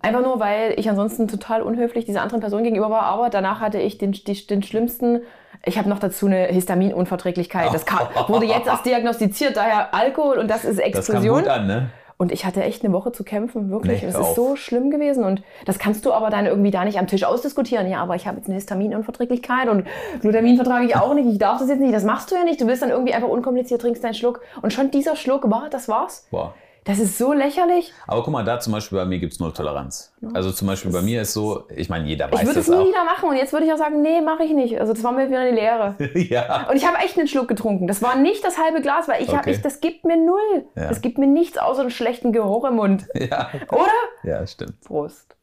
[0.00, 3.02] Einfach nur, weil ich ansonsten total unhöflich dieser anderen Person gegenüber war.
[3.02, 5.22] Aber danach hatte ich den, die, den schlimmsten.
[5.64, 7.72] Ich habe noch dazu eine Histaminunverträglichkeit.
[7.74, 11.40] Das kam, wurde jetzt erst diagnostiziert, daher Alkohol und das ist Das kam Explosion.
[11.40, 11.90] gut an, ne?
[12.20, 14.02] Und ich hatte echt eine Woche zu kämpfen, wirklich.
[14.02, 15.22] Nee, es ist so schlimm gewesen.
[15.22, 17.88] Und das kannst du aber dann irgendwie da nicht am Tisch ausdiskutieren.
[17.88, 19.86] Ja, aber ich habe jetzt eine Histaminunverträglichkeit und
[20.20, 21.28] Glutamin vertrage ich auch nicht.
[21.28, 21.94] Ich darf das jetzt nicht.
[21.94, 22.60] Das machst du ja nicht.
[22.60, 24.40] Du bist dann irgendwie einfach unkompliziert, trinkst deinen Schluck.
[24.62, 26.26] Und schon dieser Schluck war, das war's.
[26.32, 26.54] Boah.
[26.88, 27.92] Das ist so lächerlich.
[28.06, 30.10] Aber guck mal, da zum Beispiel bei mir gibt es null Toleranz.
[30.32, 32.78] Also zum Beispiel bei mir ist so, ich meine, jeder Ich weiß würde es das
[32.78, 33.28] nie wieder machen.
[33.28, 34.80] Und jetzt würde ich auch sagen, nee, mache ich nicht.
[34.80, 35.96] Also das war mir wieder eine Lehre.
[36.14, 36.66] ja.
[36.70, 37.86] Und ich habe echt einen Schluck getrunken.
[37.88, 39.50] Das war nicht das halbe Glas, weil ich habe, Okay.
[39.50, 40.64] ich, das gibt mir null.
[40.76, 40.88] Ja.
[40.88, 43.06] Das gibt mir nichts außer einen schlechten Geruch im Mund.
[43.14, 43.50] ja.
[43.70, 43.92] Oder?
[44.22, 44.80] Ja, stimmt.
[44.80, 45.36] Prost.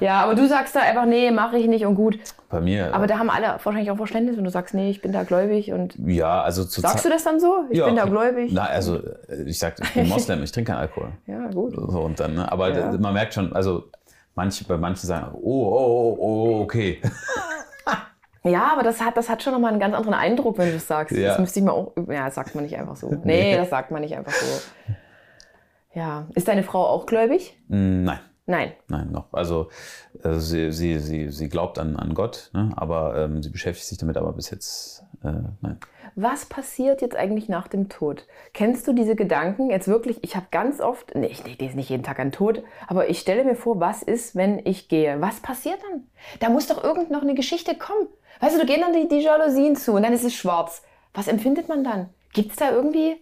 [0.00, 2.18] Ja, aber du sagst da einfach, nee, mache ich nicht und gut.
[2.52, 2.94] Bei mir.
[2.94, 5.72] Aber da haben alle wahrscheinlich auch Verständnis, wenn du sagst, nee, ich bin da gläubig
[5.72, 7.64] und ja, also zu sagst du das dann so?
[7.70, 8.52] Ich Ja, bin da gläubig.
[8.52, 8.98] Na, also
[9.28, 11.12] äh, ich sag, ich bin Moslem, ich trinke keinen Alkohol.
[11.26, 11.72] Ja, gut.
[11.74, 12.52] So und dann, ne?
[12.52, 12.92] Aber Ja.
[12.92, 13.84] man merkt schon, also
[14.34, 17.00] manche, bei manchen sagen, oh, oh, oh, oh, okay.
[18.44, 20.88] Ja, aber das hat, das hat schon nochmal einen ganz anderen Eindruck, wenn du das
[20.88, 21.16] sagst.
[21.16, 21.28] Ja.
[21.28, 23.08] Das müsste ich mal auch, ja, das sagt man nicht einfach so.
[23.22, 24.46] Nee, das sagt man nicht einfach so.
[25.94, 26.26] Ja.
[26.34, 27.56] Ist deine Frau auch gläubig?
[27.68, 28.18] Mm, Nein.
[28.46, 28.72] Nein.
[28.88, 29.32] Nein, noch.
[29.32, 29.68] Also
[30.22, 32.72] äh, sie, sie, sie, sie glaubt an, an Gott, ne?
[32.76, 35.78] aber ähm, sie beschäftigt sich damit, aber bis jetzt äh, nein.
[36.14, 38.26] Was passiert jetzt eigentlich nach dem Tod?
[38.52, 39.70] Kennst du diese Gedanken?
[39.70, 43.08] Jetzt wirklich, ich habe ganz oft, nee, ich lese nicht jeden Tag an Tod, aber
[43.08, 45.20] ich stelle mir vor, was ist, wenn ich gehe?
[45.20, 46.08] Was passiert dann?
[46.40, 48.08] Da muss doch irgend noch eine Geschichte kommen.
[48.40, 50.82] Weißt du, du gehen dann die, die Jalousien zu und dann ist es schwarz.
[51.14, 52.10] Was empfindet man dann?
[52.32, 53.16] Gibt es da irgendwie?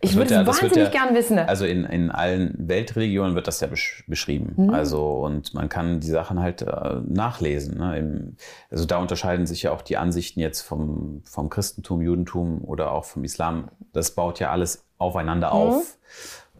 [0.00, 1.38] Ich würde ja- es wird wahnsinnig ja- gern wissen.
[1.38, 4.54] Also in, in allen Weltreligionen wird das ja besch beschrieben.
[4.56, 4.70] Mhm.
[4.70, 7.78] Also und man kann die Sachen halt äh, nachlesen.
[7.78, 7.98] Ne?
[7.98, 8.36] Im,
[8.70, 13.04] also da unterscheiden sich ja auch die Ansichten jetzt vom, vom Christentum, Judentum oder auch
[13.04, 13.68] vom Islam.
[13.92, 15.54] Das baut ja alles aufeinander Mhm.
[15.54, 15.98] auf.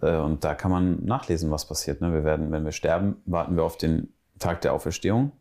[0.03, 2.01] Äh, und da kann man nachlesen, was passiert.
[2.01, 2.13] Ne?
[2.13, 5.33] Wir werden, wenn wir sterben, warten wir auf den Tag der Auferstehung.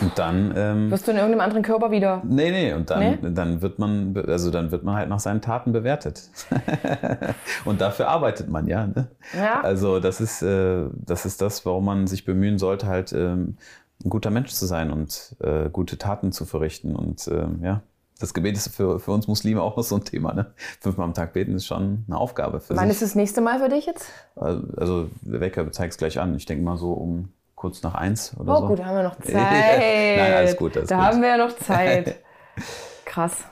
[0.00, 2.22] Und dann ähm, Wirst du in irgendeinem anderen Körper wieder?
[2.24, 3.18] Nee, nee, und dann, Nee?
[3.32, 6.30] dann wird man, also dann wird man halt nach seinen Taten bewertet.
[7.64, 8.86] und dafür arbeitet man ja.
[8.86, 9.08] Ne?
[9.36, 9.60] Ja.
[9.60, 13.56] Also das ist, äh, das ist das, warum man sich bemühen sollte, halt ähm,
[14.04, 16.94] ein guter Mensch zu sein und äh, gute Taten zu verrichten.
[16.94, 17.82] Und ähm, ja,
[18.20, 20.32] das Gebet ist für, für uns Muslime auch noch so ein Thema.
[20.32, 20.46] Ne?
[20.80, 22.94] Fünfmal am Tag beten ist schon eine Aufgabe für Wann sich.
[22.96, 24.06] ist das nächste Mal für dich jetzt?
[24.36, 26.36] Also der Wecker zeigt es gleich an.
[26.36, 27.30] Ich denke mal so um
[27.62, 28.66] kurz nach eins oder Oh so.
[28.66, 29.34] gut, da haben wir noch Zeit.
[29.34, 31.04] Nein, alles gut, alles da gut.
[31.04, 32.16] haben wir ja noch Zeit.
[33.06, 33.44] Krass.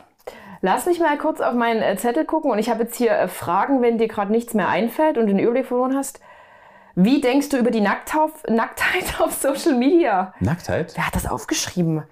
[0.62, 3.28] Lass mich mal kurz auf meinen äh, Zettel gucken und ich habe jetzt hier äh,
[3.28, 6.20] Fragen, wenn dir gerade nichts mehr einfällt und den Überblick verloren hast.
[6.96, 10.34] Wie denkst du über die Nacktauf Nacktheit auf Social Media?
[10.40, 10.92] Nacktheit?
[10.96, 12.02] Wer hat das aufgeschrieben?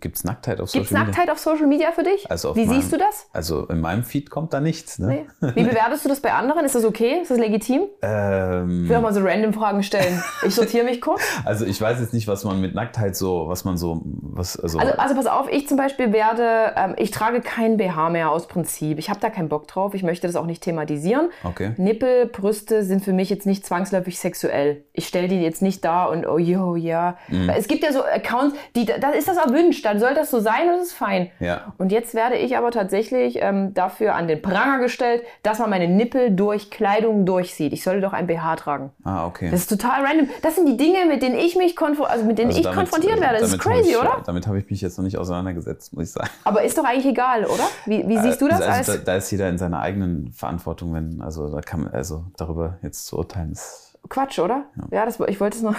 [0.00, 1.16] Gibt es Nacktheit auf Gibt es Social Media?
[1.18, 2.30] Nacktheit auf Social Media für dich?
[2.30, 3.26] Also Wie meinem- siehst du das?
[3.32, 4.98] Also in meinem Feed kommt da nichts.
[4.98, 5.26] Ne?
[5.40, 5.52] Nee.
[5.54, 6.64] Wie bewertest du das bei anderen?
[6.64, 7.20] Ist das okay?
[7.22, 7.82] Ist das legitim?
[8.02, 10.22] Ähm, Ich will auch mal so random Fragen stellen.
[10.46, 11.22] Ich sortiere mich kurz.
[11.44, 14.78] also ich weiß jetzt nicht, was man mit Nacktheit so, was man so, was, also,
[14.78, 18.46] Also, also pass auf, ich zum Beispiel werde, ähm, ich trage kein BH mehr aus
[18.48, 18.98] Prinzip.
[18.98, 19.94] Ich habe da keinen Bock drauf.
[19.94, 21.30] Ich möchte das auch nicht thematisieren.
[21.44, 21.72] okay.
[21.78, 24.84] Nippel, Brüste sind für mich jetzt nicht zwangsläufig sexuell.
[24.92, 27.16] Ich stelle die jetzt nicht da und oh yo, ja.
[27.28, 27.48] Mhm.
[27.48, 30.40] Weil Es gibt ja so Accounts, die, da ist das erwünscht, dann soll das so
[30.40, 31.30] sein und das ist fein.
[31.40, 31.72] Ja.
[31.78, 35.88] Und jetzt werde ich aber tatsächlich ähm, dafür an den Pranger gestellt, dass man meine
[35.88, 37.72] Nippel durch Kleidung durchsieht.
[37.72, 38.90] Ich sollte doch ein BH tragen.
[39.04, 39.50] Ah, okay.
[39.50, 40.28] Das ist total random.
[40.42, 42.78] Das sind die Dinge, mit denen ich mich konfro also mit denen Also ich damit-
[42.78, 43.38] konfrontiert werde.
[43.40, 44.22] Das ist crazy, ich, oder?
[44.26, 46.28] Damit habe ich mich jetzt noch nicht auseinandergesetzt, muss ich sagen.
[46.44, 47.64] Aber ist doch eigentlich egal, oder?
[47.86, 48.60] Wie, wie siehst du das?
[48.60, 51.84] also, als also da, da ist jeder in seiner eigenen Verantwortung, wenn, also da kann
[51.84, 54.64] man, also darüber jetzt zu urteilen, ist, Quatsch, oder?
[54.90, 55.76] Ja, das, ich wollte es noch.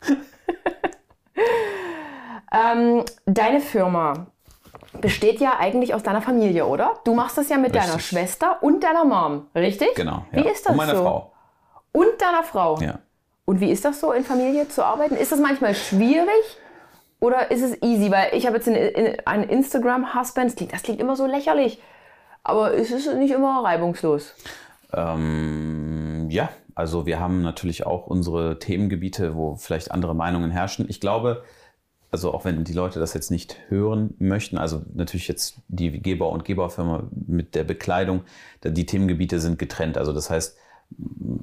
[2.52, 4.26] ähm, deine Firma
[5.00, 6.94] besteht ja eigentlich aus deiner Familie, oder?
[7.04, 8.06] Du machst das ja mit deiner Richtig.
[8.06, 9.94] Schwester und deiner Mom, richtig?
[9.94, 10.24] genau.
[10.30, 10.50] Wie ja.
[10.50, 11.02] ist das Und meine so?
[11.02, 11.32] Frau.
[11.92, 12.80] Und deiner Frau.
[12.80, 12.98] Ja.
[13.44, 15.16] Und wie ist das so, in Familie zu arbeiten?
[15.16, 16.58] Ist das manchmal schwierig?
[17.20, 18.10] Oder ist es easy?
[18.10, 21.80] Weil ich habe jetzt einen Instagram-Husband, das klingt, das klingt immer so lächerlich.
[22.42, 24.34] Aber es ist nicht immer reibungslos.
[24.92, 30.86] Ähm, ja, also wir haben natürlich auch unsere Themengebiete, wo vielleicht andere Meinungen herrschen.
[30.88, 31.44] Ich glaube,
[32.14, 36.30] also auch wenn die Leute das jetzt nicht hören möchten, also natürlich jetzt die Geber-
[36.30, 38.22] und Geberfirma mit der Bekleidung,
[38.62, 39.98] die Themengebiete sind getrennt.
[39.98, 40.56] Also das heißt,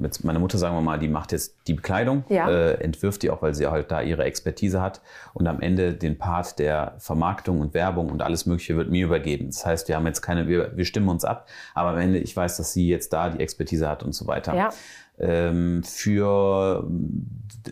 [0.01, 2.49] jetzt meine Mutter, sagen wir mal, die macht jetzt die Bekleidung, ja.
[2.49, 5.01] äh, entwirft die auch, weil sie halt da ihre Expertise hat
[5.33, 9.47] und am Ende den Part der Vermarktung und Werbung und alles Mögliche wird mir übergeben.
[9.47, 12.33] Das heißt, wir haben jetzt keine, wir, wir stimmen uns ab, aber am Ende, ich
[12.33, 14.55] weiß, dass sie jetzt da die Expertise hat und so weiter.
[14.55, 14.69] Ja.
[15.23, 16.89] Ähm, für,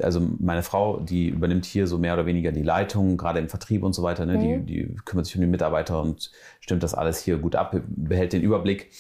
[0.04, 3.82] also meine Frau, die übernimmt hier so mehr oder weniger die Leitung, gerade im Vertrieb
[3.82, 4.38] und so weiter, ne?
[4.38, 4.66] Mhm.
[4.68, 8.34] die, die kümmert sich um die Mitarbeiter und stimmt das alles hier gut ab, behält
[8.34, 8.92] den Überblick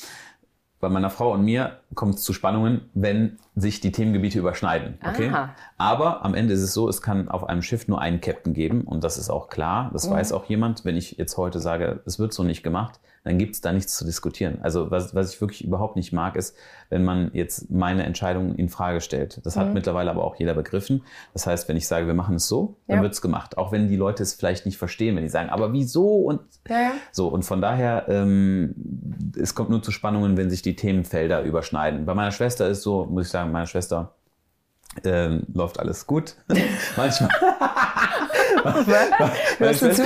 [0.79, 4.97] bei meiner Frau und mir kommt es zu Spannungen, wenn sich die Themengebiete überschneiden.
[5.05, 5.31] Okay?
[5.77, 8.81] Aber am Ende ist es so, es kann auf einem Schiff nur einen Captain geben
[8.83, 9.89] und das ist auch klar.
[9.93, 10.13] Das mhm.
[10.13, 10.85] weiß auch jemand.
[10.85, 13.95] Wenn ich jetzt heute sage, es wird so nicht gemacht, dann gibt es da nichts
[13.95, 14.59] zu diskutieren.
[14.61, 16.55] Also was, was ich wirklich überhaupt nicht mag, ist,
[16.89, 19.45] wenn man jetzt meine Entscheidungen in Frage stellt.
[19.45, 19.59] Das mhm.
[19.61, 21.03] hat mittlerweile aber auch jeder begriffen.
[21.33, 23.03] Das heißt, wenn ich sage, wir machen es so, dann ja.
[23.03, 23.57] wird es gemacht.
[23.57, 26.81] Auch wenn die Leute es vielleicht nicht verstehen, wenn die sagen, aber wieso und ja,
[26.81, 26.91] ja.
[27.11, 27.27] so.
[27.27, 28.73] Und von daher, ähm,
[29.37, 32.05] es kommt nur zu Spannungen, wenn sich die Themenfelder überschneiden.
[32.05, 34.15] Bei meiner Schwester ist so, muss ich sagen, meine Schwester
[35.03, 36.35] ähm, läuft alles gut.
[36.97, 37.29] Manchmal.
[39.59, 40.03] Hörst du zu?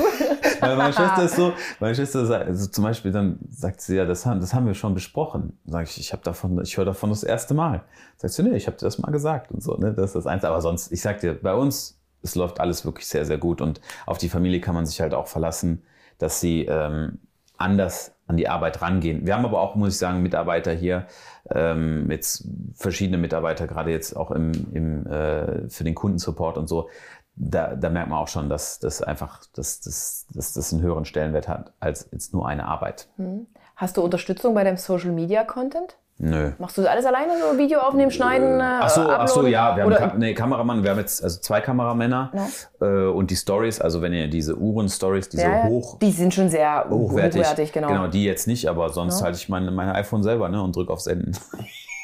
[0.64, 4.06] Weil meine Schwester ist so, meine Schwester sagt, also zum Beispiel dann sagt sie ja,
[4.06, 5.58] das haben, das haben wir schon besprochen.
[5.66, 7.84] Sag ich, ich habe davon, ich höre davon das erste Mal.
[8.18, 10.28] Sagt sie, nee, ich habe dir das mal gesagt und so, ne, das ist das
[10.28, 10.50] Einzige.
[10.50, 13.82] Aber sonst, ich sag dir, bei uns, es läuft alles wirklich sehr, sehr gut und
[14.06, 15.84] auf die Familie kann man sich halt auch verlassen,
[16.18, 17.20] dass sie ähm,
[17.58, 19.26] anders an die Arbeit rangehen.
[19.26, 21.08] Wir haben aber auch, muss ich sagen, Mitarbeiter hier,
[21.50, 26.90] ähm, jetzt verschiedene Mitarbeiter, gerade jetzt auch im, im, äh, für den Kundensupport und so.
[27.36, 31.06] Da, da merkt man auch schon, dass das einfach, dass, dass, dass das einen höheren
[31.06, 33.08] Stellenwert hat als jetzt nur eine Arbeit.
[33.18, 33.48] Hm.
[33.76, 35.98] Hast du Unterstützung bei deinem Social Media Content?
[36.20, 36.52] Nö.
[36.60, 38.60] Machst du alles alleine, so Video aufnehmen, schneiden?
[38.60, 41.42] Äh, ach, so, ach so, ja, wir haben Ka nee, Kameramann, wir haben jetzt also
[41.42, 42.32] zwei Kameramänner
[42.80, 45.98] äh, und die Stories, also wenn ihr diese Uhren-Stories, diese ja, hoch...
[46.00, 47.88] Die sind schon sehr hochwertig, hochwertig genau.
[47.88, 49.26] Genau, die jetzt nicht, aber sonst no.
[49.26, 51.36] halte ich mein, mein iPhone selber ne, und drücke auf Senden.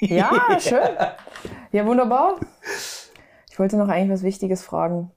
[0.01, 0.79] Ja, schön.
[1.71, 2.35] Ja, wunderbar.
[3.49, 5.11] Ich wollte noch eigentlich was Wichtiges fragen.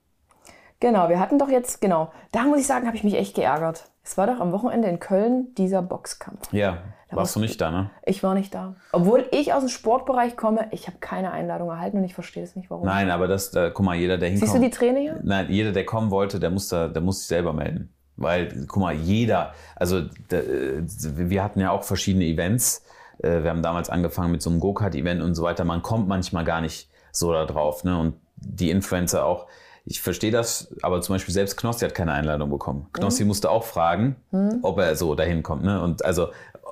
[0.82, 3.84] Genau, wir hatten doch jetzt, genau, da muss ich sagen, habe ich mich echt geärgert.
[4.02, 6.52] Es war doch am Wochenende in Köln dieser Boxkampf.
[6.52, 6.78] Ja,
[7.08, 7.90] da warst du nicht da, ne?
[8.04, 8.74] Ich war nicht da.
[8.90, 12.56] Obwohl ich aus dem Sportbereich komme, ich habe keine Einladung erhalten und ich verstehe es
[12.56, 12.84] nicht, warum.
[12.84, 14.50] Nein, aber das, da, guck mal, jeder, der hinkommt.
[14.50, 15.20] Siehst du die Träne hier?
[15.22, 17.94] Nein, jeder, der kommen wollte, der muss, da, der muss sich selber melden.
[18.16, 20.00] Weil, guck mal, jeder, also
[20.30, 22.84] da, wir hatten ja auch verschiedene Events.
[23.22, 25.64] Äh, wir haben damals angefangen mit so einem Go-Kart-Event und so weiter.
[25.64, 27.84] Man kommt manchmal gar nicht so da drauf.
[27.84, 27.96] Ne?
[27.96, 29.46] Und die Influencer auch,
[29.84, 32.86] ich verstehe das, aber zum Beispiel selbst Knossi hat keine Einladung bekommen.
[32.92, 33.28] Knossi mhm.
[33.28, 34.60] musste auch fragen, mhm.
[34.62, 35.64] ob er so dahin kommt.
[35.64, 35.82] Ne?
[35.82, 36.28] Und also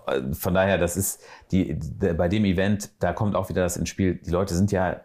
[0.07, 1.20] äh, von daher, das ist
[1.51, 4.15] die, der, bei dem Event, da kommt auch wieder das ins Spiel.
[4.15, 5.01] Die Leute sind ja,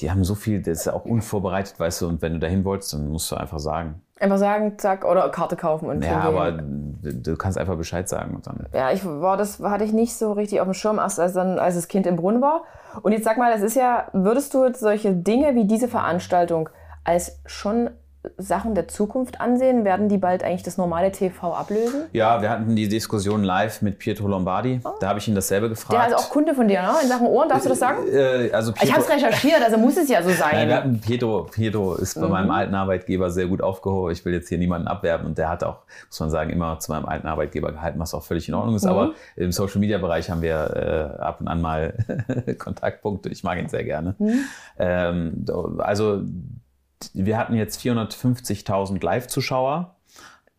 [0.00, 2.92] die haben so viel, das ist auch unvorbereitet, weißt du, und wenn du dahin wolltest,
[2.92, 4.00] dann musst du einfach sagen.
[4.20, 8.46] Einfach sagen, zack, oder Karte kaufen und Ja, aber du kannst einfach Bescheid sagen und
[8.46, 8.66] dann.
[8.72, 11.58] Ja, ich war, das hatte ich nicht so richtig auf dem Schirm, als, als, dann,
[11.58, 12.62] als das Kind im Brunnen war.
[13.02, 16.68] Und jetzt sag mal, das ist ja, würdest du jetzt solche Dinge wie diese Veranstaltung
[17.04, 17.90] als schon
[18.38, 19.84] Sachen der Zukunft ansehen?
[19.84, 22.04] Werden die bald eigentlich das normale TV ablösen?
[22.12, 24.80] Ja, wir hatten die Diskussion live mit Pietro Lombardi.
[24.84, 24.90] Oh.
[25.00, 26.10] Da habe ich ihn dasselbe gefragt.
[26.10, 26.92] Der ist auch Kunde von dir, ne?
[27.02, 27.98] In Sachen Ohren, darfst du das sagen?
[28.10, 30.52] Äh, also Pietro, ich habe es recherchiert, also muss es ja so sein.
[30.52, 32.32] Nein, wir hatten Pietro, Pietro ist bei mhm.
[32.32, 34.12] meinem alten Arbeitgeber sehr gut aufgehoben.
[34.12, 36.92] Ich will jetzt hier niemanden abwerben und der hat auch, muss man sagen, immer zu
[36.92, 38.84] meinem alten Arbeitgeber gehalten, was auch völlig in Ordnung ist.
[38.84, 38.90] Mhm.
[38.90, 41.94] Aber im Social Media Bereich haben wir äh, ab und an mal
[42.58, 43.28] Kontaktpunkte.
[43.28, 44.14] Ich mag ihn sehr gerne.
[44.18, 44.44] Mhm.
[44.78, 45.44] Ähm,
[45.78, 46.22] also
[47.14, 49.96] wir hatten jetzt 450.000 Live-Zuschauer.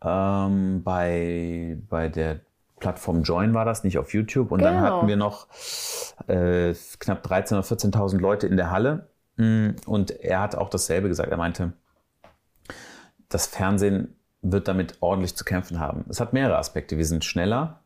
[0.02, 2.40] Ähm, bei, bei der
[2.78, 4.52] Plattform Join war das, nicht auf YouTube.
[4.52, 4.72] Und genau.
[4.72, 5.48] dann hatten wir noch
[6.28, 9.08] äh, knapp 13.000 oder 14.000 Leute in der Halle.
[9.36, 11.30] Mm, und er hat auch dasselbe gesagt.
[11.30, 11.72] Er meinte,
[13.28, 16.04] das Fernsehen wird damit ordentlich zu kämpfen haben.
[16.08, 16.98] Es hat mehrere Aspekte.
[16.98, 17.80] Wir sind schneller,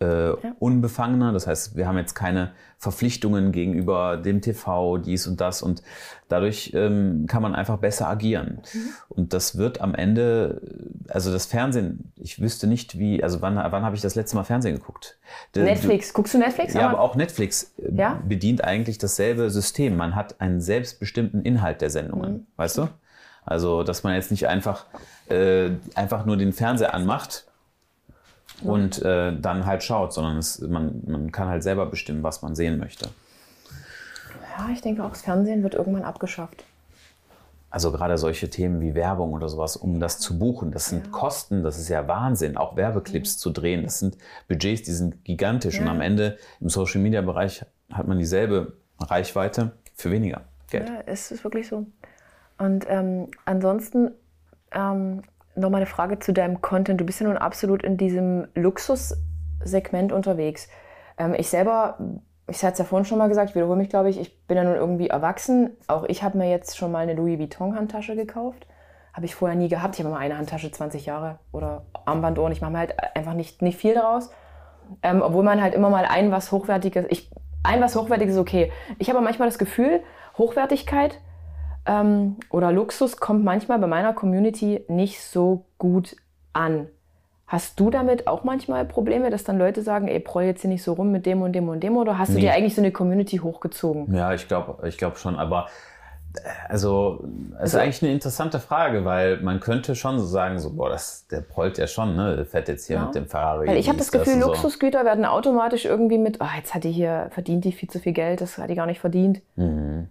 [0.00, 0.36] äh, ja.
[0.58, 1.32] unbefangener.
[1.32, 5.62] Das heißt, wir haben jetzt keine Verpflichtungen gegenüber dem TV, dies und das.
[5.62, 5.82] Und
[6.28, 8.60] dadurch ähm, kann man einfach besser agieren.
[8.72, 8.88] Mhm.
[9.08, 10.60] Und das wird am Ende,
[11.08, 14.44] also das Fernsehen, ich wüsste nicht, wie, also wann, wann habe ich das letzte Mal
[14.44, 15.18] Fernsehen geguckt?
[15.54, 16.08] Netflix.
[16.08, 16.74] Du, Guckst du Netflix?
[16.74, 18.22] Ja, aber auch Netflix äh, ja?
[18.26, 19.96] bedient eigentlich dasselbe System.
[19.96, 22.32] Man hat einen selbstbestimmten Inhalt der Sendungen.
[22.32, 22.46] Mhm.
[22.56, 22.88] Weißt du?
[23.44, 24.86] Also, dass man jetzt nicht einfach,
[25.28, 27.47] äh, einfach nur den Fernseher anmacht
[28.62, 32.54] und äh, dann halt schaut, sondern es, man, man kann halt selber bestimmen, was man
[32.54, 33.10] sehen möchte.
[34.58, 36.64] Ja, ich denke auch, das Fernsehen wird irgendwann abgeschafft.
[37.70, 41.12] also gerade solche Themen wie Werbung oder sowas, um das zu buchen, das sind ja.
[41.12, 43.38] Kosten, das ist ja Wahnsinn, auch Werbeclips ja.
[43.38, 44.16] zu drehen, das sind
[44.48, 45.82] Budgets, die sind gigantisch ja.
[45.82, 50.88] und am Ende im Social Media Bereich hat man dieselbe Reichweite für weniger Geld.
[50.88, 51.86] Ja, es ist wirklich so.
[52.58, 54.10] Und ähm, ansonsten
[54.72, 55.22] ähm,
[55.58, 57.00] nochmal eine Frage zu deinem Content.
[57.00, 60.68] Du bist ja nun absolut in diesem Luxussegment unterwegs.
[61.18, 61.98] Ähm, ich selber
[62.48, 64.56] ich hatte es ja vorhin schon mal gesagt, ich wiederhole mich, glaube ich, ich bin
[64.56, 65.76] ja nun irgendwie erwachsen.
[65.86, 68.66] Auch ich habe mir jetzt schon mal eine Louis Vuitton-Handtasche gekauft.
[69.12, 69.94] Habe ich vorher nie gehabt.
[69.94, 72.52] Ich habe immer eine Handtasche 20 Jahre oder Armbanduhren.
[72.52, 74.30] Ich mache mir halt einfach nicht, nicht viel daraus.
[75.02, 77.30] Ähm, obwohl man halt immer mal ein was Hochwertiges, ich,
[77.62, 78.72] ein was Hochwertiges ist okay.
[78.98, 80.00] Ich habe manchmal das Gefühl,
[80.38, 81.20] Hochwertigkeit
[81.88, 86.14] ähm, oder Luxus kommt manchmal bei meiner Community nicht so gut
[86.52, 86.86] an.
[87.46, 90.82] Hast du damit auch manchmal Probleme, dass dann Leute sagen, ey, preu jetzt hier nicht
[90.82, 91.96] so rum mit dem und dem und dem?
[91.96, 92.34] Oder hast nee.
[92.34, 94.14] du dir eigentlich so eine Community hochgezogen?
[94.14, 95.36] Ja, ich glaube ich glaub schon.
[95.36, 95.68] Aber
[96.36, 100.58] äh, also, es also, ist eigentlich eine interessante Frage, weil man könnte schon so sagen,
[100.58, 102.36] so, boah, das, der prollt ja schon, ne?
[102.36, 103.06] Der fährt jetzt hier ja.
[103.06, 103.66] mit dem Ferrari.
[103.66, 105.06] Weil ich habe das Gefühl, das Luxusgüter so.
[105.06, 108.42] werden automatisch irgendwie mit, oh, jetzt hat die hier, verdient die viel zu viel Geld,
[108.42, 109.40] das hat die gar nicht verdient.
[109.56, 110.08] Mhm.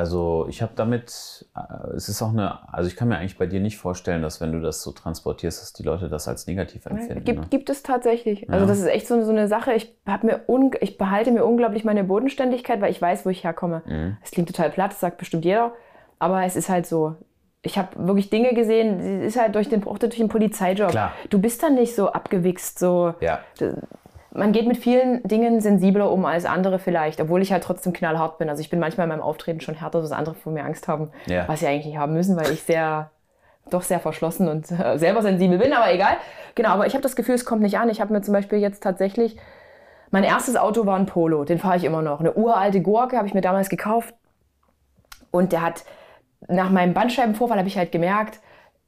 [0.00, 3.44] Also ich habe damit, äh, es ist auch eine, also ich kann mir eigentlich bei
[3.44, 6.86] dir nicht vorstellen, dass wenn du das so transportierst, dass die Leute das als negativ
[6.86, 7.22] empfinden.
[7.22, 7.46] Gibt, ne?
[7.50, 8.48] gibt es tatsächlich.
[8.48, 8.66] Also ja.
[8.70, 9.74] das ist echt so, so eine Sache.
[9.74, 13.44] Ich, hab mir un, ich behalte mir unglaublich meine Bodenständigkeit, weil ich weiß, wo ich
[13.44, 13.82] herkomme.
[13.84, 14.16] Mhm.
[14.24, 15.74] Es klingt total platt, das sagt bestimmt jeder.
[16.18, 17.16] Aber es ist halt so.
[17.60, 20.92] Ich habe wirklich Dinge gesehen, es ist halt durch den, auch durch den Polizeijob.
[20.92, 21.12] Klar.
[21.28, 23.12] Du bist dann nicht so abgewichst, so.
[23.20, 23.40] Ja
[24.32, 28.38] man geht mit vielen Dingen sensibler um als andere vielleicht, obwohl ich halt trotzdem knallhart
[28.38, 28.48] bin.
[28.48, 31.10] Also ich bin manchmal in meinem Auftreten schon härter, dass andere vor mir Angst haben,
[31.26, 31.48] ja.
[31.48, 33.10] was sie eigentlich nicht haben müssen, weil ich sehr,
[33.70, 36.16] doch sehr verschlossen und äh, selber sensibel bin, aber egal.
[36.54, 37.88] Genau, aber ich habe das Gefühl, es kommt nicht an.
[37.88, 39.36] Ich habe mir zum Beispiel jetzt tatsächlich,
[40.10, 42.20] mein erstes Auto war ein Polo, den fahre ich immer noch.
[42.20, 44.14] Eine uralte Gurke habe ich mir damals gekauft
[45.30, 45.84] und der hat,
[46.48, 48.40] nach meinem Bandscheibenvorfall habe ich halt gemerkt,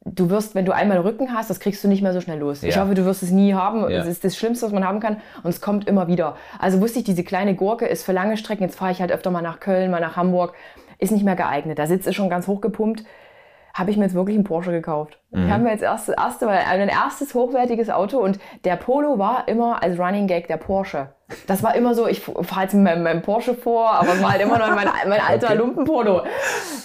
[0.05, 2.61] du wirst, wenn du einmal Rücken hast, das kriegst du nicht mehr so schnell los.
[2.61, 2.69] Ja.
[2.69, 3.81] Ich hoffe, du wirst es nie haben.
[3.89, 4.01] Ja.
[4.01, 5.17] Es ist das Schlimmste, was man haben kann.
[5.43, 6.35] Und es kommt immer wieder.
[6.59, 8.63] Also wusste ich, diese kleine Gurke ist für lange Strecken.
[8.63, 10.53] Jetzt fahre ich halt öfter mal nach Köln, mal nach Hamburg.
[10.97, 11.77] Ist nicht mehr geeignet.
[11.77, 13.03] Der Sitz ist schon ganz hochgepumpt
[13.73, 15.19] habe ich mir jetzt wirklich einen Porsche gekauft.
[15.31, 15.45] Mhm.
[15.45, 19.81] Ich habe mir jetzt erst erste, ein erstes hochwertiges Auto und der Polo war immer
[19.81, 21.09] als Running Gag der Porsche.
[21.47, 24.57] Das war immer so, ich fahre jetzt mit meinem, Porsche vor, aber war halt immer
[24.57, 25.57] noch mein, mein alter okay.
[25.57, 26.23] Lumpenpolo.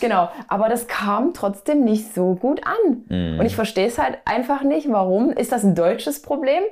[0.00, 0.28] Genau.
[0.48, 3.04] Aber das kam trotzdem nicht so gut an.
[3.08, 3.40] Mhm.
[3.40, 5.30] Und ich verstehe es halt einfach nicht, warum.
[5.30, 6.62] Ist das ein deutsches Problem?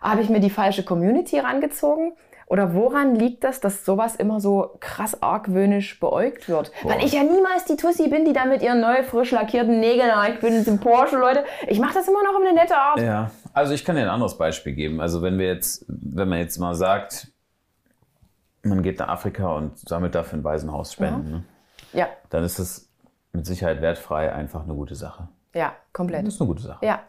[0.00, 2.12] Habe ich mir die falsche Community rangezogen?
[2.52, 6.70] Oder woran liegt das, dass sowas immer so krass argwöhnisch beäugt wird?
[6.82, 6.90] Boah.
[6.90, 10.10] Weil ich ja niemals die Tussi bin, die da mit ihren neu frisch lackierten Nägeln,
[10.28, 11.44] ich bin in Porsche, Leute.
[11.66, 13.00] Ich mache das immer noch um eine nette Art.
[13.00, 15.00] Ja, also ich kann dir ein anderes Beispiel geben.
[15.00, 17.28] Also wenn wir jetzt, wenn man jetzt mal sagt,
[18.62, 21.36] man geht nach Afrika und sammelt dafür ein Waisenhaus Spenden, ja.
[21.36, 21.44] Ne?
[21.92, 22.08] ja.
[22.30, 22.88] dann ist das
[23.32, 25.28] mit Sicherheit wertfrei einfach eine gute Sache.
[25.54, 26.26] Ja, komplett.
[26.26, 26.84] Das ist eine gute Sache.
[26.84, 27.00] Ja.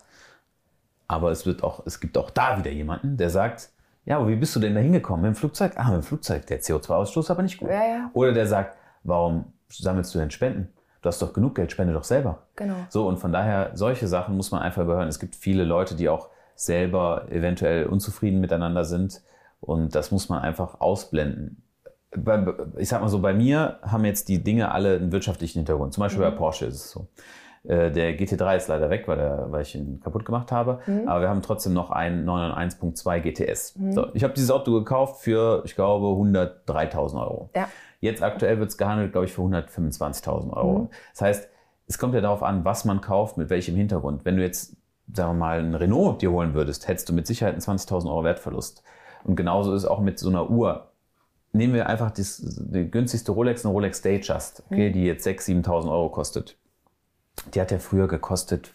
[1.08, 3.70] Aber es wird auch, es gibt auch da wieder jemanden, der sagt,
[4.06, 5.22] ja, aber wie bist du denn da hingekommen?
[5.22, 5.74] Mit dem Flugzeug?
[5.76, 7.70] Ah, mit dem Flugzeug, der CO2-Ausstoß aber nicht gut.
[7.70, 8.12] Ja, ja.
[8.14, 10.74] Oder der sagt, warum sammelst du denn Spenden?
[11.02, 12.44] Du hast doch genug Geld, spende doch selber.
[12.56, 12.76] Genau.
[12.88, 15.10] So, und von daher, solche Sachen muss man einfach überhören.
[15.10, 19.22] Es gibt viele Leute, die auch selber eventuell unzufrieden miteinander sind.
[19.60, 21.64] Und das muss man einfach ausblenden.
[22.78, 25.94] Ich sag mal so, bei mir haben jetzt die Dinge alle einen wirtschaftlichen Hintergrund.
[25.94, 26.32] Zum Beispiel mhm.
[26.32, 27.08] bei Porsche ist es so.
[27.64, 30.80] Äh, der GT3 ist leider weg, weil, der, weil ich ihn kaputt gemacht habe.
[30.86, 31.08] Mhm.
[31.08, 33.78] Aber wir haben trotzdem noch einen 991.2 GTS.
[33.78, 33.94] Mhm.
[33.94, 37.50] So, ich habe dieses Auto gekauft für, ich glaube, 103.000 Euro.
[37.56, 37.70] Ja.
[38.02, 40.80] Jetzt aktuell wird es gehandelt, glaube ich, für 125.000 Euro.
[40.80, 40.90] Mhm.
[41.14, 41.50] Das heißt,
[41.88, 44.26] es kommt ja darauf an, was man kauft, mit welchem Hintergrund.
[44.26, 44.76] Wenn du jetzt,
[45.12, 48.24] sagen wir mal, einen Renault dir holen würdest, hättest du mit Sicherheit einen 20.000 Euro
[48.24, 48.84] Wertverlust.
[49.24, 50.92] Und genauso ist es auch mit so einer Uhr.
[51.52, 54.94] Nehmen wir einfach das, die günstigste Rolex, eine Rolex Datejust, okay, mhm.
[54.94, 56.58] die jetzt 6.000, 7.000 Euro kostet
[57.54, 58.74] die hat ja früher gekostet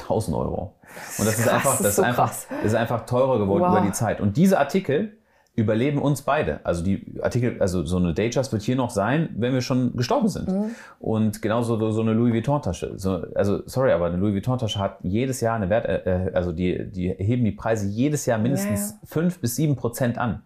[0.00, 0.74] 1000 Euro.
[1.18, 3.76] Und das ist krass, einfach, das ist, so einfach, das ist einfach teurer geworden wow.
[3.76, 4.20] über die Zeit.
[4.20, 5.17] Und diese Artikel
[5.58, 6.60] überleben uns beide.
[6.62, 10.28] Also die Artikel, also so eine Dayjust wird hier noch sein, wenn wir schon gestorben
[10.28, 10.48] sind.
[10.48, 10.70] Mhm.
[11.00, 12.92] Und genauso so eine Louis Vuitton Tasche.
[12.96, 16.52] So, also sorry, aber eine Louis Vuitton Tasche hat jedes Jahr eine Wert, äh, also
[16.52, 19.40] die, die heben die Preise jedes Jahr mindestens fünf ja.
[19.40, 20.42] bis sieben Prozent an.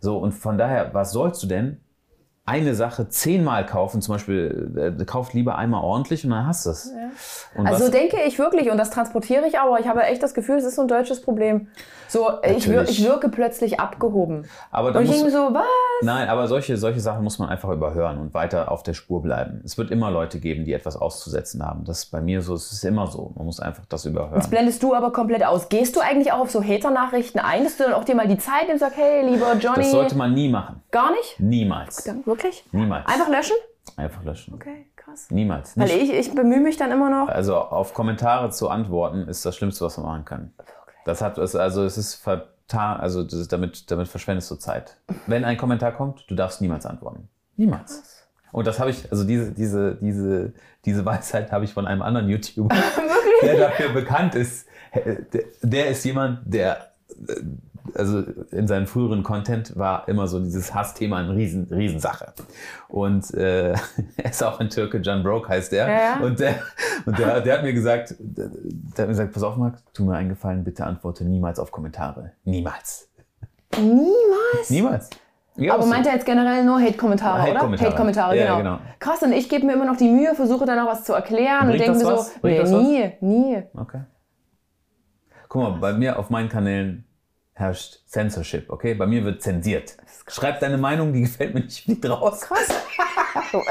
[0.00, 1.78] So und von daher, was sollst du denn
[2.46, 6.70] eine Sache zehnmal kaufen, zum Beispiel, äh, kauft lieber einmal ordentlich und dann hast du
[6.70, 6.92] es.
[7.56, 7.64] Ja.
[7.64, 10.64] Also denke ich wirklich, und das transportiere ich aber, ich habe echt das Gefühl, es
[10.64, 11.68] ist so ein deutsches Problem.
[12.06, 14.44] So, ich, wir, ich, wirke plötzlich abgehoben.
[14.70, 15.64] Aber und ich denke so, was?
[16.02, 19.62] Nein, aber solche, solche Sachen muss man einfach überhören und weiter auf der Spur bleiben.
[19.64, 21.84] Es wird immer Leute geben, die etwas auszusetzen haben.
[21.84, 23.32] Das ist bei mir so, es ist immer so.
[23.36, 24.36] Man muss einfach das überhören.
[24.36, 25.68] Jetzt blendest du aber komplett aus.
[25.68, 28.38] Gehst du eigentlich auch auf so Hater-Nachrichten ein, dass du dann auch dir mal die
[28.38, 29.78] Zeit nimmst und sagst, hey, lieber Johnny.
[29.78, 30.82] Das sollte man nie machen.
[30.90, 31.40] Gar nicht?
[31.40, 32.04] Niemals.
[32.04, 32.64] Dann Wirklich?
[32.72, 33.06] Niemals.
[33.06, 33.56] Einfach löschen?
[33.96, 34.54] Einfach löschen.
[34.54, 35.26] Okay, krass.
[35.30, 35.76] Niemals.
[35.78, 37.28] Weil Nicht, ich, ich bemühe mich dann immer noch.
[37.28, 40.52] also auf Kommentare zu antworten ist das Schlimmste, was man machen kann.
[41.04, 44.96] Das hat es- also es ist vertan, also das ist, damit damit verschwendest du Zeit.
[45.26, 47.28] Wenn ein Kommentar kommt, du darfst niemals antworten.
[47.56, 48.22] Niemals.
[48.52, 50.52] Und das habe ich, also diese, diese, diese,
[50.84, 52.74] diese Weisheit habe ich von einem anderen YouTuber,
[53.42, 54.66] der dafür bekannt ist.
[54.94, 56.92] Der, der ist jemand, der
[57.28, 57.34] äh,
[57.94, 62.32] also in seinem früheren Content war immer so dieses Hassthema eine riesen, Riesensache.
[62.88, 63.72] Und äh,
[64.16, 65.88] er ist auch ein Türke, John Broke heißt der.
[65.88, 66.20] Ja.
[66.20, 66.56] Und, der,
[67.04, 70.04] und der, der hat mir gesagt, der, der hat mir gesagt, pass auf, Marc, tu
[70.04, 72.32] mir einen Gefallen, bitte antworte niemals auf Kommentare.
[72.44, 73.08] Niemals.
[73.76, 74.70] Niemals.
[74.70, 75.10] Niemals.
[75.56, 77.60] Ja, Aber meint er jetzt generell nur Hate-Kommentare, oder?
[77.60, 78.36] Hate-Kommentare.
[78.36, 78.76] Ja, genau.
[78.76, 78.78] genau.
[78.98, 81.68] Krass, und ich gebe mir immer noch die Mühe, versuche dann auch was zu erklären
[81.68, 82.34] Bringt und denke mir was?
[82.34, 82.70] so, Bringt nee, was?
[82.70, 83.62] nie, nie.
[83.76, 84.00] Okay.
[85.48, 87.03] Guck mal, bei mir auf meinen Kanälen
[87.54, 88.94] herrscht Censorship, okay?
[88.94, 89.96] Bei mir wird zensiert.
[90.26, 92.42] Schreib deine Meinung, die gefällt mir nicht, fliegt raus.
[92.42, 92.68] Krass.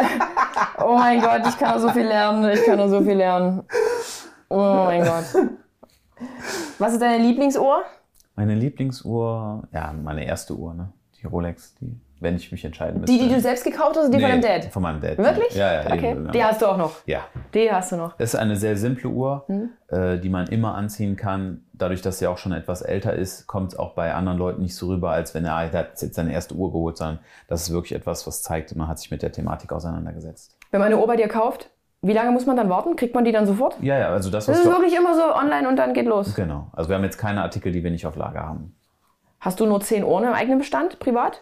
[0.79, 3.63] oh mein Gott, ich kann noch so viel lernen, ich kann noch so viel lernen.
[4.49, 5.25] Oh mein Gott.
[6.79, 7.83] Was ist deine Lieblingsuhr?
[8.35, 10.91] Meine Lieblingsuhr, ja, meine erste Uhr, ne?
[11.21, 13.15] Die Rolex, die, wenn ich mich entscheiden müsste.
[13.15, 14.65] Die, die du selbst gekauft hast, die von deinem Dad?
[14.65, 15.17] Von meinem Dad.
[15.17, 15.53] Wirklich?
[15.55, 15.93] Ja, ja.
[15.93, 16.11] Okay.
[16.11, 16.93] eben, Die hast du auch noch.
[17.05, 17.19] ja.
[17.53, 18.17] Die hast du noch.
[18.17, 19.69] Das ist eine sehr simple Uhr, Mhm.
[19.89, 21.65] äh, die man immer anziehen kann.
[21.73, 24.75] Dadurch, dass sie auch schon etwas älter ist, kommt es auch bei anderen Leuten nicht
[24.75, 27.93] so rüber, als wenn er, hat jetzt seine erste Uhr geholt, sondern das ist wirklich
[27.93, 30.55] etwas, was zeigt, man hat sich mit der Thematik auseinandergesetzt.
[30.71, 31.69] Wenn man eine Uhr bei dir kauft,
[32.01, 32.95] wie lange muss man dann warten?
[32.95, 33.77] Kriegt man die dann sofort?
[33.81, 36.35] Ja, ja, also das, Das ist wir, wirklich immer so online und dann geht los.
[36.35, 36.67] Genau.
[36.73, 38.75] Also wir haben jetzt keine Artikel, die wir nicht auf Lager haben.
[39.39, 41.41] Hast du nur 10 Uhren im eigenen Bestand, privat?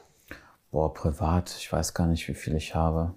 [0.72, 3.14] Boah, privat, ich weiß gar nicht, wie viel ich habe.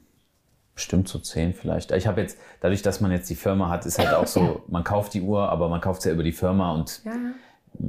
[0.74, 1.93] Bestimmt so zehn vielleicht.
[1.93, 4.82] Ich habe jetzt, dadurch, dass man jetzt die Firma hat, ist halt auch so, man
[4.82, 7.12] kauft die Uhr, aber man kauft sie ja über die Firma und Ja.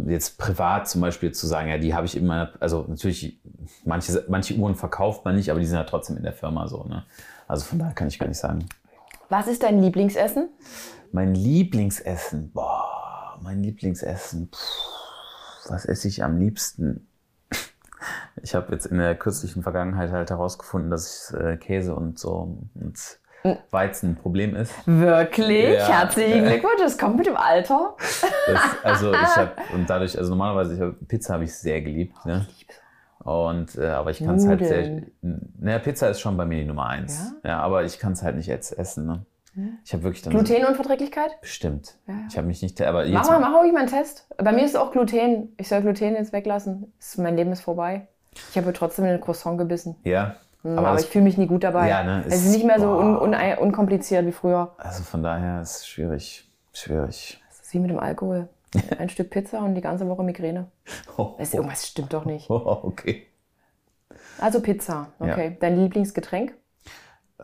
[0.06, 3.40] jetzt privat zum Beispiel zu sagen, ja, die habe ich in meiner, also natürlich,
[3.84, 6.84] manche, manche Uhren verkauft man nicht, aber die sind ja trotzdem in der Firma so,
[6.84, 7.04] ne?
[7.48, 8.66] Also von daher kann ich gar nicht sagen.
[9.30, 10.50] Was ist dein Lieblingsessen?
[11.12, 17.08] Mein Lieblingsessen, boah, mein Lieblingsessen, puh, was esse ich am liebsten?
[18.42, 23.20] Ich habe jetzt in der kürzlichen Vergangenheit halt herausgefunden, dass äh, Käse und so und
[23.72, 24.74] Weizen ein Problem ist.
[24.88, 25.76] Wirklich?
[25.76, 25.88] Ja.
[25.88, 27.96] Herzlichen Glückwunsch, das kommt mit dem Alter.
[28.48, 32.26] Das, also ich habe und dadurch, also normalerweise ich hab, Pizza habe ich sehr geliebt,
[32.26, 32.48] ne?
[33.20, 35.02] Und äh, aber ich kann es halt sehr.
[35.22, 37.34] Naja, Pizza ist schon bei mir die Nummer eins.
[37.44, 39.08] Ja, aber ich kann es halt nicht jetzt essen.
[39.08, 39.26] Ne?
[39.84, 41.40] Ich habe wirklich dann Glutenunverträglichkeit?
[41.42, 41.96] bestimmt.
[42.08, 42.16] Ja.
[42.30, 44.28] Ich habe mich nicht, aber Mach mal, mach ruhig mal einen Test.
[44.38, 45.54] Bei mir ist es auch Gluten.
[45.58, 46.92] Ich soll Gluten jetzt weglassen.
[47.00, 48.08] Das- Mein Leben ist vorbei.
[48.52, 49.96] Ich habe trotzdem einen Croissant gebissen.
[50.04, 50.36] ja.
[50.64, 51.88] Aber, Aber, aber ich fühle mich nie gut dabei.
[51.88, 53.22] Ja, ne, es ist nicht mehr so un, boah.
[53.22, 54.74] un, unkompliziert wie früher.
[54.80, 57.40] also von daher ist es schwierig, schwierig.
[57.50, 58.50] Das ist wie mit dem Alkohol.
[58.98, 60.66] Ein Stück Pizza und die ganze Woche Migräne.
[61.18, 62.50] Oh, Das ist, irgendwas stimmt doch nicht.
[62.50, 63.28] oh, okay.
[64.40, 65.10] Also Pizza.
[65.20, 65.56] Okay.
[65.60, 66.56] Dein Lieblingsgetränk?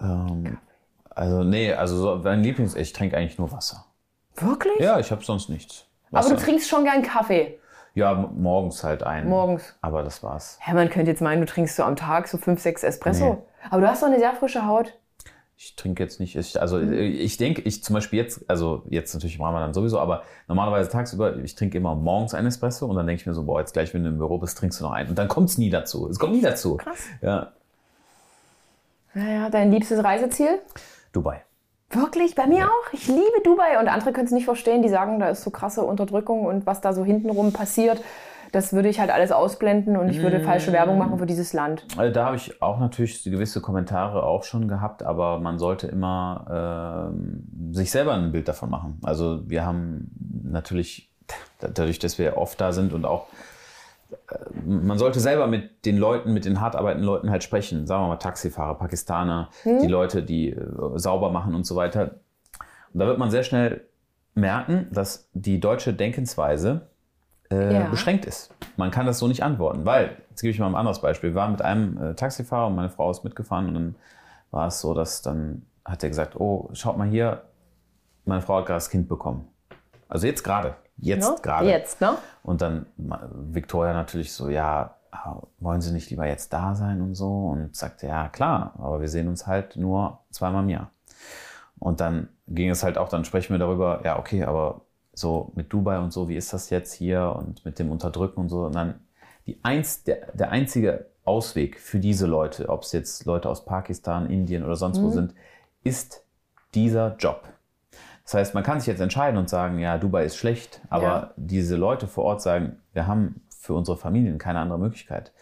[0.01, 0.57] Ähm,
[1.15, 3.85] also nee, also so, mein Lieblings, ich trinke eigentlich nur Wasser.
[4.35, 4.79] Wirklich?
[4.79, 5.85] Ja, ich habe sonst nichts.
[6.11, 6.35] Aber Wasser.
[6.35, 7.59] du trinkst schon gern Kaffee.
[7.93, 9.27] ja, morgens halt ein.
[9.27, 9.75] Morgens.
[9.81, 10.57] Aber das war's.
[10.65, 13.33] Ja, man könnte jetzt meinen, du trinkst so am Tag so fünf, sechs Espresso.
[13.33, 13.67] Nee.
[13.69, 14.93] Aber du hast doch eine sehr frische Haut.
[15.63, 19.35] Ich trinke jetzt nicht, ich, also ich denke, ich zum Beispiel jetzt, also jetzt natürlich
[19.35, 23.21] im Ramadan sowieso, aber normalerweise tagsüber, ich trinke immer morgens einen Espresso und dann denke
[23.21, 25.09] ich mir so, boah, jetzt gleich, wenn du im Büro bist, trinkst du noch einen.
[25.09, 26.09] Und dann kommt es nie dazu.
[26.09, 26.77] Es kommt nie dazu.
[26.77, 27.03] Krass.
[27.21, 27.51] Ja,
[29.13, 30.59] Naja, dein liebstes Reiseziel?
[31.11, 31.41] Dubai.
[31.89, 32.35] Wirklich?
[32.35, 32.93] Bei mir auch.
[32.93, 33.79] Ich liebe Dubai.
[33.79, 34.81] Und andere können es nicht verstehen.
[34.81, 38.01] Die sagen, da ist so krasse Unterdrückung und was da so hintenrum passiert.
[38.51, 41.85] Das würde ich halt alles ausblenden und ich würde falsche Werbung machen für dieses Land.
[41.95, 47.13] Also da habe ich auch natürlich gewisse Kommentare auch schon gehabt, aber man sollte immer
[47.13, 48.99] ähm, sich selber ein Bild davon machen.
[49.03, 50.11] Also wir haben
[50.43, 51.13] natürlich,
[51.61, 53.50] dadurch, dass wir oft da sind und auch, äh,
[54.65, 57.87] man sollte selber mit den Leuten, mit den hart arbeitenden Leuten halt sprechen.
[57.87, 59.49] Sagen wir mal Taxifahrer, Pakistaner,
[59.81, 60.65] die Leute, die äh,
[60.95, 62.15] sauber machen und so weiter.
[62.93, 63.81] Und da wird man sehr schnell
[64.33, 66.87] merken, dass die deutsche Denkensweise
[67.51, 67.87] äh, Ja.
[67.89, 68.53] beschränkt ist.
[68.77, 71.31] Man kann das so nicht antworten, weil, jetzt gebe ich mal ein anderes Beispiel.
[71.31, 73.95] Wir waren mit einem äh, Taxifahrer und meine Frau ist mitgefahren und dann
[74.51, 77.43] war es so, dass dann hat er gesagt, oh, schaut mal hier,
[78.25, 79.47] meine Frau hat gerade das Kind bekommen.
[80.07, 81.35] Also jetzt gerade, jetzt Ne?
[81.41, 81.67] gerade.
[81.67, 82.15] Jetzt, ne?
[82.43, 84.95] Und dann Victoria natürlich so, ja,
[85.59, 87.47] wollen Sie nicht lieber jetzt da sein und so?
[87.47, 90.91] Und sagte, ja, klar, aber wir sehen uns halt nur zweimal im Jahr.
[91.79, 94.81] Und dann ging es halt auch, dann sprechen wir darüber, ja, okay, aber
[95.13, 98.49] so mit Dubai und so, wie ist das jetzt hier und mit dem Unterdrücken und
[98.49, 98.65] so.
[98.65, 99.01] Und dann
[99.47, 104.29] die eins, der, der einzige Ausweg für diese Leute, ob es jetzt Leute aus Pakistan,
[104.29, 105.33] Indien oder sonst wo sind,
[105.83, 106.23] ist
[106.73, 107.43] dieser Job.
[108.31, 111.33] Das heißt, man kann sich jetzt entscheiden und sagen, ja, Dubai ist schlecht, aber Ja.
[111.35, 115.33] diese Leute vor Ort sagen, wir haben für unsere Familien keine andere Möglichkeit.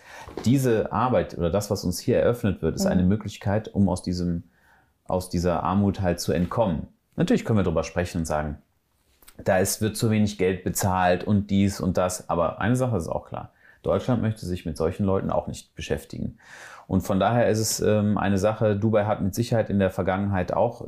[0.43, 4.41] Diese Arbeit oder das, was uns hier eröffnet wird, ist eine Möglichkeit, um aus diesem,
[5.07, 6.87] aus dieser Armut halt zu entkommen.
[7.15, 8.57] Natürlich können wir darüber sprechen und sagen,
[9.37, 12.27] da ist, wird zu wenig Geld bezahlt und dies und das.
[12.27, 13.51] Aber eine Sache ist auch klar.
[13.83, 16.39] Deutschland möchte sich mit solchen Leuten auch nicht beschäftigen.
[16.89, 20.53] Und von daher ist es ähm, eine Sache, Dubai hat mit Sicherheit in der Vergangenheit
[20.53, 20.87] auch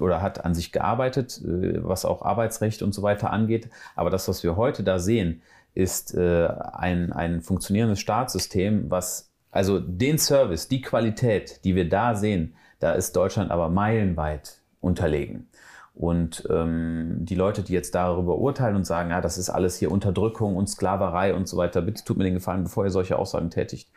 [0.00, 3.68] oder hat an sich gearbeitet, äh, was auch Arbeitsrecht und so weiter angeht.
[3.94, 5.42] Aber das, was wir heute da sehen,
[5.74, 12.14] ist äh, ein, ein funktionierendes Staatssystem, was also den Service, die Qualität, die wir da
[12.14, 15.50] sehen, da ist Deutschland aber meilenweit unterlegen.
[15.94, 19.92] Und ähm, die Leute, die jetzt darüber urteilen und sagen, ja, das ist alles hier
[19.92, 23.50] Unterdrückung und Sklaverei und so weiter, bitte tut mir den Gefallen, bevor ihr solche Aussagen
[23.50, 23.90] tätigt.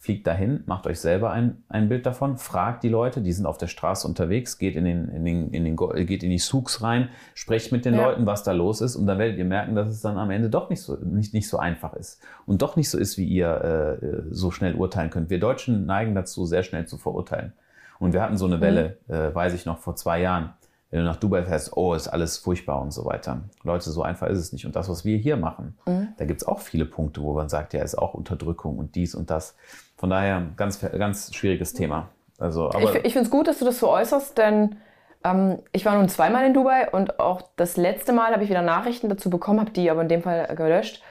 [0.00, 3.58] Fliegt dahin, macht euch selber ein, ein Bild davon, fragt die Leute, die sind auf
[3.58, 5.76] der Straße unterwegs, geht in, den, in, den, in, den,
[6.06, 8.06] geht in die Souks rein, sprecht mit den ja.
[8.06, 10.50] Leuten, was da los ist und dann werdet ihr merken, dass es dann am Ende
[10.50, 13.98] doch nicht so, nicht, nicht so einfach ist und doch nicht so ist, wie ihr
[14.00, 15.30] äh, so schnell urteilen könnt.
[15.30, 17.52] Wir Deutschen neigen dazu, sehr schnell zu verurteilen.
[17.98, 19.14] Und wir hatten so eine Welle, mhm.
[19.14, 20.50] äh, weiß ich noch, vor zwei Jahren
[20.90, 23.42] wenn du nach Dubai fährst, oh, ist alles furchtbar und so weiter.
[23.62, 24.64] Leute, so einfach ist es nicht.
[24.64, 26.08] Und das, was wir hier machen, mhm.
[26.16, 29.14] da gibt es auch viele Punkte, wo man sagt, ja, ist auch Unterdrückung und dies
[29.14, 29.54] und das.
[29.98, 32.08] Von daher ganz, ganz schwieriges Thema.
[32.38, 34.76] Also, aber ich ich finde es gut, dass du das so äußerst, denn
[35.24, 38.62] ähm, ich war nun zweimal in Dubai und auch das letzte Mal habe ich wieder
[38.62, 41.02] Nachrichten dazu bekommen, habe die aber in dem Fall gelöscht.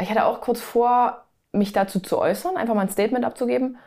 [0.00, 3.78] Ich hatte auch kurz vor, mich dazu zu äußern, einfach mal ein Statement abzugeben.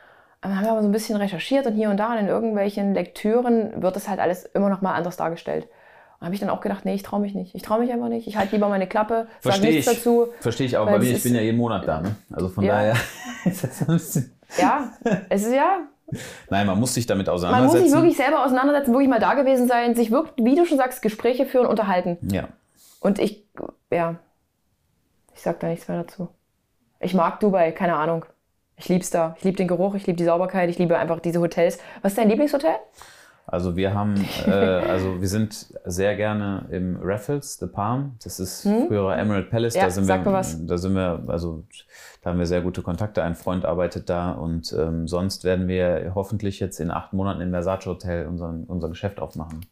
[0.42, 2.94] Dann haben wir aber so ein bisschen recherchiert und hier und da und in irgendwelchen
[2.94, 5.68] Lektüren wird das halt alles immer noch mal anders dargestellt.
[6.20, 7.54] Und habe ich dann auch gedacht, nee, ich traue mich nicht.
[7.54, 8.28] Ich traue mich einfach nicht.
[8.28, 10.28] Ich halte lieber meine Klappe, sage nichts ich, dazu.
[10.40, 12.02] Verstehe ich auch, weil ich bin ja jeden Monat da.
[12.02, 12.16] Ne?
[12.32, 12.74] Also von ja.
[12.74, 12.96] daher
[13.46, 14.37] ist das ein bisschen...
[14.58, 14.92] Ja,
[15.30, 15.88] es ist ja...
[16.50, 17.74] Nein, man muss sich damit auseinandersetzen.
[17.74, 20.66] Man muss sich wirklich selber auseinandersetzen, wirklich mal da gewesen sein, sich wirklich, wie du
[20.66, 22.18] schon sagst, Gespräche führen, unterhalten.
[22.22, 22.48] Ja.
[23.02, 23.46] Und ich,
[23.92, 24.16] ja,
[25.36, 26.30] ich sag da nichts mehr dazu.
[27.00, 28.26] Ich mag Dubai, keine Ahnung.
[28.78, 29.36] Ich lieb's da.
[29.38, 31.80] Ich liebe den Geruch, ich liebe die Sauberkeit, ich liebe einfach diese Hotels.
[32.02, 32.76] Was ist dein Lieblingshotel?
[33.50, 34.16] Also wir haben,
[34.46, 38.18] äh, also wir sind sehr gerne im Raffles, The Palm.
[38.22, 38.88] Das ist hm?
[38.88, 39.76] früherer Emerald Palace.
[39.76, 40.66] Ja, da sind sag wir, was.
[40.66, 41.64] da sind wir, also
[42.22, 43.24] da haben wir sehr gute Kontakte.
[43.24, 47.52] Ein Freund arbeitet da und ähm, sonst werden wir hoffentlich jetzt in acht Monaten im
[47.52, 49.66] Versace Hotel unseren, unser Geschäft aufmachen.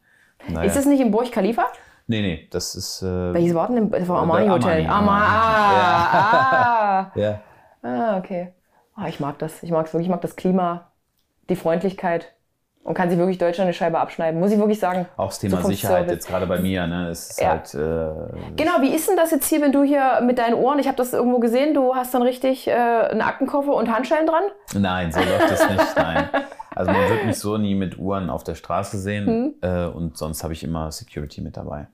[0.48, 0.64] Naja.
[0.64, 1.66] Ist das nicht im Burj Khalifa?
[2.08, 3.02] Nee, nee, das ist.
[3.02, 3.90] Äh, Welches war denn?
[3.90, 4.86] Das war Armani Hotel.
[4.86, 4.88] Armani.
[4.88, 5.26] Armani.
[5.28, 7.12] Ah, ah.
[7.16, 7.42] ja.
[7.82, 8.54] ah, okay.
[8.96, 9.64] Oh, ich mag das.
[9.64, 10.08] Ich mag es wirklich.
[10.08, 10.92] Ich mag das Klima,
[11.50, 12.35] die Freundlichkeit.
[12.86, 15.08] Und kann sich wirklich Deutschland eine Scheibe abschneiden, muss ich wirklich sagen.
[15.18, 17.10] Auch das Thema Sicherheit jetzt gerade bei mir, ne?
[17.10, 17.50] ist ja.
[17.50, 17.74] halt.
[17.74, 20.86] Äh, genau, wie ist denn das jetzt hier, wenn du hier mit deinen Ohren, ich
[20.86, 24.44] habe das irgendwo gesehen, du hast dann richtig äh, einen Aktenkoffer und Handschellen dran?
[24.76, 26.30] Nein, so läuft das nicht, nein.
[26.76, 29.54] Also man wird mich so nie mit Uhren auf der Straße sehen hm.
[29.62, 31.88] äh, und sonst habe ich immer Security mit dabei.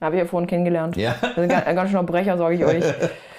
[0.00, 0.96] Habe ich ja vorhin kennengelernt.
[0.96, 1.16] Ja.
[1.20, 2.84] Das sind ganz, ganz schön Brecher, sage ich euch.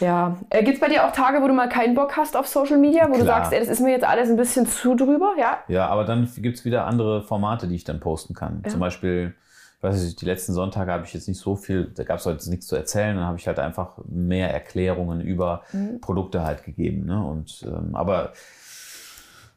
[0.00, 0.36] Ja.
[0.50, 2.78] Äh, Gibt es bei dir auch Tage, wo du mal keinen Bock hast auf Social
[2.78, 3.18] Media, wo Klar.
[3.18, 5.58] du sagst, ey, das ist mir jetzt alles ein bisschen zu drüber, ja?
[5.68, 8.62] Ja, aber dann gibt es wieder andere Formate, die ich dann posten kann.
[8.64, 8.70] Ja.
[8.70, 9.34] Zum Beispiel,
[9.78, 12.26] ich weiß nicht, die letzten Sonntage habe ich jetzt nicht so viel, da gab es
[12.26, 16.00] heute nichts zu erzählen, dann habe ich halt einfach mehr Erklärungen über mhm.
[16.00, 17.06] Produkte halt gegeben.
[17.06, 17.24] Ne?
[17.24, 18.32] Und, ähm, aber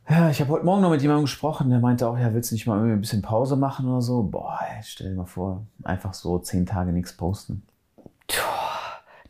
[0.09, 2.55] ja, ich habe heute Morgen noch mit jemandem gesprochen, der meinte auch, ja, willst du
[2.55, 4.23] nicht mal irgendwie ein bisschen Pause machen oder so?
[4.23, 7.63] Boah, ey, stell dir mal vor, einfach so zehn Tage nichts posten.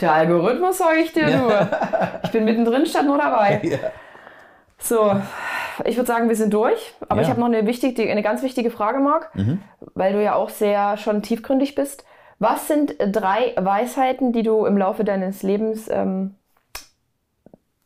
[0.01, 1.69] Der Algorithmus, sage ich dir nur.
[2.23, 3.61] Ich bin mittendrin, statt nur dabei.
[3.69, 3.77] Ja.
[4.81, 5.13] So,
[5.83, 6.93] ich würde sagen, wir sind durch.
[7.09, 7.23] Aber ja.
[7.23, 9.61] ich habe noch eine, wichtig, eine ganz wichtige Frage, Marc, mhm.
[9.93, 12.05] weil du ja auch sehr schon tiefgründig bist.
[12.39, 16.35] Was sind drei Weisheiten, die du im Laufe deines Lebens ähm,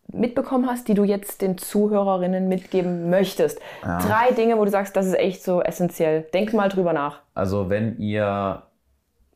[0.07, 3.59] mitbekommen hast, die du jetzt den Zuhörerinnen mitgeben möchtest?
[3.81, 3.97] Ja.
[3.97, 6.27] Drei Dinge, wo du sagst, das ist echt so essentiell.
[6.33, 7.21] Denk mal drüber nach.
[7.33, 8.61] Also, wenn ihr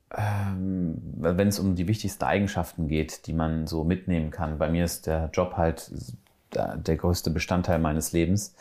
[0.10, 4.58] wenn es um die wichtigsten Eigenschaften geht, die man so mitnehmen kann.
[4.58, 5.92] Bei mir ist der Job halt
[6.54, 8.56] der größte Bestandteil meines Lebens.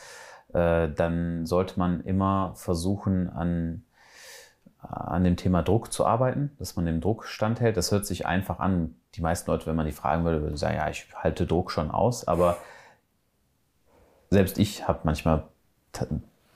[0.53, 3.85] Äh, dann sollte man immer versuchen, an,
[4.79, 7.77] an dem Thema Druck zu arbeiten, dass man dem Druck standhält.
[7.77, 8.97] Das hört sich einfach an.
[9.15, 11.91] Die meisten Leute, wenn man die fragen würde, würden sagen, ja, ich halte Druck schon
[11.91, 12.27] aus.
[12.27, 12.59] Aber
[14.31, 15.45] selbst ich habe manchmal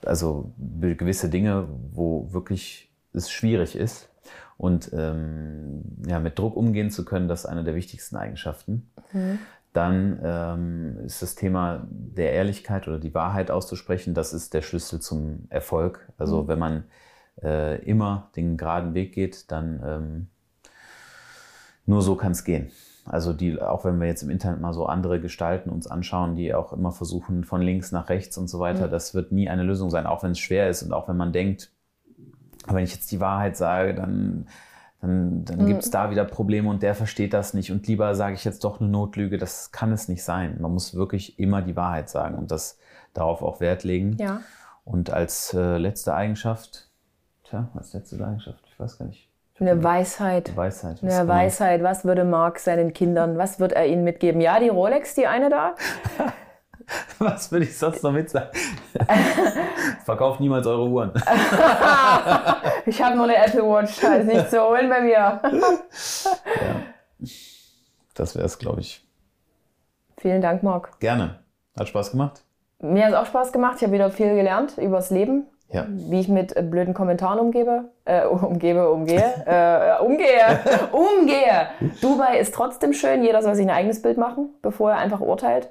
[0.05, 4.10] also gewisse Dinge, wo wirklich es schwierig ist,
[4.61, 8.91] und ähm, ja, mit Druck umgehen zu können, das ist eine der wichtigsten Eigenschaften.
[9.15, 9.39] Mhm.
[9.73, 15.01] Dann ähm, ist das Thema der Ehrlichkeit oder die Wahrheit auszusprechen, das ist der Schlüssel
[15.01, 16.07] zum Erfolg.
[16.19, 16.49] Also mhm.
[16.49, 16.85] wenn man
[17.43, 20.27] äh, immer den geraden Weg geht, dann ähm,
[21.87, 22.71] nur so kann es gehen.
[23.07, 26.53] Also die, auch wenn wir jetzt im Internet mal so andere Gestalten uns anschauen, die
[26.53, 28.91] auch immer versuchen, von links nach rechts und so weiter, mhm.
[28.91, 31.33] das wird nie eine Lösung sein, auch wenn es schwer ist und auch wenn man
[31.33, 31.73] denkt,
[32.67, 34.47] aber wenn ich jetzt die Wahrheit sage, dann,
[35.01, 37.73] dann, dann gibt es da wieder Probleme und der versteht das nicht.
[37.73, 40.59] Und lieber sage ich jetzt doch eine Notlüge, das kann es nicht sein.
[40.61, 42.79] Man muss wirklich immer die Wahrheit sagen und das
[43.15, 44.17] darauf auch Wert legen.
[44.19, 44.41] Ja.
[44.85, 46.89] Und als äh, letzte Eigenschaft,
[47.45, 49.27] tja, als letzte Eigenschaft, ich weiß gar nicht.
[49.59, 50.57] Eine Weisheit.
[50.57, 51.03] Weisheit.
[51.03, 51.83] was Eine man- Weisheit.
[51.83, 54.41] Was würde Marc seinen Kindern, was wird er ihnen mitgeben?
[54.41, 55.75] Ja, die Rolex, die eine da?
[57.19, 58.49] Was würde ich sonst noch mit sagen?
[60.05, 61.13] Verkauft niemals eure Uhren.
[62.87, 65.41] Ich habe nur eine Apple Watch, da ist nichts zu holen bei mir.
[68.15, 69.07] Das wäre es, glaube ich.
[70.17, 70.99] Vielen Dank, Marc.
[70.99, 71.41] Gerne.
[71.79, 72.43] Hat Spaß gemacht?
[72.81, 73.75] Mir hat es auch Spaß gemacht.
[73.77, 75.85] Ich habe wieder viel gelernt übers Leben, Ja.
[75.89, 80.59] wie ich mit äh, blöden Kommentaren umgebe, äh, umgebe, umgehe, äh, umgehe,
[80.93, 81.69] umgehe.
[82.01, 83.23] Dubai ist trotzdem schön.
[83.23, 85.71] Jeder soll sich ein eigenes Bild machen, bevor er einfach urteilt.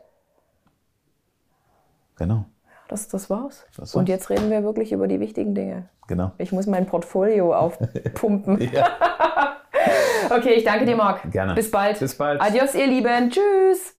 [2.20, 2.46] Genau.
[2.88, 3.66] Das, das war's.
[3.76, 4.10] Das Und war's.
[4.10, 5.90] jetzt reden wir wirklich über die wichtigen Dinge.
[6.08, 6.32] Genau.
[6.38, 8.70] Ich muss mein Portfolio aufpumpen.
[10.32, 11.32] Okay, ich danke dir, Marc.
[11.32, 11.56] Gerne.
[11.56, 11.98] Bis bald.
[11.98, 12.40] Bis bald.
[12.41, 13.32] Adios, ihr Lieben.
[13.32, 13.80] Tschüss.